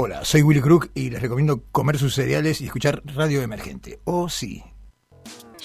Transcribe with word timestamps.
Hola, 0.00 0.24
soy 0.24 0.42
Willy 0.42 0.60
Crook 0.60 0.92
y 0.94 1.10
les 1.10 1.20
recomiendo 1.20 1.64
comer 1.72 1.98
sus 1.98 2.14
cereales 2.14 2.60
y 2.60 2.66
escuchar 2.66 3.02
Radio 3.16 3.42
Emergente. 3.42 3.98
Oh, 4.04 4.28
sí. 4.28 4.62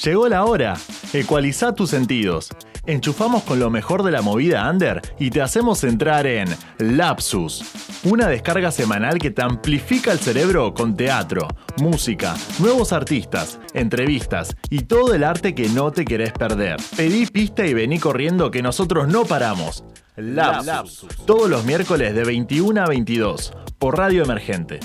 Llegó 0.04 0.28
la 0.28 0.46
hora. 0.46 0.76
Ecualiza 1.14 1.76
tus 1.76 1.92
sentidos. 1.92 2.50
Enchufamos 2.88 3.44
con 3.44 3.60
lo 3.60 3.70
mejor 3.70 4.02
de 4.02 4.10
la 4.10 4.24
movida 4.24 4.68
under 4.68 5.04
y 5.20 5.30
te 5.30 5.44
hacemos 5.44 5.84
entrar 5.84 6.26
en 6.26 6.50
Lapsus, 6.80 7.64
una 8.06 8.28
descarga 8.28 8.72
semanal 8.72 9.20
que 9.20 9.30
te 9.30 9.44
amplifica 9.44 10.12
el 10.12 10.18
cerebro 10.18 10.74
con 10.74 10.98
teatro, 10.98 11.48
música, 11.78 12.36
nuevos 12.58 12.92
artistas, 12.92 13.60
entrevistas 13.76 14.58
y 14.72 14.86
todo 14.86 15.14
el 15.14 15.26
arte 15.26 15.54
que 15.54 15.70
no 15.70 15.92
te 15.92 16.06
querés 16.06 16.32
perder. 16.34 16.78
Pedí 16.98 17.28
pista 17.28 17.68
y 17.68 17.76
vení 17.76 18.00
corriendo 18.00 18.50
que 18.50 18.64
nosotros 18.64 19.08
no 19.08 19.26
paramos. 19.26 19.84
Lapsus, 20.16 21.08
todos 21.26 21.50
los 21.50 21.64
miércoles 21.66 22.14
de 22.14 22.24
21 22.24 22.82
a 22.82 22.86
22 22.86 23.52
por 23.80 23.98
Radio 23.98 24.24
Emergente. 24.24 24.80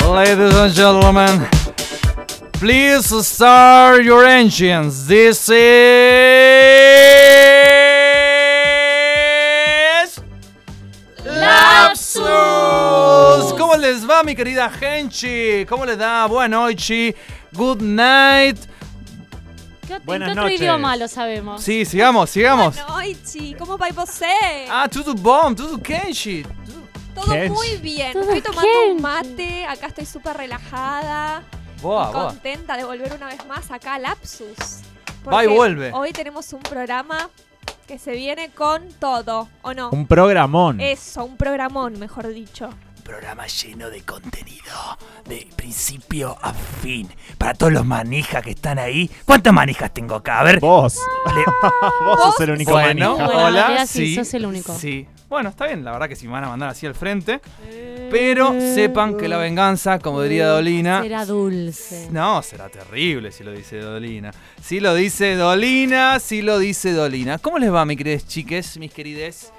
Ladies 0.00 0.54
and 0.54 0.72
gentlemen, 0.72 1.48
please 2.52 3.08
start 3.26 4.04
your 4.04 4.24
engines. 4.24 5.08
This 5.08 5.48
is. 5.48 6.52
¿Cómo 13.72 13.84
les 13.84 14.06
va, 14.06 14.22
mi 14.22 14.36
querida 14.36 14.68
Genchi? 14.68 15.64
¿Cómo 15.66 15.86
les 15.86 15.96
da? 15.96 16.26
Buenas 16.26 16.60
noches. 16.60 17.14
Good 17.52 17.80
night. 17.80 18.58
¿Qué, 19.88 19.94
¿En 19.94 20.04
Buenas 20.04 20.26
qué 20.26 20.32
otro 20.32 20.42
noches. 20.42 20.60
idioma 20.60 20.94
lo 20.98 21.08
sabemos? 21.08 21.62
Sí, 21.62 21.86
sigamos, 21.86 22.28
sigamos. 22.28 22.76
Noichi, 22.86 23.54
¿cómo 23.54 23.78
vai 23.78 23.90
você? 23.92 24.66
Ah, 24.68 24.86
tudo 24.92 25.14
bom, 25.14 25.54
tudo 25.54 25.78
Kenshi. 25.82 26.44
Todo 27.14 27.34
muy 27.48 27.78
bien. 27.78 28.12
Todo 28.12 28.24
Estoy 28.24 28.42
tomando 28.42 28.90
un 28.90 29.00
mate, 29.00 29.64
acá 29.64 29.86
estoy 29.86 30.04
súper 30.04 30.36
relajada. 30.36 31.42
Boa, 31.80 32.10
y 32.10 32.12
boa. 32.12 32.26
contenta 32.28 32.76
de 32.76 32.84
volver 32.84 33.14
una 33.14 33.28
vez 33.28 33.46
más 33.46 33.70
acá 33.70 33.94
a 33.94 33.98
Lapsus. 33.98 34.82
Va 35.26 35.44
y 35.44 35.46
vuelve. 35.46 35.92
Hoy 35.94 36.12
tenemos 36.12 36.52
un 36.52 36.60
programa 36.60 37.30
que 37.86 37.98
se 37.98 38.12
viene 38.12 38.50
con 38.50 38.86
todo, 38.98 39.48
¿o 39.62 39.72
no? 39.72 39.88
Un 39.92 40.06
programón. 40.06 40.78
Eso, 40.78 41.24
un 41.24 41.38
programón, 41.38 41.98
mejor 41.98 42.28
dicho. 42.28 42.68
Programa 43.04 43.46
lleno 43.48 43.90
de 43.90 44.02
contenido, 44.02 44.72
de 45.26 45.46
principio 45.56 46.36
a 46.40 46.52
fin. 46.54 47.08
Para 47.36 47.52
todos 47.54 47.72
los 47.72 47.84
manijas 47.84 48.42
que 48.44 48.50
están 48.52 48.78
ahí. 48.78 49.10
¿Cuántas 49.24 49.52
manijas 49.52 49.92
tengo 49.92 50.14
acá? 50.14 50.40
A 50.40 50.44
ver. 50.44 50.60
Vos. 50.60 50.98
le- 51.34 51.44
Vos 52.06 52.20
sos 52.20 52.40
el 52.40 52.50
único 52.52 52.72
Bueno, 52.72 53.10
manija. 53.16 53.26
Bueno, 53.26 53.46
hola, 53.46 53.86
sí, 53.86 54.06
sí, 54.08 54.14
sos 54.14 54.32
el 54.34 54.46
único. 54.46 54.76
Sí. 54.78 55.06
Bueno, 55.28 55.48
está 55.48 55.66
bien, 55.66 55.82
la 55.84 55.92
verdad 55.92 56.08
que 56.08 56.16
si 56.16 56.26
me 56.26 56.32
van 56.34 56.44
a 56.44 56.48
mandar 56.48 56.68
así 56.68 56.86
al 56.86 56.94
frente. 56.94 57.40
Pero 58.10 58.52
sepan 58.52 59.16
que 59.16 59.26
la 59.28 59.38
venganza, 59.38 59.98
como 59.98 60.22
diría 60.22 60.46
Dolina. 60.46 61.02
Será 61.02 61.24
dulce. 61.24 62.08
No, 62.10 62.42
será 62.42 62.68
terrible 62.68 63.32
si 63.32 63.42
lo 63.42 63.50
dice 63.52 63.78
Dolina. 63.80 64.30
Si 64.62 64.78
lo 64.78 64.94
dice 64.94 65.34
Dolina, 65.34 66.20
si 66.20 66.42
lo 66.42 66.58
dice 66.58 66.92
Dolina. 66.92 67.38
¿Cómo 67.38 67.58
les 67.58 67.72
va, 67.72 67.84
mis 67.86 67.96
queridas 67.96 68.26
chiques, 68.26 68.76
mis 68.78 68.92
querides? 68.92 69.52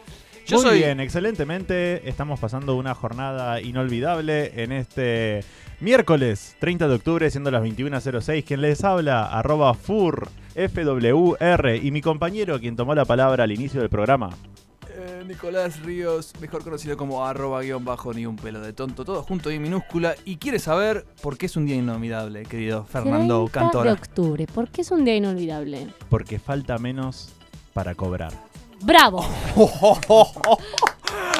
Yo 0.45 0.57
Muy 0.57 0.65
soy. 0.65 0.77
bien, 0.79 0.99
excelentemente. 0.99 2.07
Estamos 2.07 2.39
pasando 2.39 2.75
una 2.75 2.93
jornada 2.93 3.61
inolvidable 3.61 4.51
en 4.61 4.73
este 4.73 5.43
miércoles 5.79 6.57
30 6.59 6.87
de 6.89 6.95
octubre, 6.95 7.31
siendo 7.31 7.49
las 7.49 7.63
21.06. 7.63 8.43
Quien 8.43 8.61
les 8.61 8.83
habla, 8.83 9.25
arroba 9.25 9.73
fur, 9.73 10.27
FWR, 10.55 11.77
y 11.81 11.91
mi 11.91 12.01
compañero, 12.01 12.59
quien 12.59 12.75
tomó 12.75 12.93
la 12.93 13.05
palabra 13.05 13.45
al 13.45 13.53
inicio 13.53 13.79
del 13.79 13.89
programa. 13.89 14.31
Eh, 14.89 15.23
Nicolás 15.25 15.81
Ríos, 15.81 16.33
mejor 16.41 16.63
conocido 16.63 16.97
como 16.97 17.25
arroba 17.25 17.61
guion 17.61 17.85
bajo 17.85 18.13
ni 18.13 18.25
un 18.25 18.35
pelo 18.35 18.59
de 18.59 18.73
tonto, 18.73 19.05
todo 19.05 19.23
junto 19.23 19.49
y 19.49 19.59
minúscula. 19.59 20.15
Y 20.25 20.37
quiere 20.37 20.59
saber 20.59 21.05
por 21.21 21.37
qué 21.37 21.45
es 21.45 21.55
un 21.55 21.65
día 21.65 21.77
inolvidable, 21.77 22.43
querido 22.43 22.83
Fernando 22.83 23.49
30 23.51 23.81
de 23.83 23.91
octubre. 23.91 24.45
¿Por 24.45 24.69
qué 24.69 24.81
es 24.81 24.91
un 24.91 25.05
día 25.05 25.15
inolvidable? 25.15 25.87
Porque 26.09 26.37
falta 26.37 26.77
menos 26.77 27.29
para 27.73 27.95
cobrar. 27.95 28.33
¡Bravo! 28.83 29.25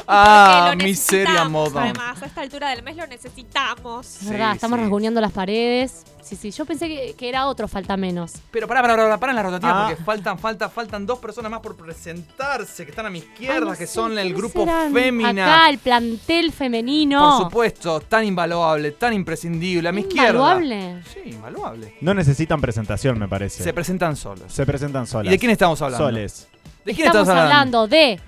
ah, 0.06 0.74
miseria 0.76 1.44
moda. 1.48 1.82
Además, 1.84 2.22
a 2.22 2.26
esta 2.26 2.40
altura 2.40 2.70
del 2.70 2.82
mes 2.82 2.96
lo 2.96 3.06
necesitamos. 3.06 4.22
Es 4.22 4.28
verdad, 4.30 4.50
Sí, 4.52 4.56
estamos 4.56 4.76
sí. 4.78 4.82
rasguñando 4.82 5.20
las 5.20 5.32
paredes. 5.32 6.04
Sí, 6.22 6.36
sí, 6.36 6.50
yo 6.52 6.64
pensé 6.64 6.88
que, 6.88 7.14
que 7.18 7.28
era 7.28 7.46
otro, 7.48 7.68
falta 7.68 7.98
menos. 7.98 8.32
Pero 8.50 8.66
pará, 8.66 8.80
pará, 8.80 8.96
pará, 8.96 9.20
pará 9.20 9.32
en 9.32 9.36
la 9.36 9.42
rotativa 9.42 9.84
Ah. 9.84 9.88
porque 9.90 10.02
faltan, 10.02 10.38
faltan, 10.38 10.70
faltan 10.70 11.04
dos 11.04 11.18
personas 11.18 11.50
más 11.50 11.60
por 11.60 11.76
presentarse 11.76 12.84
que 12.86 12.90
están 12.92 13.04
a 13.04 13.10
mi 13.10 13.18
izquierda, 13.18 13.56
Ay, 13.58 13.64
no 13.64 13.70
que 13.72 13.86
sé, 13.86 13.92
son 13.92 14.12
el 14.12 14.32
¿quiénes 14.32 14.38
grupo? 14.38 14.66
Fémina. 14.90 15.54
Acá, 15.56 15.68
el 15.68 15.76
plantel 15.78 16.50
femenino. 16.52 17.36
Por 17.36 17.44
supuesto, 17.44 18.00
tan 18.00 18.24
invaluable, 18.24 18.92
tan 18.92 19.12
imprescindible. 19.12 19.86
A 19.86 19.92
mi 19.92 20.00
izquierda. 20.00 20.30
Invaluable. 20.30 21.02
Sí, 21.12 21.20
invaluable. 21.30 21.94
No 22.00 22.14
necesitan 22.14 22.58
presentación, 22.58 23.18
me 23.18 23.28
parece. 23.28 23.62
Se 23.62 23.74
presentan 23.74 24.16
solos. 24.16 24.50
Se 24.50 24.64
presentan 24.64 25.06
solas. 25.06 25.26
¿Y 25.26 25.30
de 25.30 25.38
quién 25.38 25.50
estamos 25.50 25.80
hablando? 25.82 26.06
Soles. 26.06 26.48
¿De 26.84 26.94
quién 26.94 27.06
Estamos 27.06 27.28
estás 27.28 27.42
hablando? 27.42 27.78
hablando 27.78 27.88
de 27.88 28.20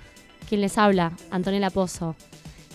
quien 0.49 0.61
les 0.61 0.77
habla, 0.77 1.11
Antonella 1.31 1.69
Pozo. 1.69 2.15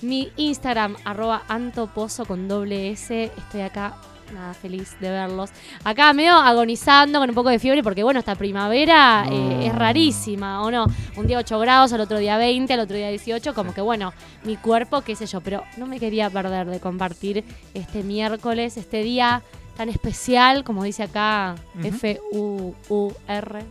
Mi 0.03 0.31
Instagram, 0.37 0.97
arroba 1.05 1.43
antopozo 1.49 2.25
con 2.25 2.49
doble 2.49 2.91
S. 2.91 3.25
Estoy 3.37 3.61
acá, 3.61 3.95
nada, 4.35 4.53
feliz 4.55 4.97
de 5.01 5.11
verlos. 5.11 5.51
Acá 5.85 6.13
medio 6.13 6.35
agonizando 6.35 7.19
con 7.21 7.29
un 7.29 7.35
poco 7.35 7.49
de 7.51 7.59
fiebre 7.61 7.83
porque, 7.83 8.03
bueno, 8.03 8.19
esta 8.21 8.35
primavera 8.35 9.25
eh, 9.31 9.67
es 9.67 9.75
rarísima, 9.75 10.63
¿o 10.63 10.71
no? 10.71 10.87
Un 11.17 11.27
día 11.27 11.39
8 11.39 11.59
grados, 11.61 11.93
al 11.93 12.01
otro 12.01 12.19
día 12.19 12.37
20, 12.37 12.73
al 12.75 12.81
otro 12.81 12.97
día 12.97 13.09
18, 13.11 13.55
como 13.55 13.73
que, 13.75 13.81
bueno, 13.81 14.13
mi 14.45 14.57
cuerpo, 14.57 15.03
qué 15.03 15.15
sé 15.17 15.27
yo. 15.27 15.41
Pero 15.41 15.63
no 15.77 15.87
me 15.87 16.01
quería 16.01 16.29
perder 16.31 16.67
de 16.69 16.81
compartir 16.81 17.45
este 17.75 18.03
miércoles, 18.03 18.77
este 18.77 19.03
día 19.05 19.43
tan 19.77 19.89
especial, 19.89 20.65
como 20.65 20.83
dice 20.85 21.05
acá. 21.05 21.55
F-U-U-R. 21.83 23.65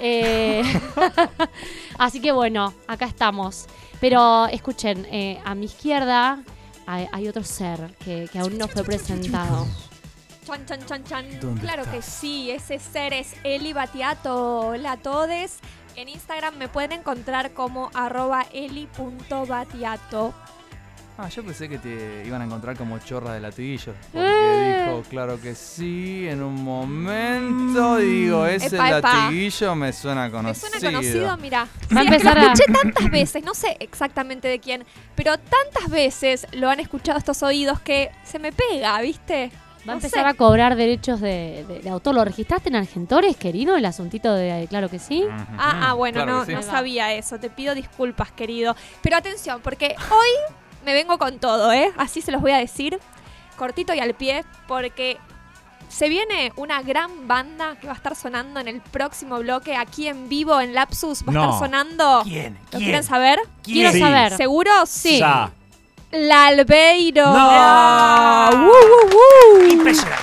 Eh, 0.00 0.62
así 1.98 2.20
que 2.20 2.32
bueno, 2.32 2.72
acá 2.86 3.06
estamos. 3.06 3.66
Pero 4.00 4.46
escuchen, 4.46 5.06
eh, 5.10 5.40
a 5.44 5.54
mi 5.54 5.66
izquierda 5.66 6.42
hay, 6.86 7.08
hay 7.12 7.28
otro 7.28 7.42
ser 7.44 7.94
que, 8.04 8.28
que 8.32 8.38
aún 8.38 8.56
no 8.58 8.68
fue 8.68 8.84
presentado. 8.84 9.66
Chan, 10.46 10.64
chan, 10.66 10.86
chan, 10.86 11.04
chan. 11.04 11.40
¿Dónde 11.40 11.60
Claro 11.60 11.82
está? 11.82 11.92
que 11.94 12.02
sí, 12.02 12.50
ese 12.50 12.78
ser 12.78 13.12
es 13.12 13.34
Eli 13.44 13.72
Batiato. 13.72 14.60
Hola 14.68 14.92
a 14.92 14.96
todos. 14.96 15.58
En 15.96 16.08
Instagram 16.08 16.56
me 16.56 16.68
pueden 16.68 16.92
encontrar 16.92 17.52
como 17.52 17.90
arroba 17.92 18.46
eli.batiato. 18.52 20.32
Ah, 21.20 21.28
yo 21.28 21.42
pensé 21.42 21.68
que 21.68 21.78
te 21.78 22.22
iban 22.24 22.40
a 22.40 22.44
encontrar 22.44 22.76
como 22.76 22.96
chorra 23.00 23.32
de 23.34 23.40
latillo. 23.40 23.92
Porque 24.12 24.28
Eh. 24.28 24.84
dijo, 24.86 25.02
claro 25.10 25.40
que 25.40 25.56
sí, 25.56 26.28
en 26.28 26.40
un 26.44 26.62
momento. 26.62 27.96
Digo, 27.96 28.46
ese 28.46 28.76
Epa, 28.76 28.98
epa. 28.98 29.12
latiguillo 29.24 29.74
me 29.74 29.92
suena 29.92 30.26
¿Me 30.26 30.30
conocido. 30.30 30.68
suena 30.70 30.90
conocido? 30.92 31.36
Mira. 31.38 31.66
Sí, 31.88 31.96
es 31.98 32.22
que 32.22 32.24
lo 32.24 32.40
escuché 32.40 32.64
tantas 32.72 33.10
veces, 33.10 33.42
no 33.42 33.54
sé 33.54 33.76
exactamente 33.80 34.46
de 34.46 34.60
quién, 34.60 34.84
pero 35.16 35.36
tantas 35.38 35.90
veces 35.90 36.46
lo 36.52 36.70
han 36.70 36.78
escuchado 36.78 37.18
estos 37.18 37.42
oídos 37.42 37.80
que 37.80 38.10
se 38.22 38.38
me 38.38 38.52
pega, 38.52 39.00
¿viste? 39.00 39.50
Va 39.80 39.82
a 39.82 39.86
No 39.86 39.92
empezar 39.94 40.22
sé. 40.22 40.28
a 40.30 40.34
cobrar 40.34 40.76
derechos 40.76 41.20
de, 41.20 41.64
de- 41.66 41.80
de 41.80 41.90
autor. 41.90 42.14
¿Lo 42.14 42.24
registraste 42.24 42.68
en 42.68 42.76
Argentores, 42.76 43.36
querido? 43.36 43.76
El 43.76 43.86
asuntito 43.86 44.32
de 44.34 44.66
Claro 44.68 44.88
que 44.88 45.00
sí. 45.00 45.24
Ah, 45.58 45.88
ah, 45.88 45.92
bueno, 45.94 46.22
claro 46.22 46.44
no, 46.46 46.62
sí. 46.62 46.68
sabía 46.68 47.12
eso. 47.14 47.40
Te 47.40 47.50
pido 47.50 47.74
disculpas, 47.74 48.30
querido. 48.30 48.76
Pero 49.02 49.16
atención, 49.16 49.60
porque 49.64 49.96
hoy 50.10 50.54
me 50.88 50.94
vengo 50.94 51.18
con 51.18 51.38
todo, 51.38 51.70
¿eh? 51.70 51.92
Así 51.98 52.22
se 52.22 52.32
los 52.32 52.40
voy 52.40 52.52
a 52.52 52.56
decir, 52.56 52.98
cortito 53.58 53.92
y 53.92 53.98
al 54.00 54.14
pie, 54.14 54.42
porque 54.66 55.18
se 55.90 56.08
viene 56.08 56.50
una 56.56 56.80
gran 56.80 57.28
banda 57.28 57.76
que 57.78 57.88
va 57.88 57.92
a 57.92 57.96
estar 57.96 58.16
sonando 58.16 58.58
en 58.58 58.68
el 58.68 58.80
próximo 58.80 59.38
bloque 59.40 59.76
aquí 59.76 60.08
en 60.08 60.30
vivo 60.30 60.58
en 60.62 60.72
Lapsus. 60.72 61.24
Va 61.28 61.32
a 61.32 61.44
estar 61.44 61.58
sonando. 61.58 62.22
¿Quién? 62.24 62.54
¿Lo 62.54 62.70
¿Quién? 62.70 62.82
quieren 62.84 63.04
saber? 63.04 63.38
Quiero 63.62 63.92
Sí. 63.92 64.00
saber. 64.00 64.34
¿Seguro? 64.38 64.70
Sí. 64.86 65.18
Ya. 65.18 65.50
La 66.10 66.46
Albeiro. 66.46 67.26
No. 67.26 68.48
¡Uh, 68.50 68.70
uh, 68.70 69.60
uh! 69.60 69.64
Impresionante. 69.66 70.22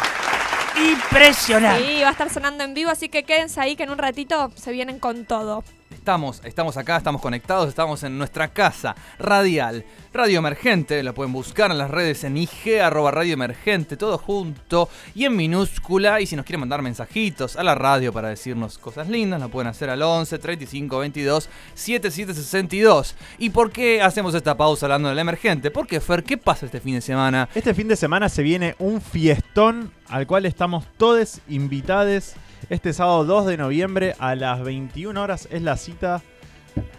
Impresionante. 0.84 1.86
Sí, 1.86 2.02
va 2.02 2.08
a 2.08 2.12
estar 2.12 2.30
sonando 2.32 2.64
en 2.64 2.74
vivo, 2.74 2.90
así 2.90 3.08
que 3.10 3.24
quédense 3.24 3.62
ahí 3.62 3.76
que 3.76 3.84
en 3.84 3.92
un 3.92 4.00
ratito 4.00 4.52
se 4.56 4.72
vienen 4.72 4.98
con 4.98 5.26
todo. 5.26 5.64
Estamos, 5.92 6.42
estamos 6.44 6.78
acá, 6.78 6.98
estamos 6.98 7.22
conectados, 7.22 7.70
estamos 7.70 8.04
en 8.04 8.18
nuestra 8.18 8.48
casa 8.48 8.96
radial, 9.20 9.86
Radio 10.14 10.40
Emergente, 10.40 11.02
la 11.04 11.14
pueden 11.14 11.32
buscar 11.32 11.70
en 11.72 11.78
las 11.78 11.92
redes 11.92 12.24
en 12.24 12.38
IG, 12.38 12.80
arroba 12.82 13.12
Radio 13.12 13.34
Emergente, 13.34 13.96
todo 13.96 14.18
junto 14.18 14.90
y 15.14 15.26
en 15.26 15.36
minúscula. 15.36 16.22
Y 16.22 16.26
si 16.26 16.36
nos 16.36 16.46
quieren 16.46 16.62
mandar 16.62 16.82
mensajitos 16.82 17.56
a 17.56 17.64
la 17.64 17.76
radio 17.76 18.12
para 18.14 18.30
decirnos 18.30 18.78
cosas 18.78 19.10
lindas, 19.10 19.40
lo 19.40 19.50
pueden 19.50 19.68
hacer 19.68 19.90
al 19.90 20.02
11 20.02 20.40
35 20.40 20.98
22 21.00 21.50
77 21.74 22.34
62. 22.34 23.16
¿Y 23.38 23.50
por 23.52 23.72
qué 23.72 24.02
hacemos 24.02 24.34
esta 24.34 24.58
pausa 24.58 24.86
hablando 24.86 25.10
del 25.10 25.20
Emergente? 25.20 25.70
Porque, 25.70 26.00
Fer, 26.00 26.24
¿qué 26.24 26.38
pasa 26.38 26.66
este 26.66 26.80
fin 26.80 26.96
de 26.96 27.02
semana? 27.02 27.50
Este 27.54 27.74
fin 27.74 27.88
de 27.88 27.96
semana 27.96 28.30
se 28.30 28.42
viene 28.42 28.76
un 28.80 29.02
fiestón 29.02 29.92
al 30.08 30.26
cual 30.28 30.46
estamos 30.46 30.86
todos 30.98 31.42
invitados. 31.48 32.36
Este 32.70 32.94
sábado 32.94 33.26
2 33.26 33.46
de 33.46 33.58
noviembre 33.58 34.16
a 34.20 34.36
las 34.36 34.62
21 34.64 35.22
horas 35.22 35.48
es 35.52 35.62
la 35.62 35.78
cita, 35.78 36.22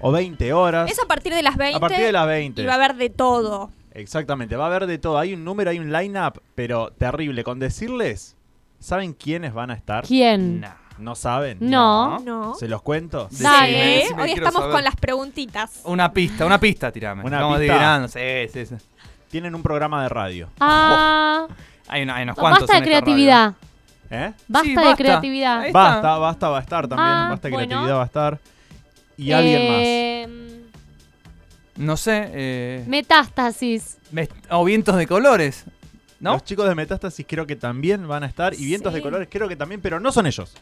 o 0.01 0.13
20 0.13 0.53
horas. 0.53 0.91
Es 0.91 0.99
a 1.03 1.07
partir 1.07 1.35
de 1.35 1.43
las 1.43 1.57
20. 1.57 1.77
a 1.77 1.81
partir 1.81 2.05
de 2.05 2.13
las 2.13 2.27
20. 2.27 2.63
Y 2.63 2.67
va 2.67 2.73
a 2.73 2.77
haber 2.77 2.95
de 2.95 3.11
todo. 3.11 3.71
Exactamente, 3.93 4.57
va 4.57 4.65
a 4.65 4.67
haber 4.69 4.87
de 4.87 4.99
todo. 4.99 5.19
Hay 5.19 5.35
un 5.35 5.45
número, 5.45 5.71
hay 5.71 5.79
un 5.79 5.91
line-up, 5.93 6.41
pero 6.55 6.91
terrible. 6.93 7.43
Con 7.45 7.59
decirles, 7.59 8.37
¿saben 8.79 9.13
quiénes 9.15 9.55
van 9.55 9.71
a 9.71 9.75
estar? 9.75 10.05
¿Quién? 10.05 10.61
Nah. 10.61 10.75
¿No 10.99 11.15
saben? 11.15 11.59
No. 11.61 12.21
No. 12.21 12.55
¿Se 12.55 12.69
los 12.69 12.81
cuento? 12.81 13.29
Sí, 13.31 13.43
Dale. 13.43 13.73
decime, 13.73 13.97
decime, 14.01 14.23
Hoy 14.23 14.31
estamos 14.33 14.55
saber. 14.61 14.71
con 14.73 14.85
las 14.85 14.97
preguntitas. 14.97 15.81
Una 15.85 16.11
pista, 16.13 16.47
una 16.47 16.59
pista, 16.59 16.91
tirame. 16.91 17.23
Una 17.23 17.37
Estamos 17.37 17.59
pista. 17.59 17.73
adivinando, 17.75 18.09
sí, 18.09 18.21
sí, 18.53 18.67
sí. 18.67 18.75
Tienen 19.31 19.55
un 19.55 19.63
programa 19.63 20.03
de 20.05 20.09
radio. 20.09 20.49
Ah, 20.61 21.47
Hay, 21.89 22.03
una- 22.03 22.17
hay 22.17 22.23
unos 22.23 22.37
cuantos 22.37 22.61
basta 22.69 22.81
de 22.81 23.01
radio. 23.01 23.55
¿Eh? 24.11 24.33
Basta 24.49 24.69
Sí, 24.69 24.75
de 24.77 24.95
creatividad. 24.97 25.73
Basta, 25.73 26.19
basta 26.19 26.49
va 26.49 26.59
a 26.59 26.61
estar 26.61 26.89
también. 26.89 27.09
Ah, 27.09 27.27
basta 27.31 27.49
de 27.49 27.55
bueno. 27.55 27.69
creatividad 27.69 27.97
va 27.97 28.03
a 28.03 28.07
estar. 28.07 28.39
Y 29.17 29.33
alguien 29.33 29.61
Eh, 29.63 30.63
No 31.77 31.97
sé, 31.97 32.31
eh, 32.33 32.85
Metástasis. 32.87 33.99
me- 34.11 34.29
o 34.51 34.65
vientos 34.65 34.97
de 34.97 35.07
colores, 35.07 35.65
más. 35.67 35.75
¿no? 36.21 36.33
Los 36.33 36.45
chicos 36.45 36.67
de 36.69 36.75
Metástasis 36.75 37.27
creo 37.29 37.47
que 37.47 37.57
también 37.57 38.09
van 38.09 38.23
a 38.23 38.27
estar. 38.27 38.55
Y 38.55 38.65
Vientos 38.65 38.93
Sí. 38.93 38.97
de 38.97 39.03
Colores 39.03 39.29
creo 39.31 39.47
que 39.49 39.57
también, 39.57 39.81
pero 39.83 40.01
no 40.01 40.11
son 40.13 40.27
ellos. 40.27 40.55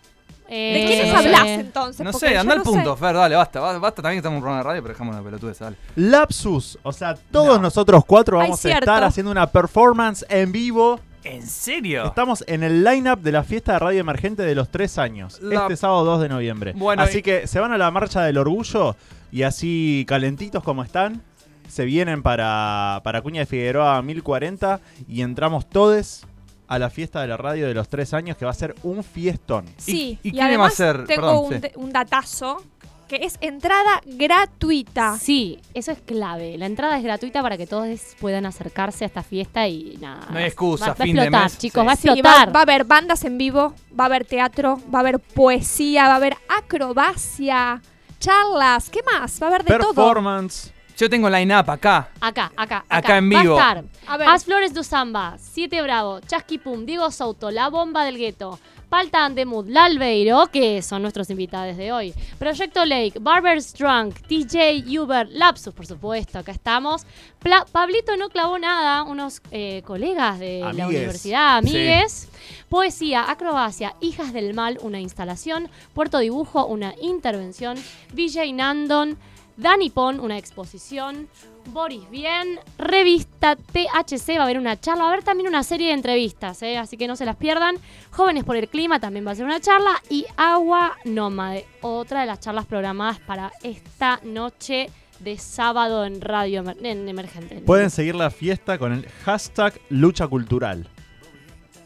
¿De 0.49 0.83
Eh, 0.83 0.87
quiénes 0.87 1.13
no 1.13 1.21
sé. 1.23 1.27
hablas 1.29 1.47
entonces? 1.47 2.05
No 2.05 2.13
sé, 2.13 2.37
anda 2.37 2.53
al 2.53 2.59
no 2.59 2.65
punto, 2.65 2.95
sé. 2.97 3.01
Fer, 3.01 3.15
dale, 3.15 3.35
basta, 3.37 3.61
ba- 3.61 3.79
basta 3.79 4.03
también 4.03 4.17
que 4.17 4.19
estamos 4.19 4.35
en 4.35 4.37
un 4.39 4.43
programa 4.43 4.63
de 4.63 4.69
radio, 4.69 4.83
pero 4.83 4.93
dejamos 4.95 5.15
la 5.17 5.23
pelotudez, 5.23 5.59
dale. 5.59 5.77
Lapsus. 5.97 6.79
O 6.83 6.93
sea, 6.93 7.15
todos 7.15 7.57
No. 7.57 7.63
nosotros 7.63 8.05
cuatro 8.05 8.39
Ay, 8.41 8.49
vamos 8.49 8.65
a 8.65 8.73
estar 8.73 9.05
haciendo 9.05 9.31
una 9.33 9.47
performance 9.47 10.25
en 10.29 10.53
vivo. 10.53 11.01
¿En 11.25 11.47
serio? 11.47 12.05
Estamos 12.07 12.45
en 12.47 12.63
el 12.63 12.85
lineup 12.85 13.21
de 13.21 13.33
la 13.33 13.43
fiesta 13.45 13.73
de 13.75 13.79
radio 13.79 14.01
emergente 14.01 14.43
de 14.43 14.55
los 14.55 14.69
tres 14.71 14.99
años. 14.99 15.41
La- 15.41 15.63
Este 15.63 15.77
sábado 15.77 16.05
2 16.05 16.21
de 16.21 16.29
noviembre. 16.29 16.73
Bueno, 16.77 17.03
así 17.03 17.19
y- 17.19 17.23
que 17.23 17.47
se 17.47 17.61
van 17.61 17.73
a 17.73 17.79
la 17.79 17.91
marcha 17.91 18.23
del 18.23 18.37
orgullo 18.37 18.95
y 19.33 19.43
así 19.43 20.05
calentitos 20.07 20.63
como 20.63 20.83
están. 20.85 21.23
Se 21.69 21.87
vienen 21.87 22.23
para, 22.23 23.01
para 23.05 23.23
Cuña 23.23 23.41
de 23.41 23.47
Figueroa 23.47 24.01
1040 24.03 24.81
y 25.09 25.23
entramos 25.23 25.67
todos 25.69 26.27
a 26.69 26.79
la 26.79 26.91
fiesta 26.91 27.21
de 27.23 27.29
la 27.29 27.37
radio 27.39 27.67
de 27.67 27.75
los 27.75 27.89
tres 27.89 28.13
años 28.13 28.37
que 28.37 28.45
va 28.45 28.51
a 28.51 28.55
ser 28.55 28.75
un 28.83 29.03
fiestón. 29.03 29.65
Sí, 29.79 30.19
¿Y- 30.23 30.29
y 30.29 30.29
y, 30.29 30.33
quién 30.33 30.41
va 30.41 30.45
a 30.45 30.49
además 30.49 30.75
ser? 30.75 31.05
tengo 31.07 31.23
Perdón, 31.23 31.45
un, 31.47 31.53
sí. 31.55 31.59
de- 31.61 31.73
un 31.77 31.93
datazo 31.93 32.63
que 33.09 33.17
es 33.25 33.37
entrada 33.41 34.01
gratuita. 34.05 35.17
Sí, 35.19 35.61
eso 35.75 35.93
es 35.93 36.01
clave. 36.01 36.57
La 36.59 36.67
entrada 36.67 36.97
es 36.99 37.05
gratuita 37.05 37.43
para 37.43 37.57
que 37.57 37.67
todos 37.67 37.87
puedan 38.21 38.47
acercarse 38.47 39.05
a 39.05 39.07
esta 39.07 39.23
fiesta 39.23 39.67
y 39.69 39.97
nada. 40.01 40.27
No 40.31 40.39
hay 40.39 40.45
excusa, 40.45 40.87
Va, 40.87 40.95
va 40.95 41.03
a 41.03 41.07
fin 41.07 41.17
de 41.17 41.23
explotar, 41.23 41.43
mes, 41.45 41.59
chicos, 41.59 41.81
sí. 41.83 41.87
va 41.87 41.93
a 41.93 41.97
Sí, 41.97 42.09
va, 42.09 42.15
explotar. 42.15 42.55
va 42.57 42.59
a 42.61 42.63
haber 42.63 42.85
bandas 42.85 43.25
en 43.25 43.39
vivo, 43.39 43.75
va 43.99 44.05
a 44.05 44.07
haber 44.07 44.25
teatro, 44.25 44.81
va 44.93 44.99
a 44.99 45.01
haber 45.01 45.19
poesía, 45.21 46.05
va 46.09 46.13
a 46.15 46.17
haber 46.17 46.37
acrobacia, 46.49 47.81
charlas, 48.21 48.91
¿qué 48.91 49.01
más? 49.03 49.41
Va 49.43 49.47
a 49.47 49.49
haber 49.51 49.65
de 49.65 49.79
todo. 49.79 49.95
Performance. 49.95 50.73
Yo 50.97 51.11
tengo 51.11 51.29
line-up 51.29 51.69
acá. 51.71 52.09
Acá, 52.21 52.53
acá, 52.57 52.77
acá. 52.79 52.85
Acá 52.89 53.17
en 53.19 53.29
vivo. 53.29 53.57
Va 53.57 53.71
a 53.73 53.79
estar 53.81 53.85
A 54.07 54.17
ver, 54.17 54.29
As 54.29 54.45
Flores 54.45 54.73
do 54.73 54.85
Samba, 54.85 55.37
Siete 55.41 55.83
Bravo, 55.83 56.21
Chasqui 56.21 56.59
Pum, 56.59 56.87
Diego 56.87 57.11
Souto, 57.11 57.51
La 57.51 57.69
Bomba 57.69 58.05
del 58.05 58.17
Gueto, 58.17 58.61
Palta 58.95 59.25
Andemud, 59.25 59.67
Lalbeiro, 59.69 60.47
que 60.53 60.81
son 60.81 61.03
nuestros 61.03 61.29
invitados 61.29 61.77
de 61.77 61.91
hoy. 61.91 62.15
Proyecto 62.39 62.85
Lake, 62.85 63.15
Barber's 63.21 63.75
Drunk, 63.75 64.15
TJ 64.29 64.85
Uber, 65.01 65.29
Lapsus, 65.33 65.75
por 65.75 65.85
supuesto, 65.85 66.39
acá 66.39 66.53
estamos. 66.53 67.03
Pla- 67.41 67.67
Pablito 67.73 68.17
no 68.17 68.29
clavó 68.29 68.57
nada, 68.57 69.03
unos 69.03 69.43
eh, 69.51 69.83
colegas 69.85 70.39
de 70.39 70.61
la 70.61 70.87
universidad, 70.87 71.57
amigues. 71.57 72.29
Poesía, 72.69 73.29
acrobacia, 73.29 73.97
Hijas 74.01 74.33
del 74.33 74.55
Mal, 74.55 74.79
una 74.81 75.01
instalación. 75.01 75.69
Puerto 75.93 76.19
Dibujo, 76.19 76.65
una 76.65 76.95
intervención. 77.03 77.77
VJ 78.13 78.53
Nandon, 78.53 79.19
Dani 79.57 79.91
Pon, 79.91 80.21
una 80.21 80.37
exposición. 80.39 81.29
Boris 81.67 82.11
Bien, 82.11 82.59
revista 82.77 83.57
THC, 83.57 84.37
va 84.37 84.41
a 84.41 84.45
haber 84.45 84.59
una 84.59 84.79
charla, 84.79 85.05
va 85.05 85.09
a 85.11 85.13
haber 85.15 85.25
también 85.25 85.49
una 85.49 85.63
serie 85.63 85.87
de 85.89 85.93
entrevistas, 85.95 86.63
¿eh? 86.63 86.77
así 86.77 86.99
que 86.99 87.09
no 87.09 87.17
se 87.17 87.25
las 87.25 87.37
pierdan. 87.37 87.77
Jóvenes 88.11 88.45
por 88.45 88.57
el 88.57 88.69
Clima 88.69 89.01
también 89.01 89.27
va 89.27 89.31
a 89.31 89.35
ser 89.35 89.47
una 89.47 89.61
charla 89.61 90.03
y 90.11 90.27
Agua 90.37 90.97
Nómade, 91.07 91.67
otra 91.81 92.21
de 92.21 92.27
las 92.27 92.41
charlas 92.41 92.67
programadas 92.67 93.19
para 93.21 93.51
esta 93.63 94.21
noche 94.25 94.91
de 95.21 95.39
sábado 95.39 96.05
en 96.05 96.21
Radio 96.21 96.63
Emer- 96.63 96.85
en 96.85 97.09
Emergente. 97.09 97.57
Pueden 97.65 97.89
seguir 97.89 98.15
la 98.15 98.31
fiesta 98.31 98.77
con 98.77 98.93
el 98.93 99.07
hashtag 99.25 99.81
lucha 99.89 100.27
cultural. 100.29 100.87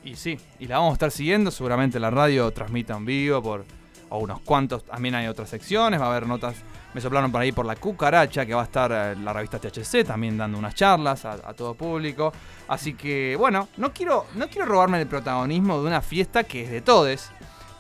Y 0.05 0.17
sí, 0.17 0.39
y 0.59 0.67
la 0.67 0.79
vamos 0.79 0.93
a 0.93 0.95
estar 0.95 1.11
siguiendo. 1.13 1.51
Seguramente 1.53 2.01
la 2.01 2.11
radio 2.11 2.51
transmita 2.51 2.97
en 2.97 3.05
vivo 3.05 3.41
por 3.43 3.65
o 4.11 4.19
unos 4.19 4.41
cuantos. 4.41 4.85
También 4.85 5.15
hay 5.15 5.27
otras 5.27 5.49
secciones. 5.49 6.01
Va 6.01 6.07
a 6.07 6.11
haber 6.11 6.27
notas. 6.27 6.57
Me 6.95 7.01
soplaron 7.01 7.31
por 7.31 7.41
ahí 7.41 7.53
por 7.53 7.67
la 7.67 7.77
cucaracha, 7.77 8.47
que 8.47 8.55
va 8.55 8.63
a 8.63 8.65
estar 8.65 8.91
eh, 8.91 9.17
la 9.17 9.33
revista 9.33 9.59
THC 9.59 10.07
también 10.07 10.39
dando 10.39 10.59
unas 10.59 10.75
charlas 10.75 11.25
a, 11.25 11.33
a 11.33 11.55
todo 11.55 11.75
público. 11.75 12.33
Así 12.67 12.95
que, 12.95 13.37
bueno, 13.39 13.69
no 13.77 13.93
quiero, 13.93 14.27
no 14.35 14.49
quiero 14.49 14.67
robarme 14.67 15.01
el 15.01 15.07
protagonismo 15.07 15.81
de 15.81 15.87
una 15.87 16.01
fiesta 16.01 16.45
que 16.45 16.65
es 16.65 16.71
de 16.71 16.81
todes. 16.81 17.31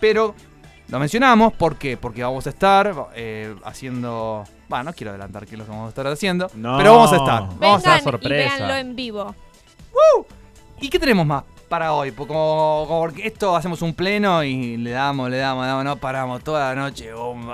Pero 0.00 0.34
lo 0.88 0.98
mencionamos, 0.98 1.52
¿por 1.54 1.76
qué? 1.76 1.96
Porque 1.96 2.22
vamos 2.22 2.46
a 2.46 2.50
estar 2.50 3.08
eh, 3.14 3.54
haciendo. 3.64 4.44
Bueno, 4.68 4.84
no 4.84 4.92
quiero 4.92 5.10
adelantar 5.10 5.46
qué 5.46 5.54
es 5.54 5.58
lo 5.58 5.64
que 5.64 5.70
vamos 5.70 5.86
a 5.86 5.88
estar 5.90 6.06
haciendo. 6.06 6.50
No. 6.54 6.76
Pero 6.78 6.94
vamos 6.94 7.12
a 7.12 7.16
estar. 7.16 7.48
Vamos 7.58 7.86
a 7.86 7.98
y 7.98 8.00
sorpresa. 8.02 8.56
véanlo 8.56 8.74
en 8.76 8.96
vivo. 8.96 9.34
¿Y 10.80 10.88
qué 10.90 10.98
tenemos 10.98 11.26
más 11.26 11.44
para 11.68 11.92
hoy? 11.92 12.10
Porque 12.10 12.32
como, 12.32 12.84
como 12.88 13.00
porque 13.00 13.26
esto 13.26 13.54
hacemos 13.54 13.82
un 13.82 13.94
pleno 13.94 14.42
y 14.42 14.76
le 14.76 14.90
damos, 14.90 15.30
le 15.30 15.36
damos, 15.38 15.62
le 15.64 15.68
damos, 15.68 15.84
no 15.84 15.96
paramos 15.96 16.42
toda 16.42 16.74
la 16.74 16.80
noche. 16.80 17.10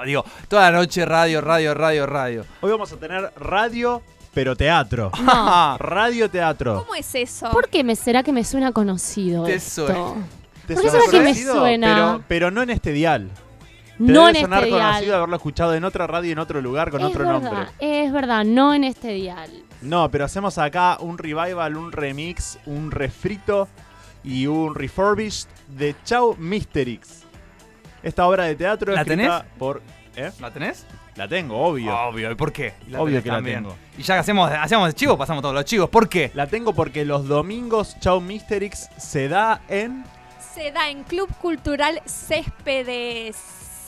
digo, 0.07 0.25
toda 0.49 0.71
la 0.71 0.79
noche 0.79 1.05
radio, 1.05 1.41
radio, 1.41 1.75
radio, 1.75 2.07
radio. 2.07 2.45
Hoy 2.61 2.71
vamos 2.71 2.93
a 2.93 2.97
tener 2.97 3.33
radio, 3.37 4.01
pero 4.33 4.57
teatro. 4.57 5.11
No. 5.23 5.77
Radio 5.79 6.31
teatro. 6.31 6.79
¿Cómo 6.85 6.95
es 6.95 7.15
eso? 7.15 7.51
¿Por 7.51 7.69
qué 7.69 7.85
me 7.85 7.97
será 7.97 8.23
que 8.23 8.33
me 8.33 8.45
suena 8.45 8.73
conocido 8.73 9.45
Te 9.45 9.55
esto? 9.55 9.87
suena. 9.87 10.27
¿Te 10.67 10.75
¿Por 10.75 10.83
qué 10.85 10.91
suena 10.91 11.05
será 11.07 11.11
que 11.11 11.25
me 11.25 11.35
suena? 11.35 11.95
Pero, 11.95 12.25
pero 12.29 12.51
no 12.51 12.63
en 12.63 12.71
este 12.71 12.93
dial. 12.93 13.31
Te 13.97 14.03
No 14.03 14.27
en 14.27 14.35
debe 14.35 14.41
sonar 14.45 14.65
este 14.65 14.71
conocido 14.71 15.01
dial. 15.05 15.15
haberlo 15.17 15.37
escuchado 15.37 15.75
en 15.75 15.85
otra 15.85 16.07
radio, 16.09 16.33
en 16.33 16.39
otro 16.41 16.61
lugar, 16.61 16.91
con 16.91 17.01
es 17.01 17.07
otro 17.07 17.21
verdad, 17.25 17.41
nombre. 17.43 17.69
es 17.79 18.13
verdad, 18.13 18.45
no 18.45 18.75
en 18.75 18.83
este 18.85 19.09
dial. 19.13 19.51
No, 19.83 20.11
pero 20.11 20.25
hacemos 20.25 20.57
acá 20.59 20.97
un 21.01 21.17
revival, 21.19 21.77
un 21.77 21.93
remix, 21.93 22.59
un 22.67 22.91
refrito 22.91 23.69
y 24.25 24.47
un 24.47 24.75
refurbished 24.75 25.49
de 25.69 25.95
Chau 26.05 26.35
Mysterix. 26.39 27.23
Esta 28.03 28.27
obra 28.27 28.45
de 28.45 28.57
teatro 28.57 28.93
¿La 28.93 29.03
escrita 29.03 29.41
tenés? 29.43 29.53
por... 29.59 29.83
¿Eh? 30.17 30.31
¿La 30.41 30.51
tenés? 30.51 30.87
La 31.17 31.29
tengo, 31.29 31.57
obvio. 31.61 31.97
Obvio, 31.97 32.31
¿y 32.31 32.35
por 32.35 32.53
qué? 32.53 32.75
Y 32.89 32.95
Obvio 32.95 33.23
que 33.23 33.29
la 33.29 33.37
también. 33.37 33.59
tengo. 33.63 33.77
Y 33.97 34.03
ya 34.03 34.15
que 34.15 34.21
hacemos, 34.21 34.51
hacemos 34.51 34.89
de 34.89 34.95
chivos, 34.95 35.17
pasamos 35.17 35.43
todos 35.43 35.55
los 35.55 35.65
chivos. 35.65 35.89
¿Por 35.89 36.09
qué? 36.09 36.31
La 36.35 36.47
tengo 36.49 36.73
porque 36.75 37.05
los 37.05 37.29
domingos 37.29 37.97
Chau 38.01 38.21
Mysterix 38.21 38.89
se 38.99 39.29
da 39.29 39.61
en... 39.69 40.05
Se 40.55 40.71
da 40.73 40.89
en 40.89 41.05
Club 41.05 41.29
Cultural 41.41 42.01
Céspedes. 42.05 43.37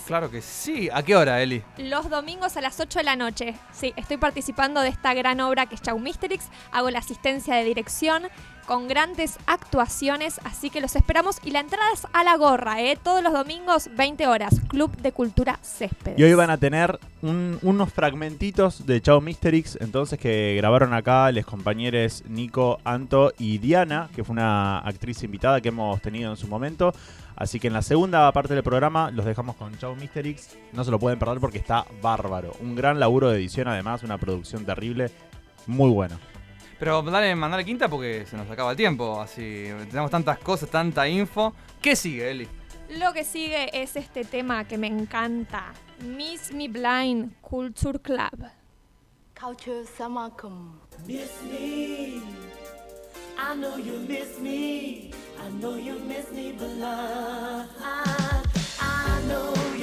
Claro 0.06 0.30
que 0.30 0.40
sí. 0.40 0.88
¿A 0.92 1.02
qué 1.02 1.16
hora, 1.16 1.42
Eli? 1.42 1.62
Los 1.78 2.08
domingos 2.08 2.56
a 2.56 2.60
las 2.60 2.78
8 2.78 3.00
de 3.00 3.04
la 3.04 3.16
noche. 3.16 3.54
Sí, 3.72 3.92
estoy 3.96 4.16
participando 4.18 4.80
de 4.80 4.88
esta 4.88 5.12
gran 5.14 5.40
obra 5.40 5.66
que 5.66 5.74
es 5.74 5.82
Chau 5.82 5.98
Mysterix. 5.98 6.44
Hago 6.72 6.90
la 6.90 7.00
asistencia 7.00 7.54
de 7.56 7.64
dirección 7.64 8.22
con 8.66 8.88
grandes 8.88 9.36
actuaciones, 9.46 10.40
así 10.44 10.70
que 10.70 10.80
los 10.80 10.96
esperamos. 10.96 11.36
Y 11.44 11.50
la 11.50 11.60
entrada 11.60 11.84
es 11.92 12.06
a 12.12 12.24
la 12.24 12.36
gorra, 12.36 12.80
¿eh? 12.82 12.98
Todos 13.00 13.22
los 13.22 13.32
domingos, 13.32 13.88
20 13.96 14.26
horas. 14.26 14.60
Club 14.68 14.96
de 14.96 15.12
Cultura 15.12 15.58
Céspedes. 15.62 16.18
Y 16.18 16.22
hoy 16.24 16.34
van 16.34 16.50
a 16.50 16.58
tener 16.58 16.98
un- 17.22 17.58
unos 17.62 17.92
fragmentitos 17.92 18.86
de 18.86 19.00
Chau 19.00 19.20
Mysterix, 19.20 19.76
entonces 19.80 20.18
que 20.18 20.54
grabaron 20.56 20.94
acá 20.94 21.30
los 21.32 21.44
compañeros 21.46 22.24
Nico, 22.28 22.78
Anto 22.84 23.32
y 23.38 23.58
Diana, 23.58 24.08
que 24.14 24.24
fue 24.24 24.32
una 24.32 24.78
actriz 24.78 25.22
invitada 25.22 25.60
que 25.60 25.68
hemos 25.68 26.00
tenido 26.00 26.30
en 26.30 26.36
su 26.36 26.46
momento. 26.48 26.92
Así 27.36 27.60
que 27.60 27.66
en 27.66 27.74
la 27.74 27.82
segunda 27.82 28.32
parte 28.32 28.54
del 28.54 28.62
programa 28.62 29.10
los 29.10 29.26
dejamos 29.26 29.56
con 29.56 29.76
Chau 29.78 29.94
Misterix. 29.94 30.56
No 30.72 30.84
se 30.84 30.90
lo 30.90 30.98
pueden 30.98 31.18
perder 31.18 31.38
porque 31.38 31.58
está 31.58 31.86
bárbaro. 32.00 32.56
Un 32.60 32.74
gran 32.74 32.98
laburo 32.98 33.28
de 33.28 33.36
edición, 33.36 33.68
además, 33.68 34.02
una 34.02 34.16
producción 34.16 34.64
terrible. 34.64 35.10
Muy 35.66 35.90
buena. 35.90 36.18
Pero 36.78 37.02
dale, 37.02 37.34
mandale 37.34 37.64
quinta 37.64 37.88
porque 37.88 38.24
se 38.26 38.36
nos 38.36 38.50
acaba 38.50 38.70
el 38.70 38.76
tiempo. 38.76 39.20
Así 39.20 39.68
tenemos 39.90 40.10
tantas 40.10 40.38
cosas, 40.38 40.70
tanta 40.70 41.06
info. 41.06 41.54
¿Qué 41.80 41.94
sigue, 41.94 42.30
Eli? 42.30 42.48
Lo 42.98 43.12
que 43.12 43.24
sigue 43.24 43.82
es 43.82 43.96
este 43.96 44.24
tema 44.24 44.64
que 44.64 44.78
me 44.78 44.86
encanta: 44.86 45.72
Miss 46.00 46.52
Me 46.52 46.68
Blind 46.68 47.34
Culture 47.40 47.98
Club. 47.98 48.46
Culture 49.38 49.84
Summer 49.86 50.30
Miss 51.06 51.30
Me. 51.50 52.55
I 53.38 53.54
know 53.54 53.76
you 53.76 53.98
miss 54.08 54.38
me. 54.40 55.12
I 55.38 55.48
know 55.60 55.76
you 55.76 55.98
miss 55.98 56.32
me, 56.32 56.54
but 56.58 56.68
love, 56.70 57.68
I, 57.80 58.42
I 58.80 59.22
know. 59.28 59.75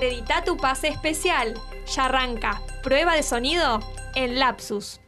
Acredita 0.00 0.42
tu 0.42 0.56
pase 0.56 0.88
especial. 0.88 1.60
Ya 1.94 2.06
arranca. 2.06 2.62
Prueba 2.82 3.14
de 3.14 3.22
sonido 3.22 3.80
en 4.14 4.38
Lapsus. 4.38 4.98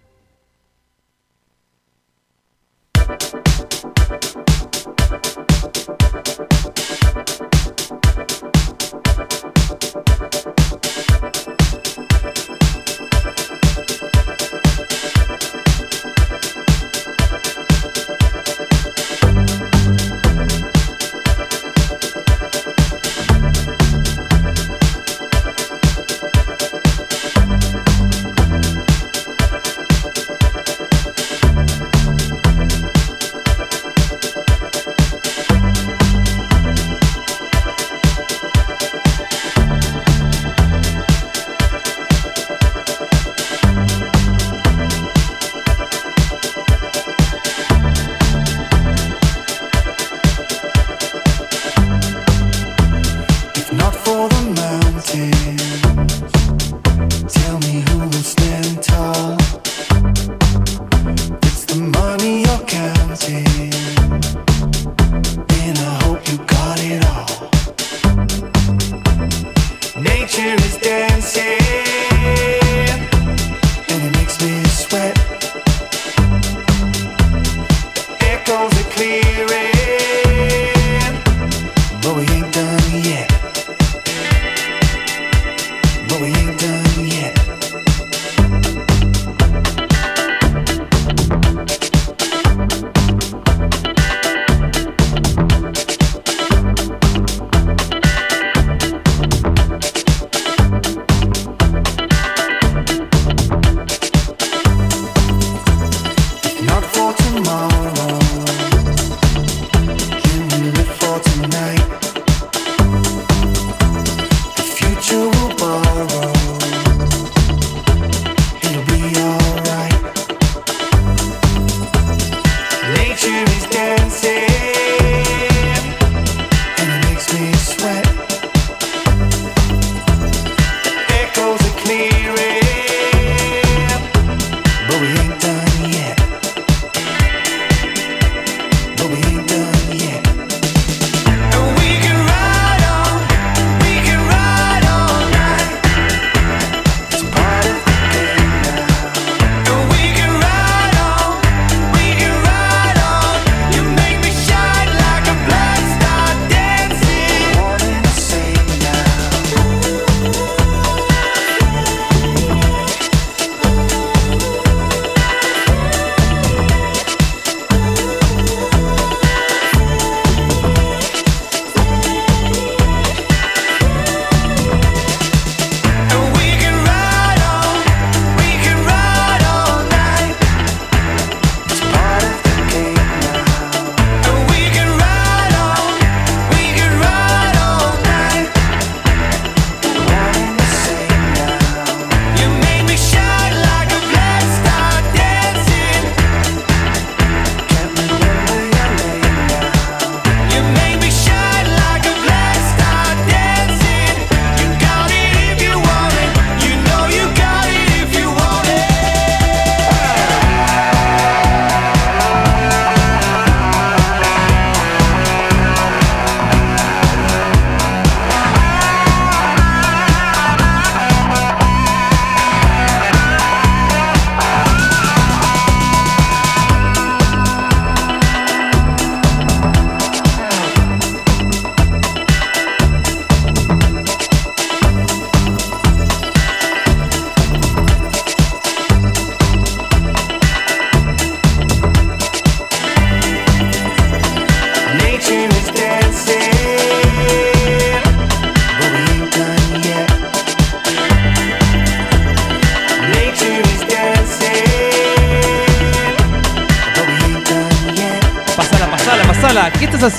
future 70.33 70.55
is 70.65 70.77
dead. 70.79 71.12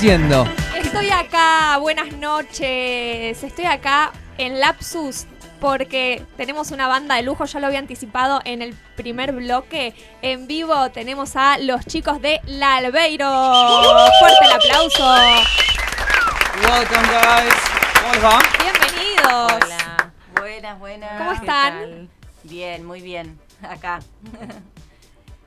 Estoy 0.04 1.08
acá, 1.08 1.78
buenas 1.78 2.12
noches. 2.12 3.42
Estoy 3.42 3.64
acá 3.64 4.12
en 4.36 4.60
Lapsus 4.60 5.24
porque 5.60 6.22
tenemos 6.36 6.72
una 6.72 6.88
banda 6.88 7.14
de 7.14 7.22
lujo, 7.22 7.46
ya 7.46 7.58
lo 7.58 7.68
había 7.68 7.78
anticipado 7.78 8.42
en 8.44 8.60
el 8.60 8.74
primer 8.96 9.32
bloque. 9.32 9.94
En 10.20 10.46
vivo 10.46 10.90
tenemos 10.90 11.36
a 11.36 11.56
los 11.56 11.86
chicos 11.86 12.20
de 12.20 12.42
La 12.44 12.76
Albeiro. 12.76 13.26
Fuerte 14.20 14.44
el 14.44 14.52
aplauso. 14.52 15.06
Welcome 16.68 17.08
guys. 17.08 18.20
¿Cómo? 18.20 18.38
Bienvenidos. 18.60 19.52
Hola. 19.54 20.12
Buenas, 20.38 20.78
buenas. 20.80 21.16
¿Cómo 21.16 21.32
están? 21.32 22.10
Bien, 22.42 22.84
muy 22.84 23.00
bien. 23.00 23.38
Acá. 23.62 24.00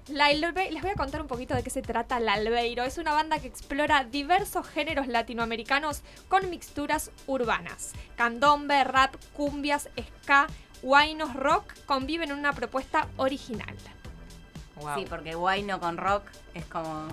La 0.09 0.31
les 0.31 0.81
voy 0.81 0.91
a 0.91 0.95
contar 0.95 1.21
un 1.21 1.27
poquito 1.27 1.53
de 1.53 1.63
qué 1.63 1.69
se 1.69 1.81
trata 1.81 2.19
La 2.19 2.33
Albeiro. 2.33 2.83
Es 2.83 2.97
una 2.97 3.11
banda 3.11 3.39
que 3.39 3.47
explora 3.47 4.05
diversos 4.05 4.65
géneros 4.67 5.07
latinoamericanos 5.07 6.01
con 6.29 6.49
mixturas 6.49 7.11
urbanas. 7.25 7.93
Candombe, 8.15 8.83
rap, 8.85 9.15
cumbias, 9.33 9.89
ska, 10.23 10.47
guainos, 10.81 11.33
rock 11.33 11.73
conviven 11.85 12.31
en 12.31 12.37
una 12.37 12.53
propuesta 12.53 13.07
original. 13.17 13.75
Sí, 14.95 15.05
porque 15.09 15.35
guaino 15.35 15.79
con 15.79 15.97
rock 15.97 16.23
es 16.53 16.65
como... 16.65 17.07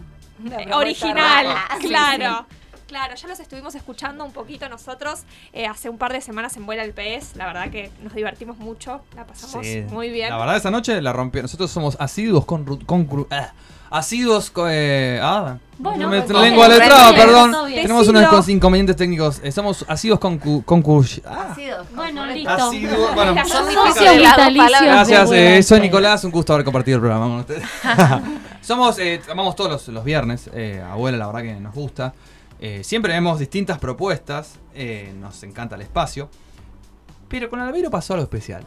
Eh, 0.50 0.74
original, 0.74 1.56
claro. 1.80 2.46
Claro, 2.94 3.16
ya 3.16 3.26
los 3.26 3.40
estuvimos 3.40 3.74
escuchando 3.74 4.24
un 4.24 4.30
poquito 4.30 4.68
nosotros 4.68 5.24
eh, 5.52 5.66
hace 5.66 5.88
un 5.90 5.98
par 5.98 6.12
de 6.12 6.20
semanas 6.20 6.56
en 6.56 6.64
Vuela 6.64 6.84
el 6.84 6.92
PS. 6.92 7.34
La 7.34 7.44
verdad 7.46 7.68
que 7.68 7.90
nos 8.04 8.14
divertimos 8.14 8.56
mucho, 8.58 9.00
la 9.16 9.26
pasamos 9.26 9.66
Sí. 9.66 9.82
muy 9.90 10.10
bien. 10.10 10.30
La 10.30 10.36
verdad, 10.36 10.56
esa 10.58 10.70
noche 10.70 11.02
la 11.02 11.12
rompió. 11.12 11.42
Nosotros 11.42 11.72
somos 11.72 11.96
asiduos 11.98 12.44
con. 12.44 12.64
con 12.84 13.08
cru- 13.08 13.26
ah, 13.32 13.50
asiduos 13.90 14.48
con. 14.52 14.68
eh, 14.70 15.18
ah, 15.20 15.56
Bueno, 15.76 16.08
me 16.08 16.22
pues, 16.22 16.40
lengua 16.40 16.68
bien, 16.68 16.78
letrada, 16.78 17.12
perdón. 17.16 17.52
Tenemos 17.66 18.06
unos 18.06 18.48
inconvenientes 18.48 18.94
técnicos. 18.94 19.40
Eh, 19.42 19.50
somos 19.50 19.84
asiduos 19.88 20.20
con. 20.20 20.38
cu- 20.38 20.62
con 20.64 20.80
cu- 20.80 21.04
ah, 21.26 21.52
Bueno, 21.96 22.26
listo. 22.26 22.48
asiduos. 22.52 23.12
Bueno, 23.16 23.34
Son. 23.44 23.66
Gracias, 23.74 25.32
eh, 25.32 25.56
al 25.56 25.64
soy. 25.64 25.80
Nicolás, 25.80 26.22
un 26.22 26.30
gusto 26.30 26.52
haber 26.52 26.64
compartido 26.64 26.98
el 26.98 27.00
programa 27.00 27.26
con 27.26 27.38
ustedes. 27.40 27.64
Somos, 28.60 28.98
eh, 29.00 29.20
vamos 29.34 29.56
todos 29.56 29.70
los, 29.70 29.88
los 29.88 30.04
viernes, 30.04 30.48
eh, 30.54 30.80
abuela, 30.88 31.18
la 31.18 31.26
verdad 31.26 31.42
que 31.42 31.54
nos 31.60 31.74
gusta. 31.74 32.14
Eh, 32.60 32.82
siempre 32.84 33.12
vemos 33.12 33.38
distintas 33.38 33.78
propuestas, 33.78 34.58
eh, 34.74 35.12
nos 35.18 35.42
encanta 35.42 35.74
el 35.76 35.82
espacio. 35.82 36.30
Pero 37.28 37.50
con 37.50 37.60
Albeiro 37.60 37.90
pasó 37.90 38.14
algo 38.14 38.24
especial. 38.24 38.64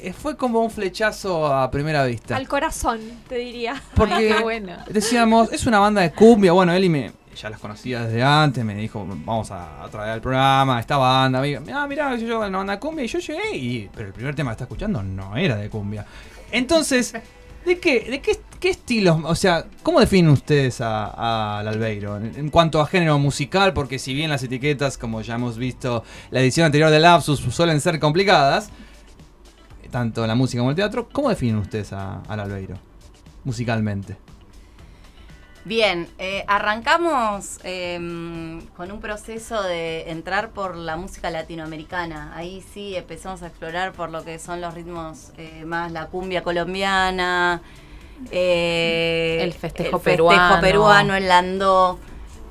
Eh, 0.00 0.12
fue 0.12 0.36
como 0.36 0.60
un 0.60 0.70
flechazo 0.70 1.46
a 1.46 1.70
primera 1.70 2.04
vista. 2.04 2.36
Al 2.36 2.48
corazón, 2.48 3.00
te 3.28 3.36
diría. 3.36 3.80
Porque 3.94 4.34
bueno. 4.42 4.76
decíamos, 4.88 5.52
es 5.52 5.66
una 5.66 5.78
banda 5.78 6.00
de 6.00 6.10
cumbia. 6.12 6.52
Bueno, 6.52 6.72
Eli 6.72 6.88
me, 6.88 7.12
ya 7.40 7.50
las 7.50 7.60
conocía 7.60 8.04
desde 8.04 8.22
antes, 8.22 8.64
me 8.64 8.74
dijo, 8.74 9.06
vamos 9.06 9.50
a, 9.50 9.84
a 9.84 9.88
traer 9.88 10.10
al 10.10 10.20
programa 10.20 10.80
esta 10.80 10.96
banda. 10.96 11.40
Me 11.40 11.48
dijo, 11.48 11.62
ah, 11.72 11.86
mirá, 11.86 12.16
yo 12.16 12.40
una 12.40 12.58
banda 12.58 12.72
de 12.72 12.78
cumbia. 12.80 13.04
Y 13.04 13.08
yo 13.08 13.18
llegué, 13.20 13.56
y, 13.56 13.90
pero 13.94 14.08
el 14.08 14.14
primer 14.14 14.34
tema 14.34 14.50
que 14.50 14.54
está 14.54 14.64
escuchando 14.64 15.02
no 15.02 15.36
era 15.36 15.56
de 15.56 15.70
cumbia. 15.70 16.04
Entonces, 16.50 17.14
¿de 17.64 17.78
qué, 17.78 18.00
de 18.10 18.20
qué, 18.20 18.40
qué 18.62 18.70
estilos, 18.70 19.18
o 19.24 19.34
sea, 19.34 19.66
cómo 19.82 19.98
definen 19.98 20.30
ustedes 20.30 20.80
a- 20.80 21.06
a- 21.06 21.58
al 21.58 21.66
Albeiro? 21.66 22.16
En, 22.16 22.48
cuanto 22.48 22.80
a 22.80 22.86
género 22.86 23.18
musical, 23.18 23.72
porque 23.74 23.98
si 23.98 24.14
bien 24.14 24.30
las 24.30 24.42
etiquetas, 24.44 24.96
como 24.96 25.20
ya 25.20 25.34
hemos 25.34 25.58
visto, 25.58 26.04
la 26.30 26.40
edición 26.40 26.66
anterior 26.66 26.88
de 26.90 27.00
Lapsus 27.00 27.40
suelen 27.40 27.80
ser 27.80 27.98
complicadas, 27.98 28.70
tanto 29.90 30.24
la 30.28 30.36
música 30.36 30.60
como 30.60 30.70
el 30.70 30.76
teatro, 30.76 31.08
¿cómo 31.10 31.28
definen 31.28 31.56
ustedes 31.56 31.92
a- 31.92 32.20
al 32.28 32.38
Albeiro? 32.38 32.76
Musicalmente. 33.42 34.16
Bien, 35.64 36.08
eh, 36.18 36.44
arrancamos 36.48 37.58
em, 37.64 38.60
con 38.76 38.90
un 38.92 39.00
proceso 39.00 39.62
de 39.62 40.10
entrar 40.10 40.50
por 40.50 40.76
la 40.76 40.96
música 40.96 41.30
latinoamericana. 41.30 42.32
Ahí 42.36 42.64
sí 42.72 42.96
empezamos 42.96 43.42
a 43.42 43.48
explorar 43.48 43.92
por 43.92 44.10
lo 44.10 44.24
que 44.24 44.38
son 44.38 44.60
los 44.60 44.72
ritmos 44.74 45.32
eh, 45.36 45.64
más 45.64 45.92
la 45.92 46.06
cumbia 46.06 46.42
colombiana, 46.42 47.60
eh, 48.30 49.38
El 49.42 49.52
festejo 49.52 49.96
el 49.96 50.02
peruano. 50.02 50.60
peruano, 50.60 51.14
el 51.14 51.28
landó. 51.28 51.98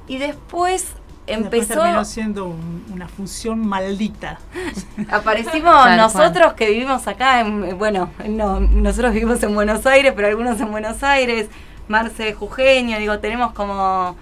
Y 0.07 0.17
después 0.17 0.93
Después 1.27 1.63
empezó, 1.63 1.81
terminó 1.81 2.03
siendo 2.03 2.45
un- 2.45 2.85
una 2.91 3.07
fusión 3.07 3.65
maldita. 3.65 4.39
aparecimos 5.09 5.73
Tal 5.85 5.97
nosotros 5.97 6.53
que 6.53 6.69
vivimos 6.69 7.07
acá, 7.07 7.39
en, 7.41 7.77
bueno, 7.77 8.09
no, 8.27 8.59
nosotros 8.59 9.13
vivimos 9.13 9.41
en 9.43 9.53
Buenos 9.53 9.85
Aires, 9.85 10.13
pero 10.15 10.27
algunos 10.27 10.59
en 10.59 10.71
Buenos 10.71 11.01
Aires, 11.03 11.47
Marce 11.87 12.33
Jujeño, 12.33 12.97
digo, 12.99 13.19
tenemos 13.19 13.53
como... 13.53 14.15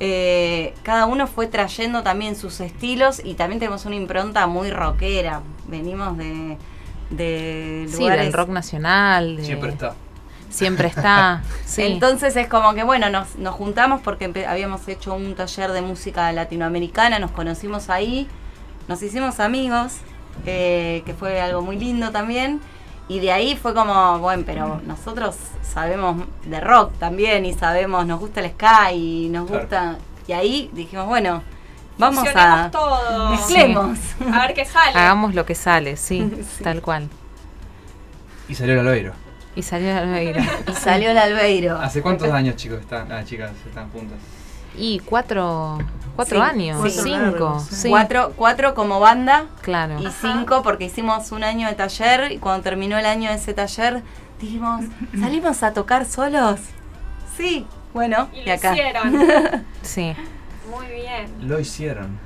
eh, 0.00 0.74
cada 0.84 1.06
uno 1.06 1.26
fue 1.26 1.48
trayendo 1.48 2.02
también 2.02 2.36
sus 2.36 2.60
estilos 2.60 3.20
y 3.24 3.34
también 3.34 3.58
tenemos 3.58 3.84
una 3.84 3.96
impronta 3.96 4.46
muy 4.46 4.70
rockera. 4.70 5.42
Venimos 5.66 6.16
de, 6.16 6.56
de 7.10 7.86
Sí, 7.90 7.98
lugares... 7.98 8.24
del 8.24 8.32
rock 8.32 8.48
nacional. 8.50 9.36
de- 9.36 9.44
Siempre 9.44 9.70
está. 9.70 9.94
Siempre 10.50 10.88
está. 10.88 11.42
Sí. 11.64 11.82
Entonces 11.82 12.34
es 12.36 12.48
como 12.48 12.72
que 12.74 12.82
bueno, 12.82 13.10
nos, 13.10 13.36
nos 13.36 13.54
juntamos 13.54 14.00
porque 14.00 14.46
habíamos 14.48 14.88
hecho 14.88 15.14
un 15.14 15.34
taller 15.34 15.70
de 15.72 15.82
música 15.82 16.32
latinoamericana, 16.32 17.18
nos 17.18 17.30
conocimos 17.30 17.90
ahí, 17.90 18.26
nos 18.88 19.02
hicimos 19.02 19.38
amigos, 19.38 19.98
eh, 20.46 21.02
que 21.04 21.12
fue 21.14 21.40
algo 21.40 21.60
muy 21.62 21.78
lindo 21.78 22.10
también. 22.10 22.60
Y 23.06 23.20
de 23.20 23.32
ahí 23.32 23.54
fue 23.56 23.74
como, 23.74 24.18
bueno, 24.18 24.42
pero 24.46 24.80
nosotros 24.86 25.36
sabemos 25.62 26.26
de 26.44 26.60
rock 26.60 26.92
también 26.98 27.44
y 27.46 27.54
sabemos, 27.54 28.06
nos 28.06 28.18
gusta 28.20 28.40
el 28.40 28.50
ska 28.50 28.92
y 28.92 29.28
nos 29.30 29.46
Claro. 29.46 29.60
gusta... 29.62 29.98
Y 30.26 30.32
ahí 30.32 30.70
dijimos, 30.74 31.06
bueno, 31.06 31.42
vamos 31.96 32.26
a... 32.34 32.70
todo. 32.70 33.30
Mezclemos. 33.30 33.98
A 34.32 34.40
ver 34.46 34.54
qué 34.54 34.64
sale. 34.66 34.90
Hagamos 34.98 35.34
lo 35.34 35.46
que 35.46 35.54
sale, 35.54 35.96
sí, 35.96 36.30
Sí. 36.58 36.64
tal 36.64 36.82
cual. 36.82 37.08
Y 38.48 38.54
salió 38.54 38.74
el 38.74 38.80
Albeiro. 38.80 39.12
Y 39.58 39.62
salió 39.62 39.88
la 39.92 39.98
Albeiro. 40.02 40.40
Y 40.68 40.72
salió 40.72 41.10
el 41.10 41.18
Albeiro. 41.18 41.76
¿Hace 41.78 42.00
cuántos 42.00 42.30
años, 42.30 42.54
chicos, 42.54 42.78
están, 42.80 43.10
ah, 43.10 43.24
chicas, 43.24 43.50
están 43.66 43.90
juntas? 43.90 44.18
Y 44.76 45.00
cuatro, 45.00 45.78
cuatro 46.14 46.38
Sí, 46.44 46.48
años, 46.48 46.80
sí. 46.92 47.00
cinco, 47.02 47.18
Largo, 47.18 47.60
sí. 47.68 47.88
Cuatro, 47.90 48.32
cuatro 48.36 48.74
como 48.76 49.00
banda 49.00 49.46
Claro. 49.62 49.98
y 50.00 50.06
cinco 50.20 50.62
porque 50.62 50.84
hicimos 50.84 51.32
un 51.32 51.42
año 51.42 51.66
de 51.66 51.74
taller 51.74 52.30
y 52.30 52.38
cuando 52.38 52.62
terminó 52.62 52.96
el 52.98 53.06
año 53.06 53.30
de 53.30 53.36
ese 53.36 53.52
taller 53.52 54.04
dijimos, 54.40 54.84
¿salimos 55.18 55.64
a 55.64 55.72
tocar 55.72 56.04
solos? 56.06 56.60
Sí, 57.36 57.66
bueno, 57.92 58.28
Y 58.32 58.38
y, 58.40 58.44
lo 58.46 58.52
acá. 58.52 58.72
hicieron. 58.74 59.64
Sí. 59.82 60.14
Muy 60.70 60.86
bien. 60.86 61.48
Lo 61.48 61.58
hicieron. 61.58 62.16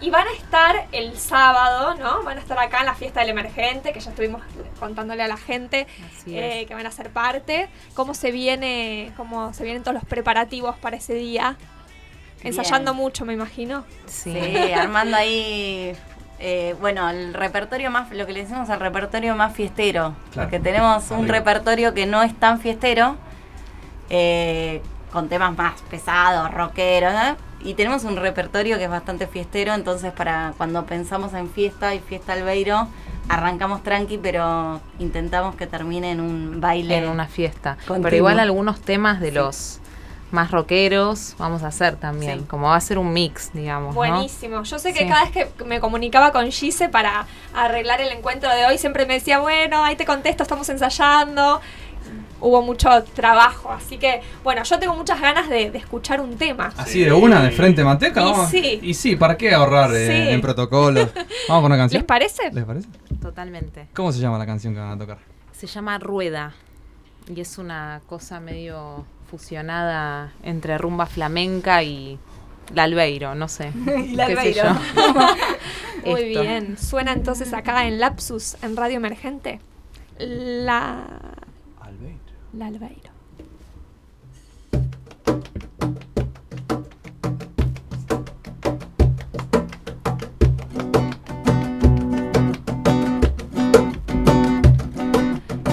Y 0.00 0.10
van 0.10 0.26
a 0.28 0.32
estar 0.32 0.86
el 0.92 1.16
sábado, 1.18 1.94
¿no? 1.94 2.22
Van 2.22 2.36
a 2.36 2.40
estar 2.40 2.58
acá 2.58 2.80
en 2.80 2.86
la 2.86 2.94
fiesta 2.94 3.20
del 3.20 3.30
emergente, 3.30 3.92
que 3.92 4.00
ya 4.00 4.10
estuvimos 4.10 4.42
contándole 4.78 5.22
a 5.22 5.28
la 5.28 5.38
gente 5.38 5.86
eh, 6.26 6.66
que 6.68 6.74
van 6.74 6.86
a 6.86 6.90
ser 6.90 7.10
parte. 7.10 7.68
¿Cómo 7.94 8.12
se 8.12 8.30
viene, 8.30 9.12
cómo 9.16 9.54
se 9.54 9.64
vienen 9.64 9.82
todos 9.82 9.94
los 9.94 10.04
preparativos 10.04 10.76
para 10.76 10.96
ese 10.98 11.14
día? 11.14 11.56
Ensayando 12.42 12.92
Bien. 12.92 13.02
mucho, 13.02 13.24
me 13.24 13.32
imagino. 13.32 13.84
Sí. 14.04 14.32
Sí, 14.38 14.72
armando 14.74 15.16
ahí, 15.16 15.96
eh, 16.38 16.76
bueno, 16.78 17.08
el 17.08 17.32
repertorio 17.32 17.90
más, 17.90 18.12
lo 18.12 18.26
que 18.26 18.34
le 18.34 18.40
decimos 18.42 18.68
el 18.68 18.78
repertorio 18.78 19.34
más 19.34 19.54
fiestero, 19.54 20.14
Claro. 20.32 20.50
porque 20.50 20.60
tenemos 20.60 21.10
un 21.10 21.20
Arriba. 21.20 21.38
repertorio 21.38 21.94
que 21.94 22.04
no 22.04 22.22
es 22.22 22.38
tan 22.38 22.60
fiestero, 22.60 23.16
eh, 24.10 24.82
con 25.10 25.28
temas 25.30 25.56
más 25.56 25.80
pesados, 25.82 26.52
rockeros, 26.52 27.14
¿eh? 27.14 27.34
Y 27.60 27.74
tenemos 27.74 28.04
un 28.04 28.16
repertorio 28.16 28.78
que 28.78 28.84
es 28.84 28.90
bastante 28.90 29.26
fiestero, 29.26 29.74
entonces 29.74 30.12
para 30.12 30.54
cuando 30.56 30.84
pensamos 30.86 31.32
en 31.34 31.48
fiesta 31.50 31.94
y 31.94 32.00
fiesta 32.00 32.32
albeiro, 32.34 32.88
arrancamos 33.28 33.82
tranqui, 33.82 34.18
pero 34.18 34.80
intentamos 34.98 35.56
que 35.56 35.66
termine 35.66 36.12
en 36.12 36.20
un 36.20 36.60
baile. 36.60 36.96
en 36.98 37.08
una 37.08 37.26
fiesta. 37.26 37.76
Continuo. 37.86 38.02
Pero 38.04 38.16
igual 38.16 38.38
algunos 38.40 38.80
temas 38.80 39.20
de 39.20 39.28
Sí. 39.28 39.34
los 39.34 39.80
más 40.32 40.50
rockeros 40.50 41.34
vamos 41.38 41.62
a 41.62 41.68
hacer 41.68 41.96
también. 41.96 42.40
Sí. 42.40 42.44
Como 42.46 42.66
va 42.68 42.76
a 42.76 42.80
ser 42.80 42.98
un 42.98 43.12
mix, 43.12 43.52
digamos. 43.52 43.90
¿no? 43.90 43.94
Buenísimo. 43.94 44.62
Yo 44.64 44.78
sé 44.78 44.92
que 44.92 45.00
Sí. 45.00 45.08
cada 45.08 45.24
vez 45.24 45.30
que 45.56 45.64
me 45.64 45.80
comunicaba 45.80 46.32
con 46.32 46.50
Gise 46.50 46.88
para 46.88 47.26
arreglar 47.54 48.00
el 48.00 48.10
encuentro 48.10 48.50
de 48.50 48.66
hoy, 48.66 48.76
siempre 48.76 49.06
me 49.06 49.14
decía, 49.14 49.38
bueno, 49.38 49.84
ahí 49.84 49.94
te 49.96 50.04
contesto, 50.04 50.42
estamos 50.42 50.68
ensayando. 50.68 51.60
Hubo 52.40 52.60
mucho 52.62 52.88
trabajo, 53.14 53.70
así 53.72 53.96
que, 53.96 54.20
bueno, 54.44 54.62
yo 54.62 54.78
tengo 54.78 54.94
muchas 54.94 55.20
ganas 55.20 55.48
de, 55.48 55.70
de 55.70 55.78
escuchar 55.78 56.20
un 56.20 56.36
tema. 56.36 56.72
Así 56.76 57.02
de 57.02 57.12
una, 57.12 57.42
de 57.42 57.50
frente 57.50 57.82
manteca, 57.82 58.20
Y 58.20 58.24
vamos. 58.24 58.50
sí. 58.50 58.78
Y 58.82 58.92
sí, 58.94 59.16
¿para 59.16 59.36
qué 59.38 59.54
ahorrar 59.54 59.90
eh, 59.94 60.06
Sí. 60.26 60.32
en 60.34 60.40
protocolos? 60.42 61.08
Vamos 61.48 61.62
con 61.62 61.64
una 61.72 61.76
¿Les 61.76 61.82
canción. 61.82 62.02
parece? 62.04 62.50
¿Les 62.52 62.64
parece? 62.64 62.88
Totalmente. 63.22 63.88
¿Cómo 63.94 64.12
se 64.12 64.20
llama 64.20 64.36
la 64.38 64.44
canción 64.46 64.74
que 64.74 64.80
van 64.80 64.92
a 64.92 64.98
tocar? 64.98 65.18
Se 65.52 65.66
llama 65.66 65.98
Rueda. 65.98 66.52
Y 67.34 67.40
es 67.40 67.56
una 67.58 68.02
cosa 68.06 68.38
medio 68.38 69.04
fusionada 69.30 70.32
entre 70.42 70.76
rumba 70.78 71.06
flamenca 71.06 71.82
y 71.82 72.18
la 72.74 72.82
albeiro, 72.84 73.34
no 73.34 73.48
sé. 73.48 73.72
Y 74.06 74.14
la 74.14 74.26
albeiro. 74.26 74.62
Muy 76.04 76.22
Esto. 76.22 76.42
bien. 76.42 76.76
Suena 76.78 77.12
entonces 77.12 77.52
acá 77.54 77.86
en 77.86 77.98
Lapsus, 77.98 78.56
en 78.62 78.76
Radio 78.76 78.96
Emergente. 78.98 79.60
La. 80.18 81.04
Albeiro. 82.56 82.58
La 82.58 82.66
Albeiro. 82.66 83.10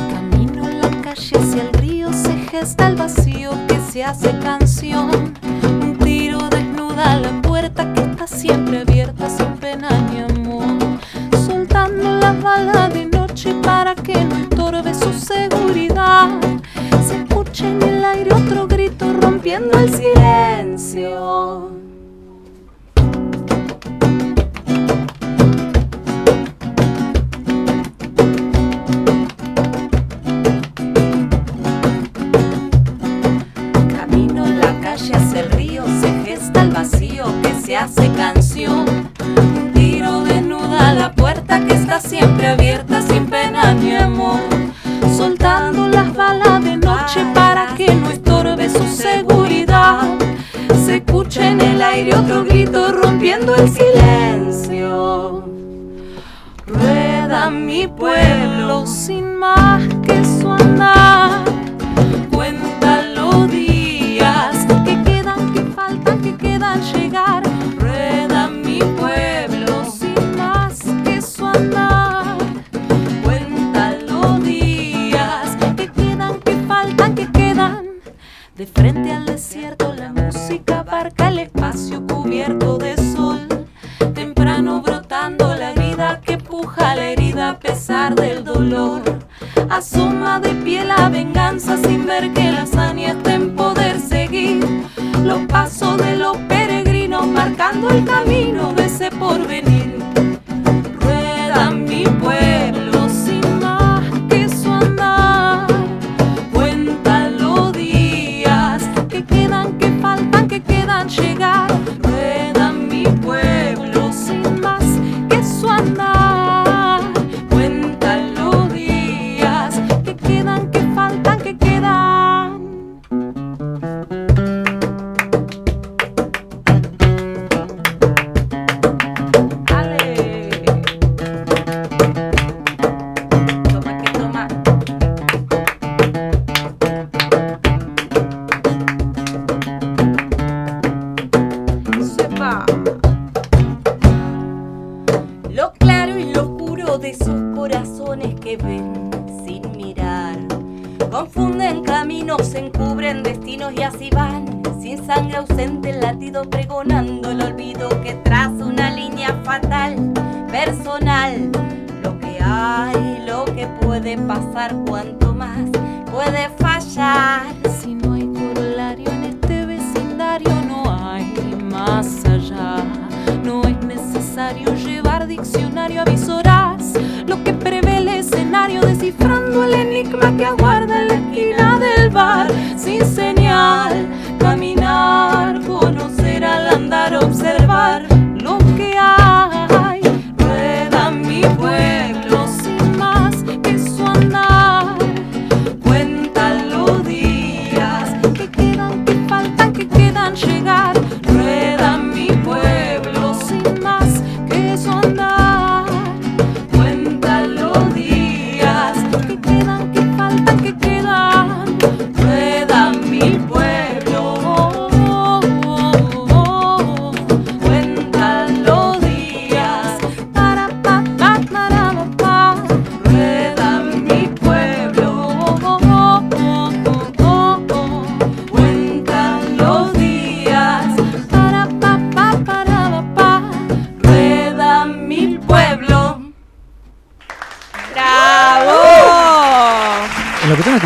Camino 0.09 0.67
en 0.67 0.81
la 0.81 0.89
calle 1.01 1.37
hacia 1.37 1.61
el 1.61 1.73
río, 1.73 2.11
se 2.11 2.33
gesta 2.51 2.87
el 2.87 2.95
vacío 2.97 3.51
que 3.67 3.79
se 3.91 4.03
hace 4.03 4.37
canción. 4.39 5.33
Un 5.63 5.97
tiro 5.99 6.49
desnuda 6.49 7.15
la 7.17 7.41
puerta 7.41 7.93
que 7.93 8.01
está 8.01 8.27
siempre 8.27 8.79
abierta 8.81 9.29
sin 9.29 9.55
pena 9.57 9.89
ni 10.11 10.19
amor. 10.19 10.99
Soltando 11.45 12.17
la 12.19 12.33
bala 12.33 12.89
de 12.89 13.05
noche 13.05 13.53
para 13.63 13.95
que 13.95 14.25
no 14.25 14.35
estorbe 14.35 14.93
su 14.93 15.13
seguridad. 15.13 16.42
En 17.63 17.81
el 17.81 18.03
aire 18.03 18.33
otro 18.33 18.67
grito 18.67 19.05
rompiendo 19.21 19.77
el 19.79 19.89
silencio. 19.93 21.82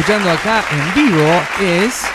Escuchando 0.07 0.31
acá 0.31 0.63
en 0.71 0.93
vivo 1.05 1.41
es. 1.61 2.05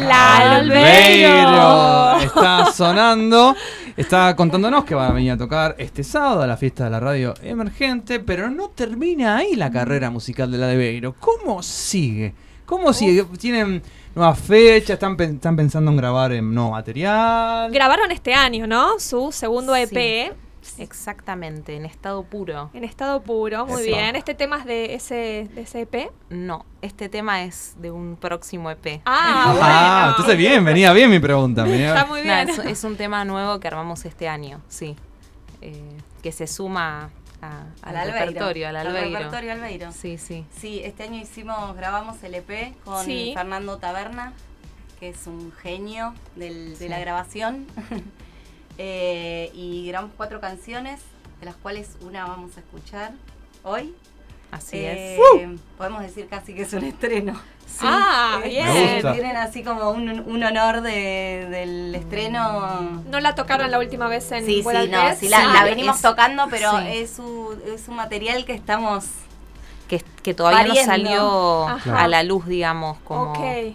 La 0.00 0.56
Albeiro. 0.56 2.18
Está 2.20 2.70
sonando. 2.70 3.56
Está 3.96 4.36
contándonos 4.36 4.84
que 4.84 4.94
va 4.94 5.08
a 5.08 5.12
venir 5.12 5.32
a 5.32 5.38
tocar 5.38 5.74
este 5.78 6.04
sábado 6.04 6.42
a 6.42 6.46
la 6.46 6.58
fiesta 6.58 6.84
de 6.84 6.90
la 6.90 7.00
radio 7.00 7.32
emergente, 7.42 8.20
pero 8.20 8.50
no 8.50 8.68
termina 8.68 9.38
ahí 9.38 9.56
la 9.56 9.70
carrera 9.70 10.10
musical 10.10 10.50
de 10.52 10.58
la 10.58 10.68
Albeiro. 10.70 11.14
¿Cómo 11.18 11.62
sigue? 11.62 12.34
¿Cómo 12.66 12.92
sigue? 12.92 13.24
¿Tienen 13.38 13.82
nuevas 14.14 14.38
fechas? 14.38 14.90
¿Están, 14.90 15.16
pen- 15.16 15.36
están 15.36 15.56
pensando 15.56 15.90
en 15.90 15.96
grabar 15.96 16.32
en 16.32 16.52
nuevo 16.54 16.72
material? 16.72 17.70
Grabaron 17.72 18.10
este 18.12 18.34
año, 18.34 18.66
¿no? 18.66 18.98
Su 19.00 19.32
segundo 19.32 19.74
EP. 19.74 19.88
Sí. 19.88 20.30
Exactamente, 20.78 21.76
en 21.76 21.84
estado 21.84 22.22
puro. 22.24 22.70
En 22.74 22.84
estado 22.84 23.22
puro, 23.22 23.66
muy 23.66 23.82
Eso. 23.82 23.90
bien. 23.96 24.16
¿Este 24.16 24.34
tema 24.34 24.58
es 24.58 24.64
de 24.64 24.94
ese, 24.94 25.48
de 25.54 25.60
ese 25.62 25.80
EP? 25.82 26.10
No, 26.30 26.64
este 26.82 27.08
tema 27.08 27.42
es 27.44 27.74
de 27.78 27.90
un 27.90 28.16
próximo 28.16 28.70
EP. 28.70 29.00
Ah, 29.04 29.46
bueno. 29.52 29.60
Ah, 29.62 30.06
entonces 30.10 30.36
bien, 30.36 30.64
venía 30.64 30.92
bien 30.92 31.10
mi 31.10 31.18
pregunta. 31.18 31.62
venía- 31.64 31.88
Está 31.94 32.06
muy 32.06 32.22
bien. 32.22 32.48
es, 32.48 32.58
es 32.58 32.84
un 32.84 32.96
tema 32.96 33.24
nuevo 33.24 33.58
que 33.60 33.68
armamos 33.68 34.04
este 34.04 34.28
año, 34.28 34.60
sí. 34.68 34.96
Eh, 35.60 35.96
que 36.22 36.30
se 36.32 36.46
suma 36.46 37.10
a- 37.42 37.62
al 37.82 37.96
Al 37.96 37.96
Albeiro. 37.96 38.26
repertorio, 38.26 38.68
al 38.68 38.76
Al 38.76 38.86
Albeiro. 38.88 39.18
repertorio 39.18 39.52
Albeiro. 39.52 39.92
Sí, 39.92 40.18
sí. 40.18 40.44
Sí, 40.56 40.80
este 40.84 41.02
año 41.04 41.20
hicimos, 41.20 41.76
grabamos 41.76 42.22
el 42.22 42.34
EP 42.34 42.74
con 42.84 43.04
Sí. 43.04 43.32
Fernando 43.34 43.78
Taberna, 43.78 44.32
que 45.00 45.08
es 45.10 45.26
un 45.26 45.52
genio 45.52 46.14
del- 46.36 46.76
de 46.78 46.88
la 46.88 46.98
grabación. 46.98 47.66
Eh, 48.78 49.50
y 49.54 49.86
grabamos 49.88 50.14
cuatro 50.16 50.40
canciones, 50.40 51.00
de 51.40 51.46
las 51.46 51.56
cuales 51.56 51.90
una 52.00 52.26
vamos 52.26 52.56
a 52.56 52.60
escuchar 52.60 53.12
hoy. 53.64 53.94
Así 54.50 54.78
Eh, 54.78 55.16
es. 55.16 55.60
Podemos 55.76 56.00
decir 56.02 56.26
casi 56.28 56.54
que 56.54 56.62
es 56.62 56.72
un 56.72 56.84
estreno. 56.84 57.34
Sí. 57.66 57.80
Ah, 57.82 58.40
Eh, 58.44 58.48
bien. 59.02 59.12
Tienen 59.12 59.36
así 59.36 59.62
como 59.62 59.90
un, 59.90 60.08
un 60.20 60.42
honor 60.42 60.80
de- 60.80 61.46
del 61.50 61.94
estreno. 61.94 63.02
¿No 63.10 63.20
la 63.20 63.34
tocaron 63.34 63.70
la 63.70 63.78
última 63.78 64.08
vez 64.08 64.32
en 64.32 64.46
Sí, 64.46 64.62
sí, 64.62 64.64
no, 64.64 64.72
Veces? 65.04 65.18
sí, 65.18 65.28
la, 65.28 65.50
Ah, 65.50 65.52
la 65.54 65.64
venimos 65.64 65.96
es- 65.96 66.02
tocando, 66.02 66.46
pero 66.48 66.70
sí. 66.78 66.84
es, 66.88 67.18
un, 67.18 67.60
es 67.66 67.88
un 67.88 67.96
material 67.96 68.44
que 68.46 68.54
estamos 68.54 69.04
Que, 69.86 70.02
que 70.22 70.34
todavía 70.34 70.58
Pariendo. 70.60 70.80
no 70.82 70.86
salió 70.92 71.68
Ajá. 71.68 72.04
a 72.04 72.08
la 72.08 72.22
luz, 72.22 72.46
digamos, 72.46 72.98
como... 73.04 73.32
Ok. 73.32 73.74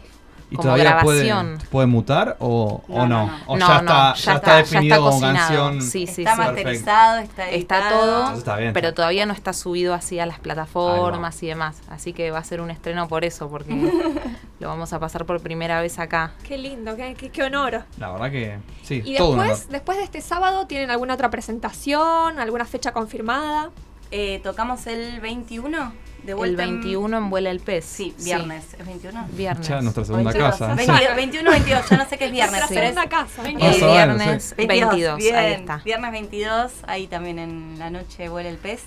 ¿Y 0.53 0.55
como 0.55 0.63
todavía 0.69 0.99
puede, 1.01 1.25
grabación. 1.25 1.57
puede 1.71 1.87
mutar 1.87 2.37
o, 2.39 2.83
o 2.87 2.97
No, 2.99 3.07
no? 3.07 3.25
no, 3.25 3.27
no. 3.27 3.43
¿O 3.47 3.57
ya, 3.57 3.67
no, 3.67 3.75
está, 3.79 4.13
ya, 4.13 4.33
está, 4.35 4.55
definido 4.57 4.97
como 4.97 5.09
cocinado. 5.11 5.35
canción? 5.37 5.81
Sí, 5.81 6.05
sí, 6.07 6.21
está 6.21 6.35
sí. 6.35 6.41
masterizado, 6.41 7.17
está 7.19 7.49
Está 7.49 7.89
todo, 7.89 8.33
está 8.37 8.55
bien. 8.57 8.71
pero 8.73 8.93
todavía 8.93 9.25
no 9.25 9.33
está 9.33 9.51
subido 9.53 9.93
así 9.95 10.19
a 10.19 10.25
las 10.27 10.39
plataformas 10.39 11.41
y 11.41 11.47
demás. 11.47 11.77
Así 11.89 12.13
que 12.13 12.29
va 12.31 12.37
a 12.37 12.43
ser 12.43 12.61
un 12.61 12.69
estreno 12.69 13.07
por 13.07 13.25
eso, 13.25 13.49
porque 13.49 13.73
lo 14.59 14.67
vamos 14.67 14.93
a 14.93 14.99
pasar 14.99 15.25
por 15.25 15.41
primera 15.41 15.81
vez 15.81 15.97
acá. 15.97 16.33
Qué 16.47 16.57
lindo, 16.57 16.95
qué, 16.95 17.15
qué- 17.15 17.31
qué 17.31 17.43
honor. 17.43 17.83
La 17.97 18.11
verdad 18.11 18.29
que 18.31 18.59
sí, 18.83 19.01
Y 19.03 19.17
todo 19.17 19.35
después, 19.35 19.69
después 19.69 19.97
de 19.97 20.03
este 20.03 20.21
sábado, 20.21 20.67
¿tienen 20.67 20.91
alguna 20.91 21.15
otra 21.15 21.29
presentación? 21.31 22.37
¿Alguna 22.39 22.65
fecha 22.65 22.91
confirmada? 22.93 23.71
Eh, 24.11 24.39
tocamos 24.43 24.85
el 24.85 25.19
21 25.21 25.93
de 26.23 26.31
El 26.31 26.37
vuelta. 26.37 26.63
en- 26.63 26.79
21 26.81 27.17
en 27.17 27.29
Vuela 27.29 27.51
el 27.51 27.59
Pez. 27.59 27.85
Sí, 27.85 28.13
viernes. 28.23 28.73
¿Es 28.79 28.85
21? 28.85 29.27
Viernes. 29.33 29.67
Ya 29.67 29.81
nuestra 29.81 30.05
segunda 30.05 30.31
22, 30.31 30.51
casa. 30.57 30.73
22, 30.75 31.15
21, 31.15 31.51
22, 31.51 31.89
ya 31.89 31.97
no 31.97 32.05
sé 32.09 32.17
qué 32.17 32.25
es 32.25 32.31
viernes. 32.31 32.51
Nuestra 32.59 32.67
pero 32.75 32.87
es- 32.87 32.93
segunda 32.95 33.09
casa. 33.09 33.49
Eh, 33.49 33.53
Más 33.53 33.61
o 33.61 33.85
menos, 33.85 34.17
viernes 34.17 34.53
sí. 34.57 34.65
22, 34.67 35.17
bien, 35.17 35.35
ahí 35.35 35.53
está. 35.53 35.77
Viernes 35.83 36.11
22, 36.11 36.71
ahí 36.87 37.07
también 37.07 37.39
en 37.39 37.75
la 37.79 37.89
noche 37.89 38.29
vuela 38.29 38.49
el 38.49 38.57
pez. 38.57 38.81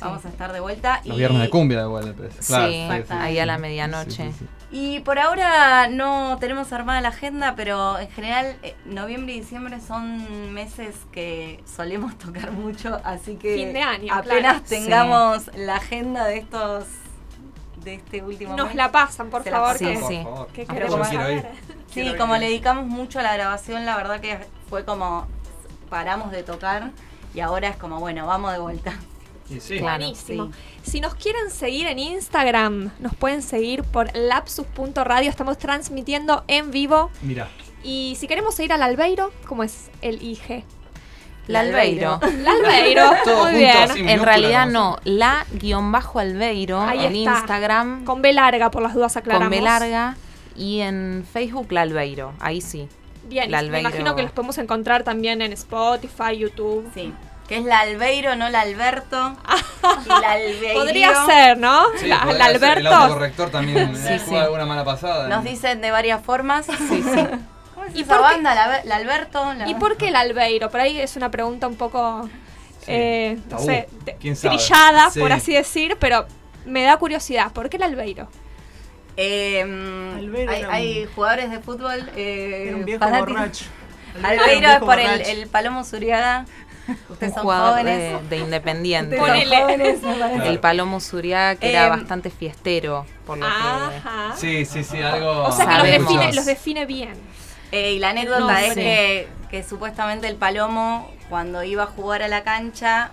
Vamos 0.00 0.24
a 0.24 0.28
estar 0.28 0.52
de 0.52 0.60
vuelta. 0.60 1.00
Los 1.04 1.16
y- 1.16 1.18
viernes 1.18 1.42
de 1.42 1.50
cumbia 1.50 1.78
de 1.80 1.86
vuelta. 1.86 2.22
Claro, 2.46 2.68
sí, 2.72 2.88
ahí 3.10 3.38
a 3.38 3.46
la 3.46 3.58
medianoche. 3.58 4.32
Y 4.70 5.00
por 5.00 5.18
ahora 5.18 5.88
no 5.88 6.36
tenemos 6.40 6.72
armada 6.72 7.00
la 7.00 7.08
agenda, 7.08 7.54
pero 7.56 7.98
en 7.98 8.10
general 8.10 8.56
eh, 8.62 8.74
noviembre 8.84 9.34
y 9.34 9.40
diciembre 9.40 9.80
son 9.80 10.52
meses 10.52 10.96
que 11.12 11.62
solemos 11.66 12.18
tocar 12.18 12.50
mucho, 12.52 13.00
así 13.04 13.36
que 13.36 13.54
Fin 13.54 13.72
de 13.72 13.82
año, 13.82 14.12
apenas 14.12 14.62
claro. 14.62 14.64
tengamos 14.68 15.50
la 15.56 15.76
agenda 15.76 16.24
de 16.24 16.38
estos 16.38 16.84
de 17.84 17.94
este 17.94 18.20
último 18.22 18.56
Nos 18.56 18.66
mes, 18.66 18.74
la 18.76 18.90
pasan, 18.90 19.30
por 19.30 19.44
se 19.44 19.50
favor, 19.52 19.78
Sí. 19.78 19.94
favor. 20.24 20.48
que 20.48 20.62
Ah, 20.68 20.74
queremos. 20.74 21.06
Sí, 21.88 22.14
como 22.18 22.34
ir. 22.34 22.40
le 22.40 22.46
dedicamos 22.48 22.86
mucho 22.86 23.20
a 23.20 23.22
la 23.22 23.32
grabación, 23.34 23.86
la 23.86 23.96
verdad 23.96 24.20
que 24.20 24.40
fue 24.68 24.84
como 24.84 25.26
paramos 25.88 26.32
de 26.32 26.42
tocar 26.42 26.90
y 27.32 27.38
ahora 27.40 27.68
es 27.68 27.76
como, 27.76 28.00
bueno, 28.00 28.26
vamos 28.26 28.52
de 28.52 28.58
vuelta. 28.58 28.92
Sí. 29.60 29.78
Buenísimo. 29.78 30.50
Si 30.82 31.00
nos 31.00 31.14
quieren 31.14 31.50
seguir 31.50 31.86
en 31.86 31.98
Instagram, 31.98 32.90
nos 32.98 33.14
pueden 33.14 33.42
seguir 33.42 33.82
por 33.84 34.14
lapsus.radio. 34.16 35.30
Estamos 35.30 35.58
transmitiendo 35.58 36.44
en 36.48 36.70
vivo. 36.70 37.10
Mira. 37.22 37.48
Y 37.82 38.16
si 38.18 38.26
queremos 38.26 38.54
seguir 38.54 38.72
al 38.72 38.82
Albeiro, 38.82 39.32
¿cómo 39.46 39.62
es 39.62 39.90
el 40.02 40.22
IG? 40.22 40.64
La 41.46 41.60
Albeiro. 41.60 42.18
La 42.42 42.50
Albeiro, 42.50 43.02
Todo 43.24 43.44
muy 43.44 43.54
bien. 43.54 44.08
En 44.08 44.20
realidad 44.22 44.66
no, 44.66 44.98
la 45.04 45.46
guion 45.52 45.92
bajo 45.92 46.18
Albeiro 46.18 46.80
Ahí 46.80 47.04
en 47.06 47.14
está. 47.14 47.38
Instagram 47.38 48.04
Con 48.04 48.20
B 48.20 48.32
larga, 48.32 48.72
por 48.72 48.82
las 48.82 48.94
dudas 48.94 49.16
aclaramos. 49.16 49.48
con 49.48 49.56
B 49.56 49.62
larga 49.62 50.16
y 50.56 50.80
en 50.80 51.24
Facebook 51.32 51.70
la 51.70 51.82
Albeiro, 51.82 52.32
ahí 52.40 52.60
sí. 52.60 52.88
Bien, 53.28 53.50
La 53.50 53.62
me 53.62 53.80
imagino 53.80 54.16
que 54.16 54.22
los 54.22 54.32
podemos 54.32 54.58
encontrar 54.58 55.04
también 55.04 55.40
en 55.42 55.52
Spotify, 55.52 56.36
YouTube. 56.36 56.88
Sí. 56.94 57.12
Que 57.48 57.58
es 57.58 57.64
la 57.64 57.80
Albeiro, 57.80 58.34
no 58.34 58.48
la 58.48 58.62
Alberto. 58.62 59.36
la 60.08 60.32
Albeiro. 60.32 60.74
Podría 60.80 61.26
ser, 61.26 61.58
¿no? 61.58 61.84
Sí, 61.96 62.08
la, 62.08 62.22
podría 62.22 62.38
la 62.38 62.58
ser. 62.58 62.78
El 62.78 62.86
Alberto. 62.86 62.94
autocorrector 62.96 63.50
también 63.50 63.96
Sí, 63.96 64.02
eh, 64.08 64.18
sí. 64.18 64.24
juega 64.28 64.44
alguna 64.44 64.66
mala 64.66 64.84
pasada. 64.84 65.28
Nos 65.28 65.44
dicen 65.44 65.80
de 65.80 65.90
varias 65.92 66.24
formas. 66.24 66.66
Sí, 66.66 66.74
sí. 67.02 67.26
¿Cómo 67.74 67.86
es 67.86 67.94
¿Y 67.94 68.00
esa 68.02 68.08
por 68.08 68.16
qué- 68.26 68.32
banda? 68.34 68.54
La, 68.54 68.84
la 68.84 68.96
Alberto. 68.96 69.54
la- 69.54 69.68
¿Y 69.68 69.74
por 69.74 69.96
qué 69.96 70.08
el 70.08 70.16
Albeiro? 70.16 70.70
Por 70.70 70.80
ahí 70.80 70.98
es 71.00 71.14
una 71.16 71.30
pregunta 71.30 71.68
un 71.68 71.76
poco, 71.76 72.28
eh, 72.88 73.38
no 73.48 73.56
Tabú. 73.58 73.64
sé, 73.66 73.88
trillada, 74.40 75.10
Sí. 75.10 75.20
por 75.20 75.30
así 75.32 75.52
decir, 75.54 75.96
pero 76.00 76.26
me 76.64 76.82
da 76.82 76.96
curiosidad. 76.96 77.52
¿Por 77.52 77.68
qué 77.70 77.76
el 77.76 77.84
Albeiro? 77.84 78.28
Eh, 79.16 79.62
Albeiro 79.62 80.50
hay, 80.52 80.58
era 80.58 80.68
un- 80.68 80.74
hay 80.74 81.08
jugadores 81.14 81.50
de 81.50 81.60
fútbol. 81.60 82.10
Eh, 82.16 82.64
Era 82.68 82.76
un 82.76 82.84
viejo 82.84 83.06
borracho. 83.08 83.64
Albeiro 84.22 84.68
es 84.70 84.78
por 84.80 84.98
el, 84.98 85.06
borracho. 85.08 85.30
el 85.30 85.46
Palomo 85.48 85.84
Un 86.88 86.96
Ustedes 87.10 87.34
son 87.34 87.42
jugador 87.42 87.70
jóvenes. 87.70 88.22
de, 88.22 88.28
de 88.36 88.42
Independiente. 88.42 89.18
Jóvenes. 89.18 90.00
El 90.44 90.58
Palomo 90.60 91.00
Zuriaga 91.00 91.56
que 91.58 91.70
era 91.70 91.84
Em, 91.86 91.90
bastante 91.90 92.30
fiestero, 92.30 93.06
por 93.26 93.38
lo 93.38 93.46
que... 93.46 93.52
Ajá. 93.52 94.34
Sí, 94.36 94.64
sí, 94.64 94.84
sí, 94.84 95.00
algo. 95.00 95.44
O 95.44 95.52
sea 95.52 95.66
que 95.66 95.72
los 95.78 95.86
define, 96.06 96.32
los 96.32 96.46
define 96.46 96.86
bien. 96.86 97.14
Eh, 97.72 97.92
y 97.94 97.98
la 97.98 98.10
anécdota 98.10 98.40
No 98.40 98.56
es 98.56 98.74
que, 98.74 99.28
que 99.50 99.62
supuestamente 99.62 100.28
el 100.28 100.36
Palomo, 100.36 101.10
cuando 101.28 101.64
iba 101.64 101.82
a 101.82 101.86
jugar 101.86 102.22
a 102.22 102.28
la 102.28 102.44
cancha, 102.44 103.10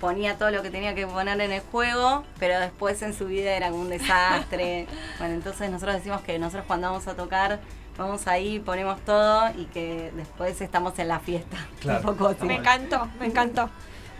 ponía 0.00 0.38
todo 0.38 0.50
lo 0.52 0.62
que 0.62 0.70
tenía 0.70 0.94
que 0.94 1.06
poner 1.06 1.40
en 1.40 1.50
el 1.50 1.60
juego, 1.60 2.24
pero 2.38 2.60
después 2.60 3.02
en 3.02 3.12
su 3.14 3.26
vida 3.26 3.52
era 3.52 3.70
como 3.70 3.82
un 3.82 3.88
desastre. 3.90 4.86
bueno, 5.18 5.34
entonces 5.34 5.68
nosotros 5.70 5.96
decimos 5.96 6.20
que 6.20 6.38
nosotros 6.38 6.64
cuando 6.68 6.88
vamos 6.88 7.08
a 7.08 7.14
tocar, 7.14 7.58
vamos 7.98 8.26
ahí, 8.26 8.60
ponemos 8.60 8.98
todo 9.04 9.50
y 9.58 9.64
que 9.66 10.10
después 10.16 10.58
estamos 10.60 10.98
en 10.98 11.08
la 11.08 11.18
fiesta. 11.20 11.56
Claro. 11.80 11.98
Un 12.10 12.16
poco 12.16 12.28
así. 12.28 12.46
Me 12.46 12.54
encantó, 12.54 13.08
me 13.20 13.26
encantó. 13.26 13.68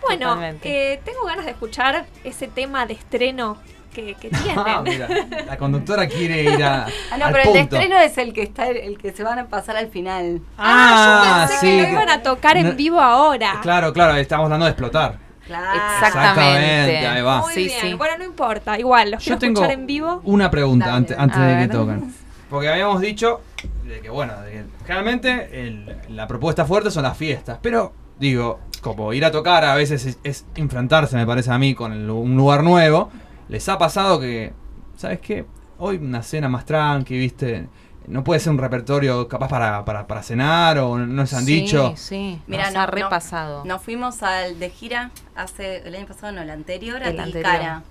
Bueno, 0.03 0.39
eh, 0.63 1.01
tengo 1.05 1.25
ganas 1.25 1.45
de 1.45 1.53
escuchar 1.53 2.07
ese 2.25 2.47
tema 2.49 2.87
de 2.87 2.95
estreno 2.95 3.57
que, 3.95 4.15
que 4.15 4.29
tienen. 4.43 4.59
Ah, 4.59 4.81
mira. 4.85 5.09
La 5.47 5.57
conductora 5.57 6.07
quiere 6.09 6.43
ir 6.43 6.63
a. 6.63 6.87
Ah, 7.11 7.17
no, 7.19 7.25
al 7.27 7.33
pero 7.33 7.45
el 7.49 7.53
de 7.55 7.61
punto. 7.61 7.77
estreno 7.77 7.99
es 8.01 8.19
el 8.19 8.33
que 8.33 8.43
está 8.43 8.69
el 8.69 8.99
que 8.99 9.13
se 9.13 9.23
van 9.25 9.39
a 9.39 9.47
pasar 9.49 9.77
al 9.77 9.89
final. 9.89 10.41
Ah, 10.59 11.47
yo 11.49 11.49
pensé 11.49 11.61
sí. 11.61 11.77
que 11.79 11.83
lo 11.85 11.89
iban 11.95 12.09
a 12.11 12.23
tocar 12.23 12.57
en 12.57 12.77
vivo 12.77 13.01
ahora. 13.01 13.59
Claro, 13.63 13.93
claro, 13.93 14.15
estamos 14.17 14.45
hablando 14.45 14.67
de 14.67 14.73
explotar. 14.73 15.19
Claro. 15.47 15.81
Exactamente. 16.05 17.07
ahí 17.07 17.23
va. 17.23 17.41
Muy 17.41 17.55
Sí, 17.55 17.65
bien. 17.65 17.81
sí. 17.81 17.95
Bueno, 17.95 18.19
no 18.19 18.25
importa. 18.25 18.79
Igual, 18.79 19.13
los 19.13 19.25
Yo 19.25 19.31
quiero 19.31 19.39
tengo 19.39 19.61
escuchar 19.61 19.79
en 19.79 19.87
vivo. 19.87 20.21
una 20.25 20.51
pregunta 20.51 20.87
Dale, 20.87 20.97
antes, 20.99 21.19
antes 21.19 21.39
de 21.41 21.59
que 21.59 21.69
toquen. 21.73 22.15
Porque 22.51 22.69
habíamos 22.69 23.01
dicho 23.01 23.41
de 23.85 24.01
que, 24.01 24.11
bueno, 24.11 24.41
de 24.43 24.51
que 24.53 24.65
generalmente 24.85 25.67
el- 25.67 25.97
la 26.11 26.27
propuesta 26.27 26.65
fuerte 26.65 26.91
son 26.91 27.03
las 27.05 27.17
fiestas. 27.17 27.59
Pero, 27.63 27.93
digo, 28.19 28.61
como 28.83 29.13
ir 29.13 29.25
a 29.25 29.31
tocar 29.33 29.65
a 29.65 29.75
veces 29.75 30.05
es, 30.07 30.19
es 30.25 30.45
enfrentarse, 30.55 31.17
me 31.17 31.27
parece 31.27 31.51
a 31.51 31.59
mí, 31.59 31.75
con 31.75 31.93
el- 31.93 32.09
un 32.11 32.37
lugar 32.37 32.63
nuevo. 32.63 33.11
¿Les 33.49 33.69
ha 33.69 33.79
pasado 33.79 34.21
que, 34.21 34.53
¿sabes 34.97 35.21
qué? 35.21 35.47
Hoy 35.79 35.97
una 35.97 36.23
cena 36.23 36.49
más 36.49 36.65
tranqui, 36.65 37.17
¿viste? 37.19 37.67
No 38.07 38.25
puede 38.25 38.41
ser 38.41 38.53
un 38.53 38.59
repertorio 38.59 39.29
capaz 39.29 39.49
para, 39.49 39.85
para, 39.85 40.07
para 40.07 40.23
cenar 40.23 40.79
o 40.79 40.97
no 40.99 41.23
les 41.23 41.35
han 41.35 41.45
Sí, 41.45 41.61
dicho. 41.61 41.93
Sí, 41.97 42.41
Mira, 42.47 42.65
nos 42.65 42.75
no, 42.75 42.81
ha 42.81 42.87
no. 42.87 42.93
repasado. 42.93 43.65
Nos 43.65 43.83
fuimos 43.83 44.23
al 44.23 44.59
de 44.59 44.71
gira 44.71 45.11
hace 45.37 45.87
el 45.87 45.95
año 45.95 46.07
pasado, 46.07 46.33
no, 46.33 46.41
el 46.43 46.51
anterior, 46.51 47.03
a 47.03 47.11
Tilcara, 47.13 47.83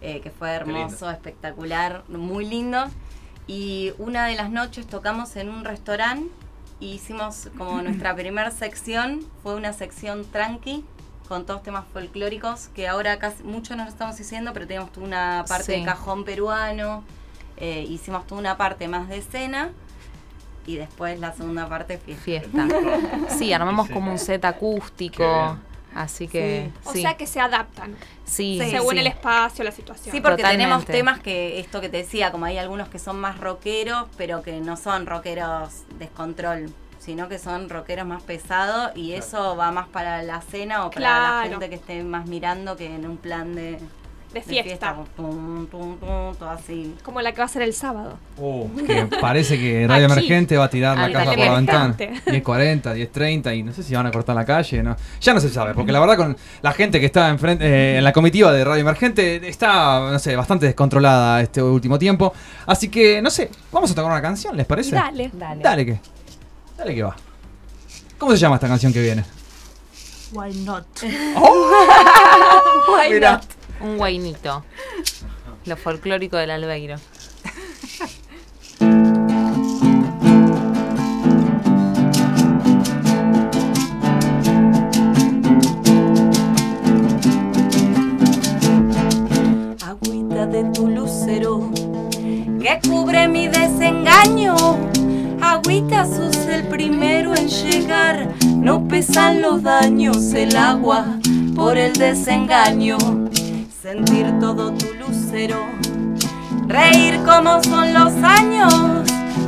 eh, 0.00 0.20
que 0.20 0.30
fue 0.30 0.50
hermoso, 0.50 1.08
espectacular, 1.10 2.02
muy 2.08 2.44
lindo. 2.44 2.86
Y 3.46 3.92
una 3.98 4.26
de 4.26 4.34
las 4.34 4.50
noches 4.50 4.86
tocamos 4.86 5.36
en 5.36 5.48
un 5.48 5.64
restaurante 5.64 6.30
y 6.80 6.92
hicimos 6.94 7.48
como 7.56 7.80
nuestra 7.82 8.14
primera 8.14 8.50
sección, 8.50 9.24
fue 9.42 9.54
una 9.54 9.72
sección 9.72 10.24
tranqui 10.30 10.84
con 11.28 11.44
todos 11.44 11.62
temas 11.62 11.84
folclóricos 11.92 12.68
que 12.68 12.86
ahora 12.86 13.18
casi 13.18 13.42
mucho 13.42 13.74
no 13.76 13.82
lo 13.84 13.90
estamos 13.90 14.18
haciendo, 14.20 14.52
pero 14.52 14.66
teníamos 14.66 14.92
toda 14.92 15.06
una 15.06 15.44
parte 15.48 15.64
Sí. 15.74 15.80
de 15.80 15.84
cajón 15.84 16.24
peruano, 16.24 17.02
eh, 17.56 17.84
hicimos 17.88 18.26
toda 18.26 18.40
una 18.40 18.56
parte 18.56 18.86
más 18.86 19.08
de 19.08 19.18
escena 19.18 19.70
y 20.66 20.76
después 20.76 21.18
la 21.18 21.32
segunda 21.32 21.68
parte 21.68 21.98
fiesta. 21.98 22.22
Fiesta. 22.24 22.68
Sí, 23.28 23.52
armamos 23.52 23.88
como 23.90 24.12
un 24.12 24.18
set 24.18 24.40
Qué 24.42 24.46
acústico. 24.46 25.56
Así 25.96 26.28
que. 26.28 26.70
O 26.84 26.92
sí. 26.92 27.00
sea 27.00 27.16
que 27.16 27.26
se 27.26 27.40
adaptan 27.40 27.96
sí, 28.26 28.60
según 28.70 28.92
sí. 28.92 28.98
el 28.98 29.06
espacio, 29.06 29.64
la 29.64 29.72
situación. 29.72 30.14
Sí, 30.14 30.20
porque 30.20 30.42
Totalmente. 30.42 30.64
tenemos 30.64 30.84
temas 30.84 31.20
que, 31.20 31.58
esto 31.58 31.80
que 31.80 31.88
te 31.88 31.96
decía, 31.96 32.30
como 32.30 32.44
hay 32.44 32.58
algunos 32.58 32.88
que 32.88 32.98
son 32.98 33.18
más 33.18 33.38
rockeros, 33.38 34.06
pero 34.18 34.42
que 34.42 34.60
no 34.60 34.76
son 34.76 35.06
rockeros 35.06 35.84
descontrol, 35.98 36.70
sino 36.98 37.30
que 37.30 37.38
son 37.38 37.70
rockeros 37.70 38.06
más 38.06 38.22
pesados 38.22 38.90
y 38.94 39.12
eso 39.12 39.56
va 39.56 39.72
más 39.72 39.88
para 39.88 40.22
la 40.22 40.42
cena 40.42 40.84
o 40.84 40.90
para 40.90 41.42
la 41.42 41.48
gente 41.48 41.70
que 41.70 41.76
esté 41.76 42.02
más 42.02 42.26
mirando 42.26 42.76
que 42.76 42.94
en 42.94 43.08
un 43.08 43.16
plan 43.16 43.54
de, 43.54 43.78
de 44.44 44.62
fiesta. 44.62 44.94
como 44.94 45.06
tum, 45.16 45.66
tum, 45.66 45.98
tum, 45.98 46.34
todo 46.36 46.50
así. 46.50 46.94
Como 47.02 47.20
la 47.20 47.32
que 47.32 47.38
va 47.38 47.44
a 47.44 47.48
ser 47.48 47.62
el 47.62 47.72
sábado. 47.74 48.18
Uh, 48.36 48.68
que 48.86 49.06
parece 49.20 49.58
que 49.58 49.86
Radio 49.88 50.06
Aquí. 50.06 50.12
Emergente 50.14 50.56
va 50.56 50.64
a 50.64 50.70
tirar 50.70 50.96
la 50.98 51.12
casa 51.12 51.30
por 51.32 51.38
la 51.38 51.54
ventana. 51.54 51.94
Emergente. 51.98 52.42
10.40, 52.42 52.82
10.30 53.12 53.58
y 53.58 53.62
no 53.62 53.72
sé 53.72 53.82
si 53.82 53.94
van 53.94 54.06
a 54.06 54.10
cortar 54.10 54.36
la 54.36 54.44
calle, 54.44 54.82
no. 54.82 54.96
Ya 55.20 55.34
no 55.34 55.40
se 55.40 55.48
sabe, 55.50 55.74
porque 55.74 55.92
la 55.92 56.00
verdad 56.00 56.16
con 56.16 56.36
la 56.62 56.72
gente 56.72 57.00
que 57.00 57.06
está 57.06 57.28
enfrente, 57.28 57.64
eh, 57.66 57.98
en 57.98 58.04
la 58.04 58.12
comitiva 58.12 58.52
de 58.52 58.64
Radio 58.64 58.80
Emergente 58.82 59.48
está, 59.48 60.10
no 60.12 60.18
sé, 60.18 60.36
bastante 60.36 60.66
descontrolada 60.66 61.40
este 61.40 61.62
último 61.62 61.98
tiempo. 61.98 62.32
Así 62.66 62.88
que, 62.88 63.20
no 63.22 63.30
sé, 63.30 63.50
vamos 63.72 63.90
a 63.90 63.94
tocar 63.94 64.10
una 64.10 64.22
canción, 64.22 64.56
¿les 64.56 64.66
Y 64.66 64.68
parece? 64.68 64.94
dale. 64.94 65.30
Dale. 65.32 65.62
Dale 65.62 65.86
que. 65.86 65.98
Dale 66.76 66.94
que 66.94 67.02
va. 67.02 67.16
¿Cómo 68.18 68.32
se 68.32 68.38
llama 68.38 68.56
esta 68.56 68.68
canción 68.68 68.92
que 68.92 69.00
viene? 69.02 69.24
Why 70.32 70.52
not? 70.64 70.86
Why 71.02 71.10
Mira. 73.12 73.32
not? 73.32 73.44
Un 73.80 73.96
guainito. 73.98 74.64
Lo 75.66 75.76
folclórico 75.76 76.36
del 76.36 76.50
Albeiro. 76.50 76.96
Agüita 89.84 90.46
de 90.46 90.64
tu 90.72 90.88
lucero 90.88 91.70
que 92.60 92.80
cubre 92.88 93.28
mi 93.28 93.48
desengaño. 93.48 94.54
Agüita 95.42 96.06
sos 96.06 96.36
el 96.46 96.66
primero 96.68 97.34
en 97.34 97.48
llegar. 97.48 98.28
No 98.56 98.86
pesan 98.88 99.42
los 99.42 99.62
daños, 99.62 100.32
el 100.32 100.56
agua 100.56 101.18
por 101.54 101.76
el 101.76 101.92
desengaño 101.94 102.98
sentir 103.86 104.26
todo 104.40 104.72
tu 104.72 104.94
lucero, 104.94 105.64
reír 106.66 107.20
como 107.24 107.62
son 107.62 107.94
los 107.94 108.12
años, 108.14 108.74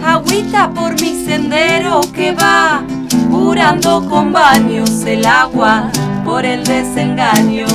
agüita 0.06 0.70
por 0.70 0.92
mi 1.00 1.24
sendero 1.24 2.02
que 2.12 2.30
va 2.30 2.84
curando 3.32 4.08
con 4.08 4.32
baños 4.32 5.02
el 5.06 5.26
agua 5.26 5.90
por 6.24 6.46
el 6.46 6.62
desengaño. 6.62 7.66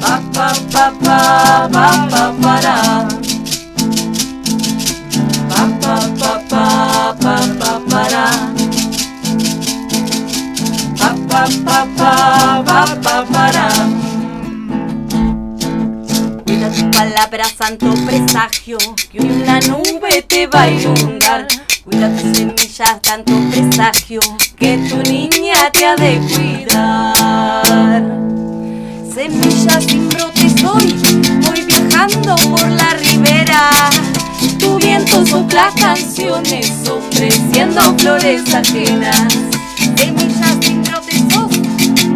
Pa, 0.00 0.20
pa, 0.72 0.92
pa, 1.00 2.08
santo 17.68 17.92
presagio, 18.06 18.78
que 19.12 19.18
una 19.18 19.60
nube 19.60 20.22
te 20.26 20.46
va 20.46 20.62
a 20.62 20.70
inundar. 20.70 21.46
Cuida 21.84 22.08
tus 22.16 22.38
semillas, 22.38 23.02
tanto 23.02 23.34
presagio, 23.50 24.22
que 24.56 24.78
tu 24.88 24.96
niña 25.02 25.70
te 25.74 25.84
ha 25.84 25.94
de 25.94 26.18
cuidar. 26.32 28.02
Semillas 29.14 29.84
sin 29.84 30.08
brotes 30.08 30.54
hoy, 30.64 30.94
voy 31.42 31.60
viajando 31.66 32.36
por 32.36 32.66
la 32.70 32.94
ribera. 32.94 33.70
Tu 34.58 34.78
viento 34.78 35.26
sopla 35.26 35.70
canciones, 35.76 36.72
ofreciendo 36.88 37.82
flores 37.98 38.42
ajenas. 38.50 39.34
Semillas 39.94 40.56
sin 40.62 40.82
brotes 40.84 41.22
hoy, 41.36 41.62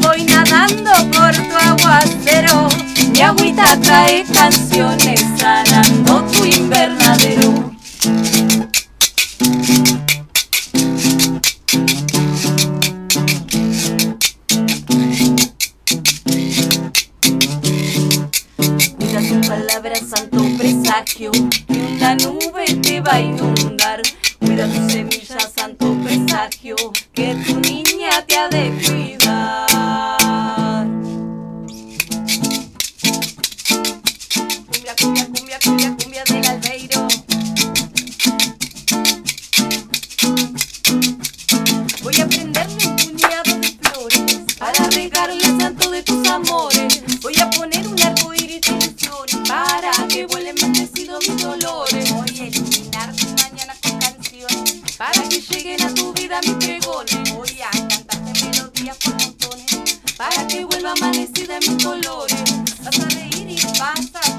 voy 0.00 0.22
nadando 0.24 0.92
por 1.10 1.32
tu 1.34 1.56
aguacero. 1.68 2.81
Mi 3.12 3.20
agüita 3.20 3.78
trae 3.78 4.24
canciones, 4.24 5.20
sanando 5.36 6.24
tu 6.32 6.46
invernadero. 6.46 7.70
Mira 18.98 19.20
tu 19.28 19.40
palabra, 19.46 19.94
santo 19.96 20.44
presagio, 20.56 21.32
que 21.68 21.96
una 21.96 22.14
nube 22.14 22.64
te 22.80 23.02
va 23.02 23.16
a 23.16 23.20
inundar. 23.20 24.00
Cuida 24.38 24.66
tu 24.66 24.88
semilla, 24.88 25.38
santo 25.54 25.94
presagio, 26.02 26.76
que 27.12 27.34
tu 27.46 27.60
niña 27.60 28.24
te 28.26 28.38
ha 28.38 28.48
de. 28.48 29.21
Amores. 46.32 47.02
Voy 47.20 47.34
a 47.38 47.50
poner 47.50 47.86
un 47.86 48.02
arco 48.02 48.32
iris 48.34 48.60
de 48.62 48.70
ilusiones 48.70 49.48
para 49.48 49.92
que 50.08 50.26
vuelen 50.26 50.54
bendecidos 50.54 51.28
mis 51.28 51.42
dolores. 51.42 52.10
Voy 52.10 52.40
a 52.40 52.44
iluminar 52.46 53.14
tu 53.14 53.26
mañana 53.42 53.76
con 53.82 53.98
canciones 53.98 54.82
para 54.96 55.28
que 55.28 55.40
lleguen 55.40 55.82
a 55.82 55.94
tu 55.94 56.12
vida 56.14 56.40
mis 56.42 56.54
pregones. 56.54 57.34
Voy 57.34 57.60
a 57.60 57.70
cantarte 57.70 58.44
melodías 58.44 58.96
por 58.96 59.14
montones 59.14 60.00
para 60.16 60.46
que 60.46 60.64
vuelva 60.64 60.92
amanecida 60.92 61.58
en 61.58 61.74
mis 61.74 61.84
colores. 61.84 62.42
Vas 62.82 62.98
a 62.98 63.08
reír 63.10 63.50
y 63.50 63.60
vas 63.78 64.10
a 64.14 64.31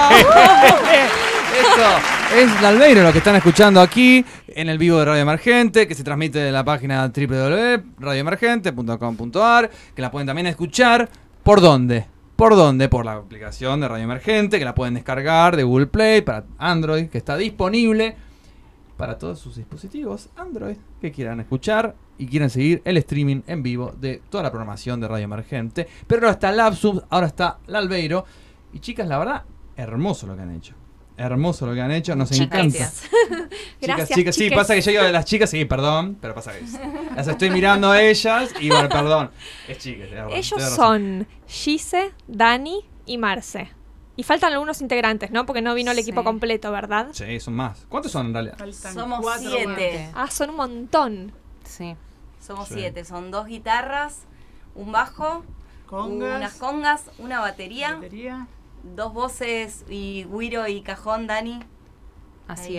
Eso 1.60 1.90
es 2.36 2.58
el 2.58 2.64
Albeiro 2.64 3.02
lo 3.02 3.12
que 3.12 3.18
están 3.18 3.36
escuchando 3.36 3.80
aquí 3.80 4.24
en 4.48 4.68
el 4.68 4.78
vivo 4.78 4.98
de 4.98 5.04
Radio 5.04 5.22
Emergente, 5.22 5.86
que 5.86 5.94
se 5.94 6.02
transmite 6.04 6.38
de 6.38 6.52
la 6.52 6.64
página 6.64 7.06
www.radioemergente.com.ar, 7.08 9.70
que 9.94 10.02
la 10.02 10.10
pueden 10.10 10.26
también 10.26 10.46
escuchar. 10.46 11.08
¿Por 11.42 11.60
dónde? 11.60 12.06
¿Por 12.36 12.56
dónde? 12.56 12.88
Por 12.88 13.04
la 13.04 13.12
aplicación 13.14 13.80
de 13.80 13.88
Radio 13.88 14.04
Emergente, 14.04 14.58
que 14.58 14.64
la 14.64 14.74
pueden 14.74 14.94
descargar 14.94 15.56
de 15.56 15.64
Google 15.64 15.88
Play 15.88 16.22
para 16.22 16.44
Android, 16.58 17.08
que 17.08 17.18
está 17.18 17.36
disponible 17.36 18.16
para 18.96 19.18
todos 19.18 19.38
sus 19.38 19.56
dispositivos 19.56 20.30
Android 20.36 20.76
que 21.00 21.10
quieran 21.10 21.40
escuchar 21.40 21.96
y 22.18 22.26
quieran 22.26 22.50
seguir 22.50 22.82
el 22.84 22.98
streaming 22.98 23.40
en 23.46 23.62
vivo 23.62 23.94
de 23.98 24.20
toda 24.28 24.42
la 24.42 24.50
programación 24.50 25.00
de 25.00 25.08
Radio 25.08 25.24
Emergente. 25.24 25.88
Pero 26.06 26.20
ahora 26.20 26.32
está 26.32 26.52
Lapsub, 26.52 27.02
ahora 27.08 27.28
está 27.28 27.60
el 27.66 27.76
Albeiro. 27.76 28.26
Y 28.74 28.80
chicas, 28.80 29.08
la 29.08 29.18
verdad, 29.18 29.44
hermoso 29.80 30.26
lo 30.26 30.36
que 30.36 30.42
han 30.42 30.54
hecho. 30.54 30.74
Hermoso 31.16 31.66
lo 31.66 31.74
que 31.74 31.80
han 31.82 31.90
hecho, 31.90 32.16
nos 32.16 32.30
Muchas 32.30 32.46
encanta. 32.46 32.78
gracias. 32.78 33.02
Chicas, 33.02 33.48
Gracias, 33.80 34.08
chicas, 34.18 34.34
sí, 34.36 34.50
pasa 34.50 34.74
que 34.74 34.80
yo 34.80 34.90
digo 34.92 35.02
de 35.04 35.12
las 35.12 35.24
chicas, 35.26 35.50
sí, 35.50 35.64
perdón, 35.66 36.16
pero 36.20 36.34
pasa 36.34 36.52
que 36.52 36.62
las 37.14 37.28
estoy 37.28 37.50
mirando 37.50 37.90
a 37.90 38.00
ellas 38.02 38.50
y 38.60 38.68
bueno, 38.70 38.88
perdón. 38.88 39.30
Es 39.68 39.78
chicas, 39.78 40.10
razón, 40.10 40.32
Ellos 40.32 40.62
son 40.74 41.26
Gise, 41.46 42.12
Dani 42.26 42.80
y 43.06 43.18
Marce. 43.18 43.70
Y 44.16 44.22
faltan 44.22 44.52
algunos 44.52 44.80
integrantes, 44.82 45.30
¿no? 45.30 45.46
Porque 45.46 45.62
no 45.62 45.74
vino 45.74 45.90
el 45.92 45.98
equipo 45.98 46.24
completo, 46.24 46.70
¿verdad? 46.72 47.08
Sí, 47.12 47.40
son 47.40 47.54
más. 47.54 47.86
¿Cuántos 47.88 48.12
son 48.12 48.26
en 48.28 48.34
realidad? 48.34 48.58
Somos 48.92 49.24
siete. 49.38 50.10
Ah, 50.14 50.28
son 50.30 50.50
un 50.50 50.56
montón. 50.56 51.32
Sí. 51.64 51.96
Somos 52.40 52.68
Sí. 52.68 52.74
siete. 52.78 53.04
Son 53.04 53.30
dos 53.30 53.46
guitarras, 53.46 54.24
un 54.74 54.92
bajo, 54.92 55.42
Congas. 55.86 56.36
unas 56.36 56.54
congas, 56.54 57.02
una 57.18 57.40
batería, 57.40 57.94
Batería. 57.94 58.46
Dos 58.82 59.12
voces 59.12 59.84
y 59.88 60.24
guiro 60.24 60.66
y 60.68 60.82
cajón, 60.82 61.26
Dani. 61.26 61.60
Así 62.48 62.78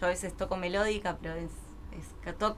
Yo 0.00 0.06
a 0.06 0.08
veces 0.10 0.34
toco 0.36 0.56
melódica, 0.56 1.18
pero 1.20 1.34
es, 1.34 1.50
es 1.98 2.38
to- 2.38 2.56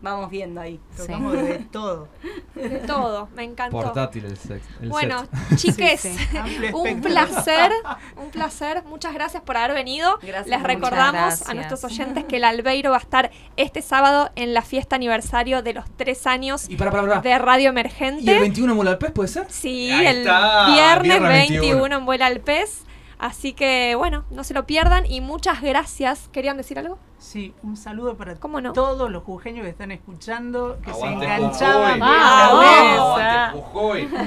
vamos 0.00 0.30
viendo 0.30 0.60
ahí. 0.60 0.80
Tocamos 0.96 1.32
de 1.32 1.58
todo. 1.72 2.08
De 2.54 2.68
todo, 2.80 3.28
me 3.34 3.44
encantó. 3.44 3.76
Portátil 3.80 4.24
el 4.26 4.36
sex. 4.36 4.62
el 4.80 4.88
Bueno, 4.88 5.26
set. 5.48 5.56
chiques, 5.58 6.00
Sí, 6.00 6.16
sí. 6.16 6.36
Amplio 6.36 6.76
un 6.78 7.00
placer, 7.00 7.72
un 8.16 8.30
placer. 8.30 8.82
Muchas 8.84 9.12
gracias 9.14 9.42
por 9.42 9.56
haber 9.56 9.74
venido. 9.74 10.18
Gracias, 10.22 10.46
Les 10.46 10.62
recordamos 10.62 11.12
gracias. 11.12 11.48
a 11.48 11.54
nuestros 11.54 11.84
oyentes 11.84 12.24
que 12.24 12.36
el 12.36 12.44
Albeiro 12.44 12.90
va 12.90 12.96
a 12.96 13.00
estar 13.00 13.30
este 13.56 13.82
sábado 13.82 14.30
en 14.36 14.54
la 14.54 14.62
fiesta 14.62 14.96
aniversario 14.96 15.62
de 15.62 15.72
los 15.74 15.84
tres 15.96 16.26
años 16.26 16.68
Y 16.68 16.76
para, 16.76 16.90
para, 16.90 17.06
para. 17.08 17.20
de 17.20 17.38
Radio 17.38 17.70
Emergente. 17.70 18.22
¿Y 18.22 18.30
el 18.30 18.40
21 18.40 18.72
en 18.72 18.76
Mulalpés 18.76 19.10
puede 19.12 19.28
ser? 19.28 19.46
Sí, 19.50 19.90
Ahí 19.90 20.06
el 20.06 20.18
está, 20.18 20.66
viernes, 20.72 21.02
viernes 21.02 21.30
21. 21.30 21.60
21 21.62 21.96
en 21.96 22.06
Vuela 22.06 22.26
al 22.26 22.40
Pez. 22.40 22.84
Así 23.18 23.52
que, 23.52 23.94
bueno, 23.96 24.24
no 24.30 24.44
se 24.44 24.54
lo 24.54 24.64
pierdan 24.66 25.04
y 25.04 25.20
muchas 25.20 25.60
gracias. 25.60 26.28
¿Querían 26.32 26.56
decir 26.56 26.78
algo? 26.78 26.98
Sí, 27.18 27.52
un 27.64 27.76
saludo 27.76 28.16
para 28.16 28.36
¿Cómo 28.36 28.60
no? 28.60 28.72
todos 28.72 29.10
los 29.10 29.24
jujeños 29.24 29.64
que 29.64 29.70
están 29.70 29.90
escuchando, 29.90 30.78
que 30.84 30.90
Aguante 30.92 31.26
se 31.26 31.34
enganchaban 31.34 31.98
mesa. 31.98 33.54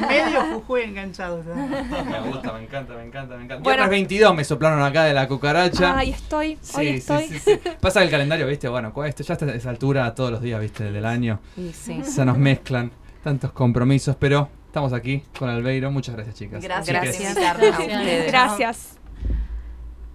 Medio 0.09 0.41
Jujuy 0.55 0.81
enganchados. 0.81 1.45
Me 1.45 2.19
gusta, 2.29 2.51
me 2.53 2.63
encanta, 2.63 2.93
me 2.95 3.03
encanta, 3.05 3.37
me 3.37 3.43
encanta. 3.45 3.63
Bueno. 3.63 3.77
Viernes 3.83 3.89
22 3.89 4.35
me 4.35 4.43
soplaron 4.43 4.81
acá 4.83 5.03
de 5.05 5.13
la 5.13 5.27
cucaracha. 5.27 5.97
Ahí 5.97 6.09
estoy, 6.11 6.47
hoy 6.47 6.57
Sí, 6.61 6.87
estoy. 6.87 7.23
sí, 7.27 7.39
sí, 7.39 7.59
sí. 7.63 7.69
Pasa 7.79 8.03
el 8.03 8.09
calendario, 8.09 8.45
viste, 8.47 8.67
bueno, 8.67 8.91
esto 9.05 9.23
ya 9.23 9.33
está 9.35 9.45
a 9.45 9.53
esa 9.55 9.69
altura 9.69 10.13
todos 10.13 10.31
los 10.31 10.41
días, 10.41 10.59
viste, 10.59 10.91
del 10.91 11.05
año. 11.05 11.39
Y 11.55 11.71
sí. 11.71 12.03
Se 12.03 12.25
nos 12.25 12.37
mezclan 12.37 12.91
tantos 13.23 13.51
compromisos, 13.53 14.15
pero 14.17 14.49
estamos 14.71 14.93
aquí 14.93 15.21
con 15.37 15.49
Albeiro. 15.49 15.91
Muchas 15.91 16.15
gracias, 16.15 16.35
chicas. 16.37 16.63
Gracias 16.63 16.97
a 16.97 17.51
ustedes. 17.51 18.27
Gracias. 18.27 18.97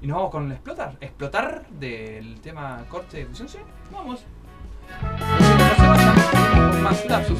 Y 0.00 0.06
nos 0.06 0.16
vamos 0.16 0.30
con 0.30 0.46
el 0.46 0.52
explotar. 0.52 0.96
Explotar 0.98 1.66
del 1.68 2.40
tema 2.40 2.82
corte 2.88 3.20
de. 3.20 3.60
Vamos. 3.92 4.24
No 4.88 5.18
se 5.18 5.86
vayan, 5.86 6.16
seguimos 6.16 6.70
con 6.70 6.82
más 6.82 7.06
lapsus. 7.06 7.38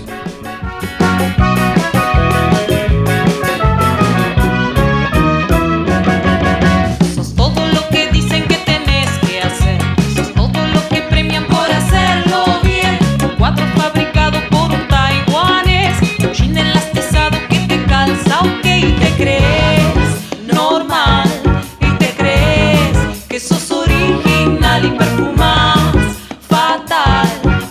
fatal. 26.49 27.28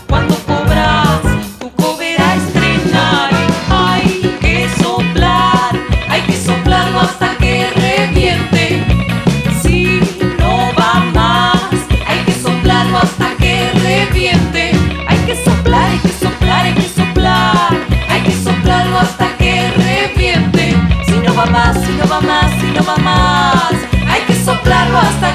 Cuando 0.07 0.35
cobras 0.45 1.21
tu 1.59 1.69
cobraré 1.71 2.37
estrenar 2.37 3.29
hay 3.69 4.37
que 4.41 4.69
soplar 4.81 5.71
hay 6.09 6.21
que 6.21 6.37
soplarlo 6.37 7.01
hasta 7.01 7.35
que 7.37 7.69
reviente. 7.75 8.83
Si 9.61 9.99
no 10.39 10.71
va 10.79 11.05
más 11.13 11.71
hay 12.07 12.19
que 12.25 12.33
soplarlo 12.33 12.97
hasta 12.99 13.29
que 13.37 13.71
reviente. 13.83 14.71
Hay 15.07 15.17
que 15.25 15.35
soplar 15.43 15.89
hay 15.91 15.99
que 15.99 16.09
soplar 16.09 16.65
hay 16.65 16.73
que 16.73 16.89
soplar. 16.89 17.69
Hay 18.09 18.21
que 18.21 18.31
soplarlo 18.31 18.99
hasta 18.99 19.27
que 19.37 19.71
reviente. 19.71 20.75
Si 21.05 21.17
no 21.17 21.35
va 21.35 21.45
más 21.45 21.75
si 21.85 21.91
no 21.93 22.07
va 22.07 22.21
más 22.21 22.51
si 22.59 22.67
no 22.71 22.83
va 22.83 22.97
más 22.97 23.73
hay 24.07 24.21
que 24.27 24.35
soplarlo 24.43 24.97
hasta 24.99 25.34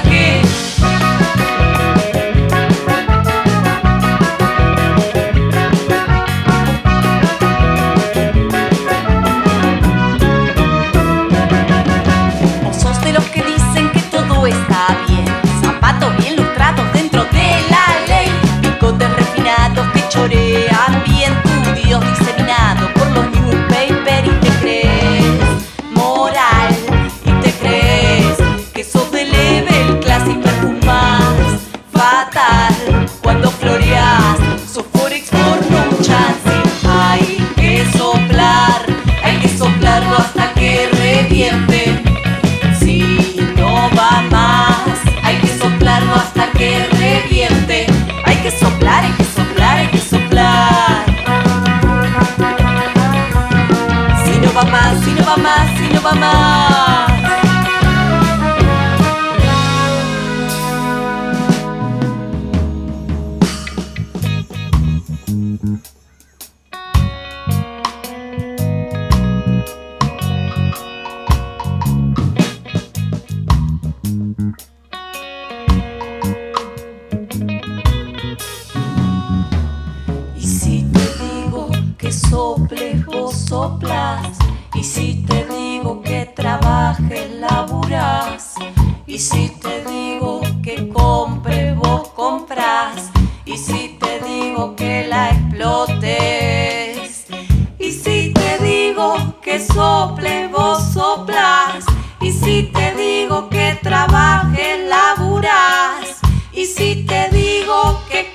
Y 102.21 102.31
si 102.31 102.63
te 102.73 102.95
digo 102.95 103.49
que 103.49 103.77
trabajes, 103.83 104.87
laburas. 104.87 106.21
Y 106.53 106.65
si 106.65 107.03
te 107.05 107.27
digo 107.29 108.01
que 108.09 108.33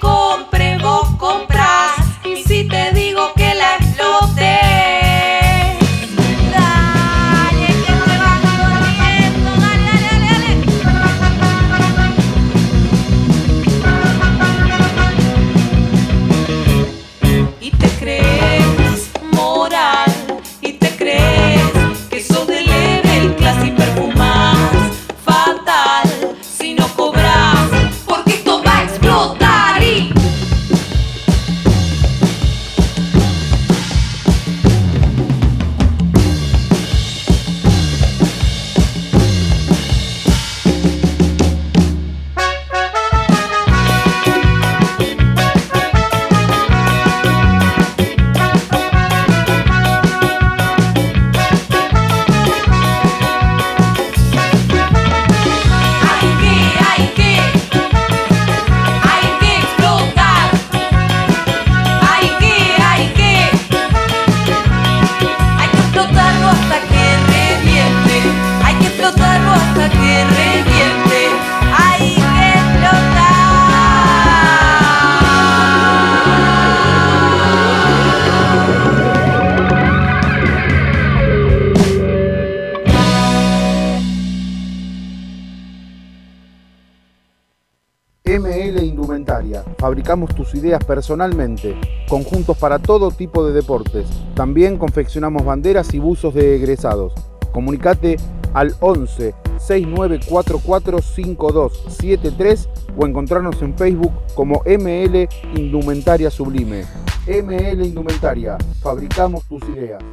Fabricamos 90.07 90.37
tus 90.37 90.55
ideas 90.55 90.85
personalmente. 90.85 91.77
Conjuntos 92.09 92.57
para 92.59 92.79
todo 92.79 93.11
tipo 93.11 93.45
de 93.45 93.53
deportes. 93.53 94.07
También 94.37 94.79
confeccionamos 94.79 95.45
banderas 95.45 95.93
y 95.95 95.99
buzos 95.99 96.33
de 96.33 96.55
egresados. 96.55 97.13
Comunicate 97.51 98.17
al 98.55 98.77
11 98.79 99.35
6944 99.59 101.03
5273 101.03 102.69
o 102.97 103.05
encontrarnos 103.05 103.61
en 103.63 103.77
Facebook 103.77 104.13
como 104.37 104.63
ML 104.65 105.29
Indumentaria 105.57 106.31
Sublime. 106.31 106.85
ML 107.27 107.85
Indumentaria. 107.85 108.59
Fabricamos 108.81 109.43
tus 109.49 109.65
ideas. 109.71 110.05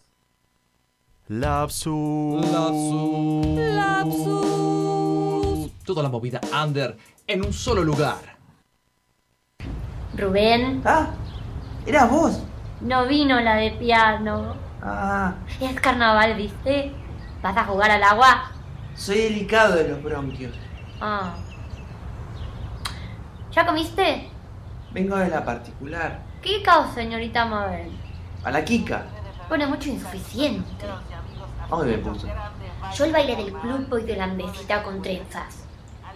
Lapsus. 1.28 2.48
Toda 5.86 6.02
la 6.02 6.10
movida 6.10 6.42
under 6.66 6.98
en 7.28 7.46
un 7.46 7.54
solo 7.54 7.84
lugar. 7.84 8.33
Rubén. 10.16 10.82
Ah, 10.86 11.08
¿eras 11.86 12.10
vos? 12.10 12.44
No 12.82 13.06
vino 13.08 13.40
la 13.40 13.56
de 13.56 13.72
piano. 13.72 14.56
Ah, 14.82 15.34
Es 15.60 15.80
carnaval, 15.80 16.36
¿viste? 16.36 16.94
¿Vas 17.42 17.56
a 17.58 17.64
jugar 17.66 17.92
al 17.92 18.04
agua? 18.04 18.50
soy 18.96 19.18
delicado 19.18 19.76
de 19.76 19.88
los 19.90 20.04
bronquios. 20.04 20.54
Ah. 21.02 21.34
¿Ya 23.52 23.66
comiste? 23.66 24.30
Vengo 24.92 25.16
de 25.18 25.30
la 25.30 25.44
particular. 25.44 26.20
¿Qué 26.44 26.62
caos, 26.62 26.94
señorita 26.94 27.46
Mabel? 27.46 27.92
A 28.44 28.52
la 28.52 28.64
Kika. 28.64 29.04
Bueno, 29.50 29.68
mucho 29.68 29.90
insuficiente. 29.90 30.86
¿Dónde 31.70 31.98
me 31.98 32.04
puso? 32.04 32.28
Yo 32.96 33.06
el 33.06 33.12
baile 33.12 33.36
del 33.36 33.54
club 33.54 33.88
voy 33.90 34.04
de 34.04 34.16
landecita 34.16 34.84
con 34.84 35.02
trenzas. 35.02 35.63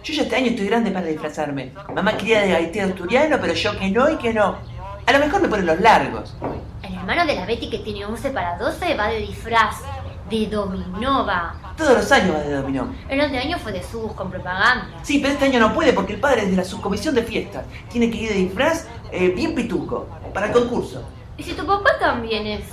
Yo 0.08 0.14
ya 0.14 0.22
este 0.22 0.36
año 0.36 0.46
estoy 0.46 0.68
grande 0.68 0.90
para 0.90 1.04
disfrazarme. 1.04 1.70
Mamá 1.94 2.16
quería 2.16 2.40
de 2.40 2.48
gaitero 2.48 2.88
asturiano, 2.88 3.36
pero 3.38 3.52
yo 3.52 3.78
que 3.78 3.90
no 3.90 4.08
y 4.08 4.16
que 4.16 4.32
no. 4.32 4.56
A 5.04 5.12
lo 5.12 5.18
mejor 5.18 5.42
me 5.42 5.48
ponen 5.48 5.66
los 5.66 5.78
largos. 5.80 6.34
El 6.82 6.94
hermano 6.94 7.26
de 7.26 7.34
la 7.34 7.44
Betty 7.44 7.68
que 7.68 7.80
tiene 7.80 8.06
11 8.06 8.30
para 8.30 8.56
12 8.56 8.94
va 8.94 9.08
de 9.08 9.18
disfraz. 9.18 9.82
De 10.30 10.46
dominova. 10.46 11.54
Todos 11.76 11.98
los 11.98 12.10
años 12.10 12.36
va 12.36 12.38
de 12.38 12.54
dominó. 12.54 12.88
El 13.10 13.20
otro 13.20 13.36
año 13.36 13.58
fue 13.58 13.70
de 13.70 13.82
subus 13.82 14.14
con 14.14 14.30
propaganda. 14.30 14.88
Sí, 15.02 15.18
pero 15.18 15.34
este 15.34 15.44
año 15.44 15.60
no 15.60 15.74
puede 15.74 15.92
porque 15.92 16.14
el 16.14 16.20
padre 16.20 16.44
es 16.44 16.50
de 16.52 16.56
la 16.56 16.64
subcomisión 16.64 17.14
de 17.14 17.22
fiestas. 17.22 17.66
Tiene 17.90 18.10
que 18.10 18.16
ir 18.16 18.28
de 18.30 18.36
disfraz 18.36 18.86
eh, 19.12 19.28
bien 19.28 19.54
pituco, 19.54 20.08
para 20.32 20.46
el 20.46 20.52
concurso. 20.52 21.06
¿Y 21.36 21.42
si 21.42 21.52
tu 21.52 21.66
papá 21.66 21.98
también 22.00 22.46
es? 22.46 22.64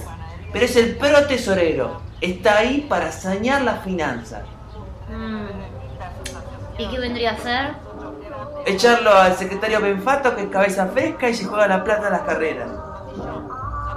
Pero 0.53 0.63
es 0.63 0.75
el 0.77 0.95
pro 0.95 1.27
tesorero. 1.27 1.99
Está 2.21 2.59
ahí 2.59 2.85
para 2.87 3.11
sanear 3.11 3.61
las 3.61 3.83
finanzas. 3.83 4.43
Mm. 5.09 5.74
¿Y 6.77 6.87
qué 6.89 6.99
vendría 6.99 7.31
a 7.31 7.37
ser? 7.37 7.75
Echarlo 8.65 9.11
al 9.11 9.33
secretario 9.35 9.79
Benfato 9.79 10.35
que 10.35 10.43
es 10.43 10.49
cabeza 10.49 10.87
fresca 10.87 11.29
y 11.29 11.33
se 11.33 11.45
juega 11.45 11.67
la 11.67 11.83
plata 11.83 12.07
en 12.07 12.13
las 12.13 12.21
carreras. 12.21 12.69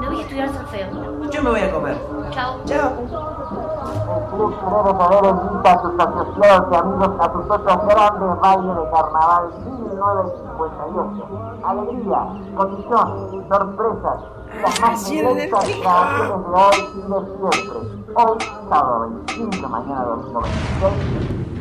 No 0.01 0.11
voy 0.11 0.19
a 0.19 0.23
estudiar 0.23 0.49
solfeo. 0.53 1.31
Yo 1.31 1.43
me 1.43 1.51
voy 1.51 1.61
a 1.61 1.73
comer. 1.73 1.97
Chao. 2.31 2.61
Chao. 2.67 3.39
Saber 4.29 5.25
invita 5.25 5.73
a 5.73 5.83
sus 5.83 5.99
asociados 5.99 6.67
y 6.71 6.77
amigos 6.77 7.11
a 7.19 7.33
sus 7.33 7.51
otros 7.51 7.87
grandes 7.87 8.41
bailes 8.41 8.77
de 8.77 8.91
carnaval 8.93 9.45
1958. 9.65 11.61
Alegría, 11.65 12.21
condición, 12.55 13.49
sorpresas 13.49 14.39
las 14.63 14.81
más 14.81 15.11
violentas 15.11 15.69
grabaciones 15.81 16.47
de 16.47 16.53
hoy 16.55 16.79
y 16.95 17.01
de 17.01 17.51
siempre. 17.53 17.79
Hoy, 18.15 18.39
sábado 18.69 19.01
25, 19.27 19.69
mañana 19.69 20.03
domingo 20.05 20.41
26. 20.41 21.58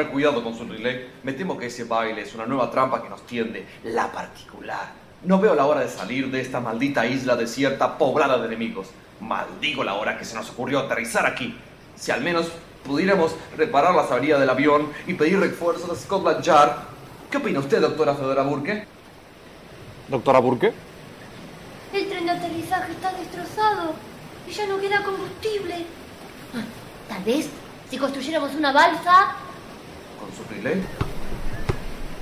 Tener 0.00 0.12
cuidado 0.12 0.42
con 0.42 0.56
su 0.56 0.64
relay. 0.64 1.10
Me 1.22 1.32
temo 1.32 1.58
que 1.58 1.66
ese 1.66 1.84
baile 1.84 2.22
es 2.22 2.34
una 2.34 2.46
nueva 2.46 2.70
trampa 2.70 3.02
que 3.02 3.08
nos 3.08 3.26
tiende 3.26 3.66
la 3.84 4.10
particular. 4.10 4.92
No 5.24 5.38
veo 5.38 5.54
la 5.54 5.66
hora 5.66 5.80
de 5.80 5.88
salir 5.88 6.30
de 6.30 6.40
esta 6.40 6.60
maldita 6.60 7.06
isla 7.06 7.36
desierta 7.36 7.98
poblada 7.98 8.38
de 8.38 8.46
enemigos. 8.46 8.88
Maldigo 9.20 9.84
la 9.84 9.94
hora 9.94 10.18
que 10.18 10.24
se 10.24 10.34
nos 10.34 10.48
ocurrió 10.50 10.78
aterrizar 10.80 11.26
aquí. 11.26 11.54
Si 11.96 12.10
al 12.10 12.22
menos 12.22 12.50
pudiéramos 12.84 13.34
reparar 13.58 13.94
las 13.94 14.10
averías 14.10 14.40
del 14.40 14.48
avión 14.48 14.90
y 15.06 15.12
pedir 15.14 15.38
refuerzos 15.38 15.90
a 15.90 15.94
Scotland 15.94 16.42
Yard. 16.42 16.70
¿Qué 17.30 17.36
opina 17.36 17.58
usted, 17.60 17.80
doctora 17.80 18.14
Fedora 18.14 18.42
Burke? 18.42 18.86
Doctora 20.08 20.38
Burke. 20.38 20.72
El 21.92 22.08
tren 22.08 22.24
de 22.24 22.30
aterrizaje 22.30 22.92
está 22.92 23.12
destrozado 23.12 23.92
y 24.48 24.52
ya 24.52 24.66
no 24.66 24.78
queda 24.80 25.02
combustible. 25.02 25.84
Ah, 26.54 26.64
Tal 27.08 27.22
vez 27.24 27.50
si 27.90 27.98
construyéramos 27.98 28.54
una 28.54 28.72
balsa. 28.72 29.34
¿Con 30.50 30.56
su 30.58 30.62
relay? 30.62 30.82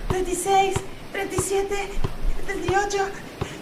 36, 0.08 0.74
37, 1.12 1.90
38. 2.46 2.98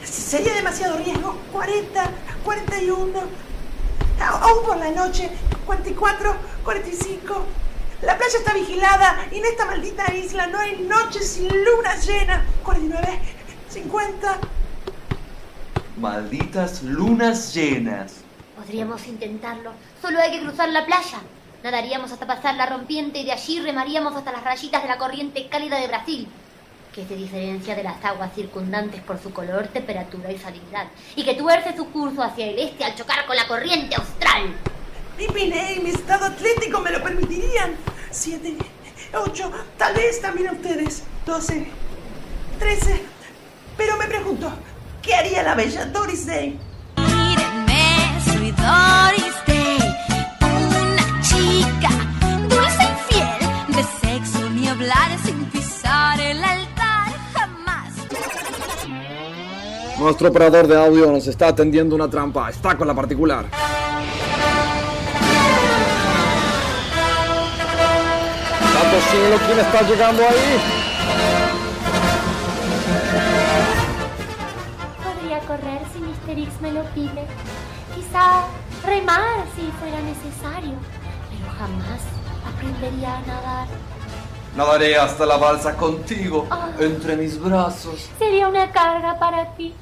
Sería 0.04 0.54
demasiado 0.54 0.98
riesgo. 0.98 1.36
40, 1.52 2.10
41. 2.44 3.20
A- 4.20 4.28
Aún 4.28 4.64
por 4.66 4.76
la 4.76 4.90
noche. 4.90 5.30
44, 5.66 6.34
45. 6.64 7.44
La 8.02 8.16
playa 8.18 8.38
está 8.38 8.52
vigilada 8.54 9.26
y 9.32 9.38
en 9.38 9.44
esta 9.46 9.64
maldita 9.66 10.12
isla 10.14 10.46
no 10.48 10.58
hay 10.58 10.76
noches 10.82 11.28
sin 11.28 11.48
luna 11.48 11.96
llena. 11.96 12.44
49, 12.62 13.20
50. 13.70 14.38
Malditas 15.98 16.82
lunas 16.82 17.54
llenas. 17.54 18.14
Podríamos 18.56 19.06
intentarlo. 19.06 19.72
Solo 20.02 20.20
hay 20.20 20.30
que 20.32 20.40
cruzar 20.46 20.68
la 20.68 20.84
playa. 20.84 21.18
Nadaríamos 21.66 22.12
hasta 22.12 22.28
pasar 22.28 22.54
la 22.54 22.66
rompiente 22.66 23.18
y 23.18 23.24
de 23.24 23.32
allí 23.32 23.58
remaríamos 23.58 24.14
hasta 24.14 24.30
las 24.30 24.44
rayitas 24.44 24.82
de 24.82 24.88
la 24.88 24.98
corriente 24.98 25.48
cálida 25.48 25.80
de 25.80 25.88
Brasil, 25.88 26.28
que 26.94 27.04
se 27.04 27.16
diferencia 27.16 27.74
de 27.74 27.82
las 27.82 28.04
aguas 28.04 28.32
circundantes 28.36 29.02
por 29.02 29.20
su 29.20 29.32
color, 29.32 29.66
temperatura 29.66 30.30
y 30.30 30.38
salinidad, 30.38 30.86
y 31.16 31.24
que 31.24 31.34
tuerce 31.34 31.76
su 31.76 31.90
curso 31.90 32.22
hacia 32.22 32.46
el 32.46 32.60
este 32.60 32.84
al 32.84 32.94
chocar 32.94 33.26
con 33.26 33.34
la 33.34 33.48
corriente 33.48 33.96
austral. 33.96 34.54
Mi 35.18 35.26
pine 35.26 35.74
y 35.74 35.80
mi 35.80 35.90
estado 35.90 36.26
atlético 36.26 36.78
me 36.82 36.92
lo 36.92 37.02
permitirían. 37.02 37.74
7, 38.12 38.58
8, 39.12 39.52
tal 39.76 39.94
vez 39.94 40.22
también 40.22 40.50
ustedes. 40.50 41.02
12, 41.26 41.66
13. 42.60 43.02
Pero 43.76 43.96
me 43.96 44.06
pregunto, 44.06 44.52
¿qué 45.02 45.16
haría 45.16 45.42
la 45.42 45.56
bella 45.56 45.84
Doris 45.86 46.26
Day? 46.26 46.60
Mírenme, 46.96 48.20
soy 48.24 48.52
Doris 48.52 49.36
hablar 54.87 55.18
sin 55.24 55.45
pisar 55.47 56.20
el 56.20 56.43
altar 56.45 57.12
jamás. 57.34 57.93
Nuestro 59.99 60.28
operador 60.28 60.68
de 60.68 60.76
audio 60.76 61.11
nos 61.11 61.26
está 61.26 61.49
atendiendo 61.49 61.97
una 61.97 62.09
trampa. 62.09 62.51
Está 62.51 62.76
con 62.76 62.87
la 62.87 62.95
particular. 62.95 63.47
Santo 68.72 69.01
cielo, 69.11 69.37
¿quién 69.47 69.59
está 69.59 69.82
llegando 69.82 70.22
ahí? 70.22 70.61
Podría 75.03 75.41
correr 75.41 75.80
si 75.93 75.99
Mr. 75.99 76.39
X 76.39 76.61
me 76.61 76.72
lo 76.72 76.84
pide. 76.95 77.26
Quizá 77.93 78.45
remar 78.84 79.45
si 79.57 79.62
fuera 79.80 80.01
necesario. 80.03 80.74
Pero 81.30 81.51
jamás 81.59 82.03
aprendería 82.47 83.16
a 83.16 83.20
nadar. 83.22 83.95
Nadaré 84.57 84.96
hasta 84.96 85.26
la 85.26 85.36
balsa 85.36 85.76
contigo, 85.76 86.46
entre 86.80 87.14
mis 87.16 87.38
brazos. 87.38 88.09
Sería 88.18 88.48
una 88.48 88.72
carga 88.72 89.18
para 89.18 89.54
ti. 89.54 89.74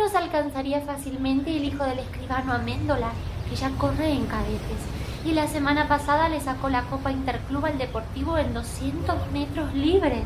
Nos 0.00 0.16
alcanzaría 0.16 0.80
fácilmente 0.80 1.56
el 1.56 1.64
hijo 1.64 1.84
del 1.84 2.00
escribano 2.00 2.52
Améndola, 2.52 3.12
que 3.48 3.54
ya 3.54 3.70
corre 3.78 4.10
en 4.10 4.26
cadetes. 4.26 4.78
Y 5.24 5.30
la 5.30 5.46
semana 5.46 5.86
pasada 5.86 6.28
le 6.28 6.40
sacó 6.40 6.68
la 6.68 6.82
Copa 6.86 7.12
Interclub 7.12 7.66
al 7.66 7.78
Deportivo 7.78 8.36
en 8.36 8.52
200 8.52 9.30
metros 9.32 9.72
libres. 9.74 10.24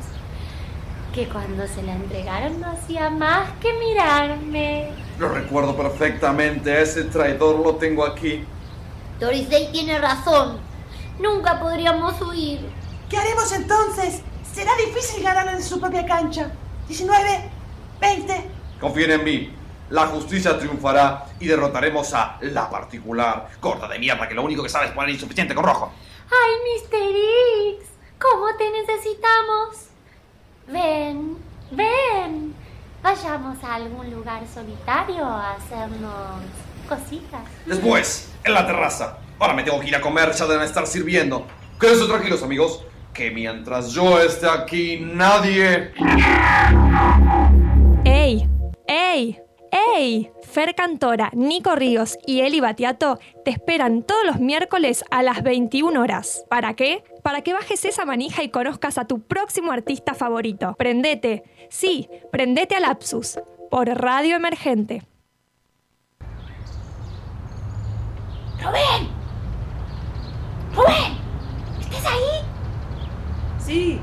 Que 1.12 1.28
cuando 1.28 1.66
se 1.66 1.82
la 1.82 1.92
entregaron 1.92 2.62
no 2.62 2.68
hacía 2.70 3.10
más 3.10 3.50
que 3.60 3.70
mirarme. 3.74 4.92
Lo 5.18 5.28
recuerdo 5.28 5.76
perfectamente, 5.76 6.80
ese 6.80 7.04
traidor 7.04 7.60
lo 7.60 7.74
tengo 7.74 8.06
aquí. 8.06 8.44
Doris 9.20 9.50
Day 9.50 9.68
tiene 9.72 9.98
razón. 9.98 10.56
Nunca 11.20 11.60
podríamos 11.60 12.18
huir. 12.22 12.60
¿Qué 13.14 13.20
haremos 13.20 13.52
entonces? 13.52 14.22
Será 14.52 14.72
difícil 14.74 15.22
ganar 15.22 15.46
en 15.54 15.62
su 15.62 15.78
propia 15.78 16.04
cancha. 16.04 16.50
19, 16.88 17.48
20. 18.00 18.50
Confíen 18.80 19.12
en 19.12 19.22
mí. 19.22 19.54
La 19.90 20.08
justicia 20.08 20.58
triunfará 20.58 21.26
y 21.38 21.46
derrotaremos 21.46 22.12
a 22.12 22.38
la 22.40 22.68
particular. 22.68 23.50
Corta 23.60 23.86
de 23.86 24.00
mierda 24.00 24.26
que 24.26 24.34
lo 24.34 24.42
único 24.42 24.64
que 24.64 24.68
sabe 24.68 24.86
es 24.86 24.92
poner 24.92 25.10
insuficiente 25.10 25.54
con 25.54 25.62
rojo. 25.62 25.92
¡Ay, 26.28 26.82
Mr. 26.82 27.78
X! 27.78 27.88
¿Cómo 28.18 28.46
te 28.58 28.68
necesitamos? 28.72 29.76
Ven, 30.66 31.38
ven. 31.70 32.52
Vayamos 33.00 33.62
a 33.62 33.76
algún 33.76 34.10
lugar 34.10 34.42
solitario 34.52 35.24
a 35.24 35.52
hacernos 35.52 36.42
cositas. 36.88 37.42
Después, 37.64 38.32
en 38.42 38.54
la 38.54 38.66
terraza. 38.66 39.18
Ahora 39.38 39.54
me 39.54 39.62
tengo 39.62 39.78
que 39.78 39.86
ir 39.86 39.94
a 39.94 40.00
comer, 40.00 40.32
ya 40.32 40.46
deben 40.46 40.64
estar 40.64 40.84
sirviendo. 40.88 41.46
Quédense 41.78 42.06
tranquilos, 42.06 42.42
amigos. 42.42 42.84
Que 43.14 43.30
mientras 43.30 43.92
yo 43.92 44.18
esté 44.20 44.48
aquí, 44.48 44.98
nadie... 45.00 45.92
¡Ey! 48.04 48.48
¡Ey! 48.88 49.38
¡Ey! 49.94 50.32
Fer 50.42 50.74
Cantora, 50.74 51.30
Nico 51.32 51.76
Ríos 51.76 52.18
y 52.26 52.40
Eli 52.40 52.58
Batiato 52.58 53.20
te 53.44 53.52
esperan 53.52 54.02
todos 54.02 54.24
los 54.26 54.40
miércoles 54.40 55.04
a 55.12 55.22
las 55.22 55.44
21 55.44 56.00
horas. 56.00 56.44
¿Para 56.50 56.74
qué? 56.74 57.04
Para 57.22 57.42
que 57.42 57.52
bajes 57.52 57.84
esa 57.84 58.04
manija 58.04 58.42
y 58.42 58.50
conozcas 58.50 58.98
a 58.98 59.06
tu 59.06 59.20
próximo 59.22 59.70
artista 59.70 60.14
favorito. 60.14 60.74
Prendete. 60.76 61.44
Sí, 61.70 62.08
prendete 62.32 62.74
a 62.74 62.80
Lapsus. 62.80 63.38
Por 63.70 63.88
Radio 63.88 64.34
Emergente. 64.34 65.02
¡Rubén! 68.60 69.08
¡Rubén! 70.74 71.16
¿Estás 71.80 72.06
ahí? 72.06 72.33
Sí, 73.64 74.00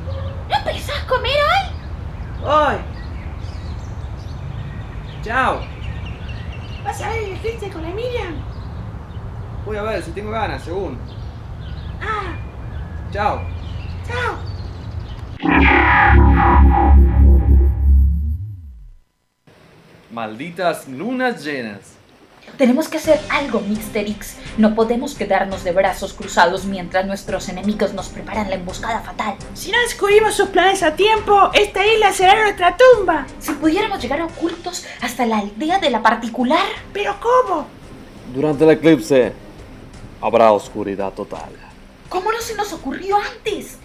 ¿No 0.49 0.63
pensás 0.65 1.03
comer 1.05 1.31
hoy? 1.31 2.45
hoy. 2.45 2.75
Chao. 5.23 5.61
¿Vas 6.83 7.01
a 7.01 7.09
ver 7.09 7.23
el 7.23 7.31
eclipse 7.33 7.69
con 7.69 7.85
Emilia? 7.85 8.31
Voy 9.65 9.77
a 9.77 9.83
ver 9.83 10.01
si 10.01 10.11
tengo 10.11 10.31
ganas, 10.31 10.63
según. 10.63 10.97
Ah, 12.01 12.33
Chao. 13.11 13.41
chao. 14.07 14.37
Malditas 20.11 20.87
lunas 20.87 21.43
llenas. 21.43 21.95
Tenemos 22.57 22.87
que 22.87 22.97
hacer 22.97 23.19
algo, 23.29 23.61
Mr. 23.61 24.07
X. 24.07 24.37
No 24.57 24.75
podemos 24.75 25.15
quedarnos 25.15 25.63
de 25.63 25.71
brazos 25.71 26.13
cruzados 26.13 26.65
mientras 26.65 27.05
nuestros 27.05 27.49
enemigos 27.49 27.93
nos 27.93 28.09
preparan 28.09 28.49
la 28.49 28.55
emboscada 28.55 29.01
fatal. 29.01 29.35
Si 29.53 29.71
no 29.71 29.79
descubrimos 29.79 30.35
sus 30.35 30.49
planes 30.49 30.83
a 30.83 30.95
tiempo, 30.95 31.49
esta 31.53 31.85
isla 31.85 32.11
será 32.11 32.41
nuestra 32.41 32.77
tumba. 32.77 33.25
Si 33.39 33.53
pudiéramos 33.53 34.01
llegar 34.01 34.21
ocultos 34.21 34.85
hasta 35.01 35.25
la 35.25 35.39
aldea 35.39 35.79
de 35.79 35.89
la 35.89 36.01
particular. 36.01 36.65
¿Pero 36.93 37.15
cómo? 37.19 37.67
Durante 38.33 38.63
el 38.63 38.71
eclipse 38.71 39.33
habrá 40.21 40.51
oscuridad 40.51 41.13
total. 41.13 41.51
¿Cómo 42.09 42.31
no 42.31 42.41
se 42.41 42.55
nos 42.55 42.73
ocurrió 42.73 43.17
antes? 43.17 43.77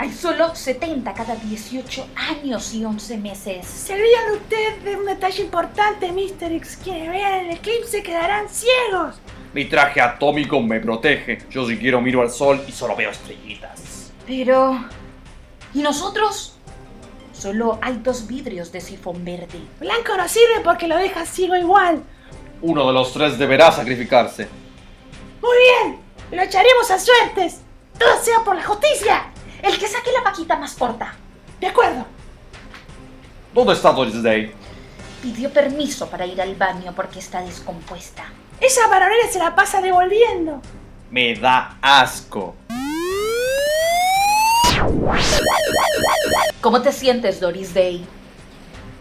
Hay 0.00 0.10
solo 0.10 0.54
70 0.54 1.12
cada 1.12 1.36
18 1.36 2.06
años 2.16 2.72
y 2.72 2.86
11 2.86 3.18
meses. 3.18 3.66
Se 3.66 3.92
olvidan 3.92 4.32
usted 4.32 4.78
de 4.78 4.96
un 4.96 5.04
detalle 5.04 5.42
importante, 5.42 6.10
Mr. 6.10 6.50
X. 6.52 6.78
Quienes 6.82 7.10
vean 7.10 7.44
el 7.44 7.50
eclipse 7.50 8.02
quedarán 8.02 8.48
ciegos. 8.48 9.20
Mi 9.52 9.66
traje 9.66 10.00
atómico 10.00 10.58
me 10.62 10.80
protege. 10.80 11.40
Yo 11.50 11.68
si 11.68 11.76
quiero 11.76 12.00
miro 12.00 12.22
al 12.22 12.30
sol 12.30 12.64
y 12.66 12.72
solo 12.72 12.96
veo 12.96 13.10
estrellitas. 13.10 14.10
Pero... 14.26 14.86
¿Y 15.74 15.82
nosotros? 15.82 16.56
Solo 17.34 17.78
hay 17.82 17.98
dos 18.02 18.26
vidrios 18.26 18.72
de 18.72 18.80
sifón 18.80 19.22
verde. 19.22 19.60
Blanco 19.80 20.16
no 20.16 20.26
sirve 20.28 20.62
porque 20.64 20.88
lo 20.88 20.96
deja 20.96 21.26
ciego 21.26 21.56
igual. 21.56 22.02
Uno 22.62 22.86
de 22.86 22.94
los 22.94 23.12
tres 23.12 23.36
deberá 23.36 23.70
sacrificarse. 23.70 24.48
Muy 25.42 25.56
bien, 25.58 26.00
lo 26.32 26.40
echaremos 26.40 26.90
a 26.90 26.98
suertes. 26.98 27.60
Todo 27.98 28.16
sea 28.22 28.38
por 28.42 28.56
la 28.56 28.64
justicia. 28.64 29.30
El 29.62 29.78
que 29.78 29.88
saque 29.88 30.10
la 30.12 30.24
paquita 30.24 30.56
más 30.56 30.74
corta. 30.74 31.14
De 31.60 31.66
acuerdo. 31.66 32.06
¿Dónde 33.52 33.74
está 33.74 33.92
Doris 33.92 34.22
Day? 34.22 34.52
Pidió 35.22 35.52
permiso 35.52 36.08
para 36.08 36.24
ir 36.24 36.40
al 36.40 36.54
baño 36.54 36.92
porque 36.94 37.18
está 37.18 37.42
descompuesta. 37.42 38.24
Esa 38.60 38.86
varonera 38.88 39.28
se 39.30 39.38
la 39.38 39.54
pasa 39.54 39.80
devolviendo. 39.80 40.60
Me 41.10 41.34
da 41.34 41.76
asco. 41.82 42.54
¿Cómo 46.60 46.80
te 46.82 46.92
sientes, 46.92 47.40
Doris 47.40 47.74
Day? 47.74 48.04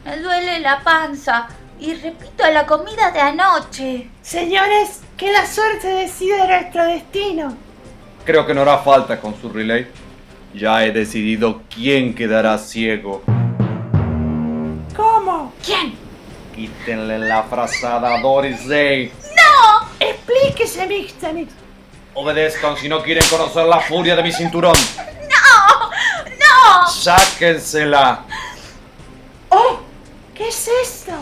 Me 0.06 0.18
duele 0.18 0.60
la 0.60 0.82
panza 0.84 1.48
y 1.80 1.94
repito 1.94 2.50
la 2.52 2.66
comida 2.66 3.12
de 3.12 3.20
anoche. 3.20 4.10
Señores, 4.22 5.02
que 5.18 5.32
la 5.32 5.46
suerte 5.46 5.88
decida 5.88 6.48
nuestro 6.48 6.86
destino. 6.86 7.56
Creo 8.26 8.46
que 8.46 8.54
no 8.54 8.62
hará 8.62 8.80
falta 8.80 9.20
con 9.20 9.40
su 9.40 9.50
relay. 9.50 9.88
Ya 10.54 10.84
he 10.84 10.92
decidido 10.92 11.62
quién 11.74 12.16
quedará 12.16 12.58
ciego. 12.58 13.22
¿Cómo? 14.96 15.54
¿Quién? 15.64 15.94
Quítenle 16.56 17.20
la 17.20 17.44
frazada 17.44 18.16
a 18.16 18.22
Doris 18.22 18.68
Day. 18.68 19.12
¡No! 19.36 19.88
Explíquese, 20.00 20.88
Mixtanix. 20.88 21.54
Obedezcan 22.16 22.76
si 22.78 22.90
no 22.90 23.04
quieren 23.04 23.24
conocer 23.30 23.66
la 23.66 23.80
furia 23.80 24.16
de 24.16 24.24
mi 24.24 24.32
cinturón. 24.32 24.76
¡No! 24.98 25.90
¡No! 26.32 26.88
¡Sáquensela! 26.90 28.26
¡Oh! 29.50 29.80
¿Qué 30.34 30.48
es 30.48 30.70
esto? 30.84 31.14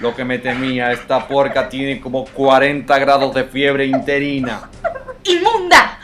Lo 0.00 0.16
que 0.16 0.24
me 0.24 0.38
temía, 0.38 0.90
esta 0.92 1.28
puerca 1.28 1.68
tiene 1.68 2.00
como 2.00 2.24
40 2.24 2.98
grados 2.98 3.34
de 3.34 3.44
fiebre 3.44 3.84
interina. 3.84 4.70
¡Inmunda! 5.24 5.97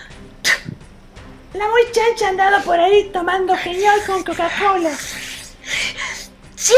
La 1.55 1.69
muy 1.69 1.83
chancha 1.93 2.27
ha 2.27 2.29
andado 2.31 2.63
por 2.65 2.79
ahí 2.79 3.11
tomando 3.13 3.57
genial 3.57 4.01
con 4.07 4.25
Coca-Cola. 4.25 4.91
Sí. 6.57 6.75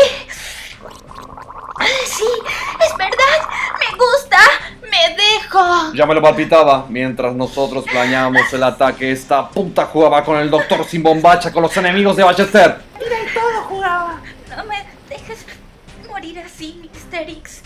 Sí, 2.06 2.24
es 2.84 2.96
verdad. 2.98 3.48
Me 3.80 3.96
gusta. 3.96 4.38
Me 4.82 5.16
dejo. 5.16 5.92
Ya 5.94 6.04
me 6.04 6.14
lo 6.14 6.20
palpitaba. 6.22 6.84
Mientras 6.88 7.34
nosotros 7.34 7.84
planeábamos 7.84 8.52
el 8.52 8.62
ataque, 8.62 9.10
esta 9.12 9.48
puta 9.48 9.86
jugaba 9.86 10.22
con 10.24 10.38
el 10.38 10.50
doctor 10.50 10.84
sin 10.84 11.02
bombacha 11.02 11.50
con 11.50 11.62
los 11.62 11.76
enemigos 11.76 12.16
de 12.16 12.24
Ballester. 12.24 12.78
Mira, 12.98 13.16
y 13.22 13.34
todo 13.34 13.62
jugaba. 13.68 14.20
No 14.54 14.64
me 14.64 14.84
dejes 15.08 15.44
morir 16.08 16.38
así, 16.40 16.78
Mixterix. 16.82 17.62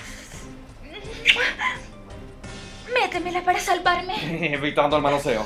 Métemela 2.95 3.43
para 3.43 3.59
salvarme, 3.59 4.15
Evitando 4.55 4.97
el 4.97 5.03
manoseo. 5.03 5.45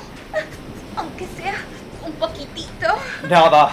Aunque 0.95 1.25
sea 1.37 1.55
un 2.05 2.13
poquitito. 2.13 2.87
Nada. 3.29 3.71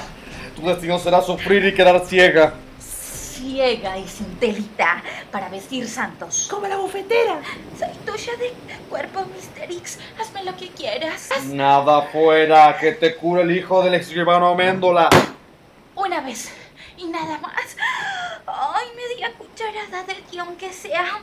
Tu 0.57 0.63
destino 0.63 0.99
será 0.99 1.21
sufrir 1.23 1.65
y 1.65 1.75
quedar 1.75 2.01
ciega. 2.07 2.55
Ciega 2.79 3.99
y 3.99 4.07
sin 4.07 4.37
telita 4.37 5.03
para 5.31 5.49
vestir 5.49 5.89
santos. 5.89 6.49
Como 6.51 6.67
la 6.69 6.77
bufetera. 6.77 7.41
Soy 7.79 7.89
tuya 8.07 8.37
de 8.37 8.53
cuerpo, 8.89 9.25
Misterix. 9.35 9.99
Hazme 10.21 10.45
lo 10.45 10.57
que 10.57 10.69
quieras. 10.69 11.31
Nada 11.47 12.03
fuera 12.03 12.77
que 12.79 12.93
te 12.93 13.17
cure 13.17 13.43
el 13.43 13.57
hijo 13.57 13.83
del 13.83 13.95
escribano 13.95 14.49
Améndola. 14.49 15.09
Una 15.95 16.21
vez 16.21 16.53
y 16.97 17.07
nada 17.07 17.39
más. 17.39 17.77
Ay, 18.47 18.87
media 18.97 19.33
cucharada 19.37 20.05
del 20.05 20.23
guion 20.31 20.57
que 20.57 20.73
sea. 20.73 21.21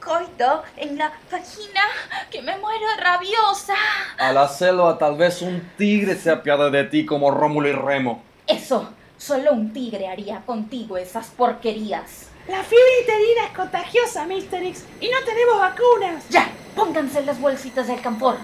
Coito 0.00 0.62
en 0.76 0.96
la 0.96 1.12
vagina, 1.30 1.82
que 2.30 2.40
me 2.40 2.56
muero 2.58 2.86
rabiosa. 2.98 3.74
Al 4.18 4.38
hacerlo, 4.38 4.96
tal 4.96 5.16
vez 5.16 5.42
un 5.42 5.72
tigre 5.76 6.14
se 6.16 6.30
apiade 6.30 6.70
de 6.70 6.84
ti 6.84 7.04
como 7.04 7.30
Rómulo 7.30 7.68
y 7.68 7.72
Remo. 7.72 8.22
Eso, 8.46 8.90
solo 9.18 9.52
un 9.52 9.72
tigre 9.72 10.08
haría 10.08 10.40
contigo 10.46 10.96
esas 10.96 11.26
porquerías. 11.28 12.28
La 12.46 12.62
fiebre 12.64 13.00
interina 13.00 13.44
es 13.46 13.56
contagiosa, 13.56 14.24
Misterix, 14.24 14.84
y 15.00 15.08
no 15.08 15.18
tenemos 15.26 15.58
vacunas. 15.58 16.28
Ya, 16.30 16.48
pónganse 16.74 17.22
las 17.22 17.38
bolsitas 17.38 17.86
del 17.86 18.00
camfor. 18.00 18.38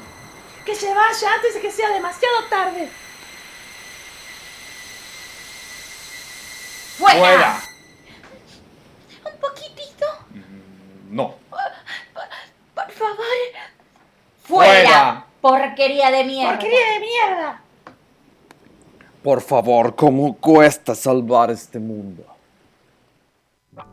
Que 0.67 0.75
se 0.75 0.93
vaya 0.93 1.35
antes 1.35 1.55
de 1.55 1.61
que 1.61 1.71
sea 1.71 1.89
demasiado 1.89 2.45
tarde. 2.51 2.91
¡Fuera! 6.99 7.63
Un 9.25 9.41
poquitito, 9.41 10.07
No. 11.15 11.33
por 12.75 12.91
favor. 12.91 13.25
¡Fuera! 14.43 15.25
Porquería 15.41 16.11
de 16.11 16.25
mierda. 16.25 16.51
¡Porquería 16.51 16.93
de 16.95 17.01
mierda! 17.01 17.63
Por 19.23 19.41
favor, 19.41 19.95
¿cómo 19.95 20.37
cuesta 20.37 20.93
salvar 20.97 21.53
este 21.53 21.79
mundo? 21.79 22.25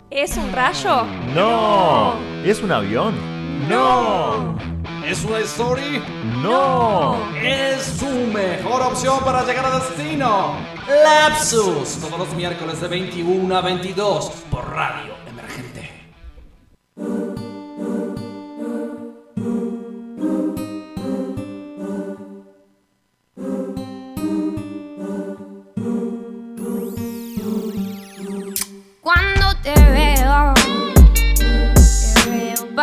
¿Es 0.10 0.36
un 0.36 0.52
rayo? 0.52 1.04
No. 1.36 2.16
¿Es 2.44 2.64
un 2.64 2.72
avión? 2.72 3.70
No. 3.70 4.58
¿Es 5.06 5.24
una 5.24 5.38
story? 5.42 6.04
No. 6.42 7.18
Es 7.40 7.84
su 8.00 8.10
mejor 8.34 8.82
opción 8.82 9.20
para 9.24 9.44
llegar 9.46 9.68
a 9.68 9.80
destino. 9.80 10.56
Lapsus. 10.88 12.00
Todos 12.02 12.18
los 12.18 12.34
miércoles 12.34 12.82
de 12.82 12.88
21 12.88 13.56
a 13.56 13.62
22 13.62 14.32
por 14.50 14.72
Radio 14.72 15.21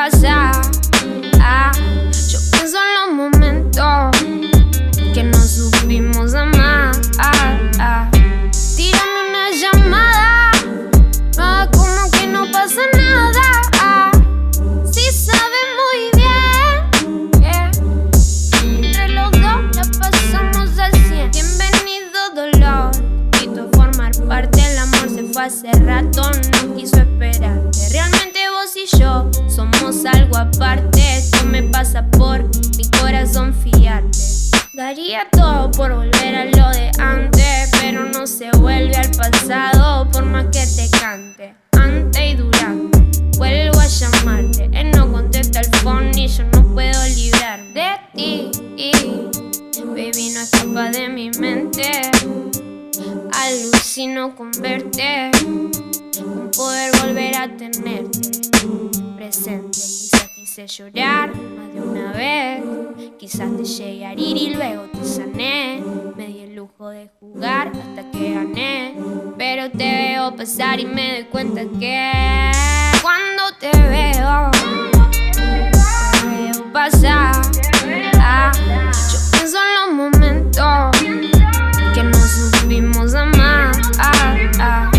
Ah, 0.00 1.72
yo 2.28 2.38
pienso 2.52 2.78
en 2.78 2.94
los 2.94 3.10
momentos 3.16 4.16
que 5.12 5.24
no 5.24 5.40
supimos 5.40 6.34
amar. 6.34 6.92
Ah, 7.18 7.58
ah. 7.80 8.10
Tírame 8.76 9.28
una 9.28 9.50
llamada, 9.50 10.52
como 11.72 12.10
que 12.12 12.28
no 12.28 12.48
pasa 12.52 12.80
nada. 12.94 13.40
Ah, 13.80 14.12
sí 14.84 15.10
sabe 15.10 15.60
muy 15.80 16.00
bien 16.14 17.30
que 17.32 17.52
entre 18.68 19.08
los 19.08 19.32
dos 19.32 19.60
la 19.74 19.82
pasamos 19.98 20.78
al 20.78 20.92
cien. 20.92 21.28
Bienvenido 21.32 22.30
dolor, 22.36 22.92
quito 23.32 23.68
formar 23.72 24.12
parte 24.28 24.60
del 24.60 24.78
amor 24.78 25.10
se 25.10 25.24
fue 25.24 25.42
hace 25.42 25.72
rato, 25.72 25.97
aparte. 30.38 31.16
Esto 31.16 31.44
me 31.44 31.62
pasa 31.64 32.06
por 32.10 32.44
mi 32.76 32.90
corazón 33.00 33.54
fiarte. 33.54 34.18
Daría 34.74 35.28
todo 35.32 35.70
por 35.72 35.92
volver 35.92 36.34
a 36.36 36.44
lo 36.44 36.70
de 36.70 36.90
antes, 36.98 37.70
pero 37.80 38.04
no 38.04 38.26
se 38.26 38.50
vuelve 38.58 38.96
al 38.96 39.10
pasado 39.10 40.08
por 40.10 40.24
más 40.24 40.46
que 40.46 40.64
te 40.66 40.88
cante. 40.98 41.54
Antes 41.72 42.22
y 42.22 42.34
durante, 42.36 42.98
vuelvo 43.36 43.80
a 43.80 43.86
llamarte. 43.86 44.70
Él 44.72 44.90
no 44.92 45.10
contesta 45.10 45.60
el 45.60 45.66
phone 45.82 46.16
y 46.16 46.28
yo 46.28 46.44
no 46.44 46.62
puedo 46.74 47.04
librar 47.08 47.60
de 47.74 47.88
ti. 48.14 48.50
Baby, 49.84 50.30
no 50.32 50.40
escapa 50.40 50.90
de 50.90 51.08
mi 51.08 51.30
mente. 51.40 52.10
Alucino 53.32 54.36
con 54.36 54.52
verte, 54.60 55.32
con 56.16 56.50
poder 56.56 56.92
volver 57.02 57.36
a 57.36 57.48
tenerte 57.56 58.30
presente 59.16 59.97
hice 60.64 60.66
llorar 60.66 61.30
más 61.34 61.72
de 61.72 61.80
una 61.80 62.12
vez. 62.12 62.64
Quizás 63.18 63.48
te 63.56 63.64
llegué 63.64 64.06
a 64.06 64.12
herir 64.12 64.36
y 64.36 64.54
luego 64.54 64.84
te 64.92 65.04
sané. 65.04 65.82
Me 66.16 66.26
di 66.26 66.40
el 66.40 66.56
lujo 66.56 66.88
de 66.88 67.10
jugar 67.20 67.68
hasta 67.68 68.10
que 68.10 68.34
gané. 68.34 68.94
Pero 69.36 69.70
te 69.70 69.84
veo 69.84 70.34
pasar 70.34 70.80
y 70.80 70.86
me 70.86 71.14
doy 71.14 71.24
cuenta 71.24 71.60
que 71.78 72.50
cuando 73.02 73.42
te 73.60 73.70
veo, 73.70 74.50
te 75.32 76.26
veo 76.26 76.72
pasar. 76.72 77.34
Ah, 78.20 78.50
yo 78.52 79.18
pienso 79.32 79.58
en 79.58 79.74
los 79.74 79.94
momentos 79.94 80.96
que 81.94 82.02
nos 82.02 82.30
supimos 82.30 83.14
amar. 83.14 83.72
Ah, 83.98 84.36
ah. 84.58 84.97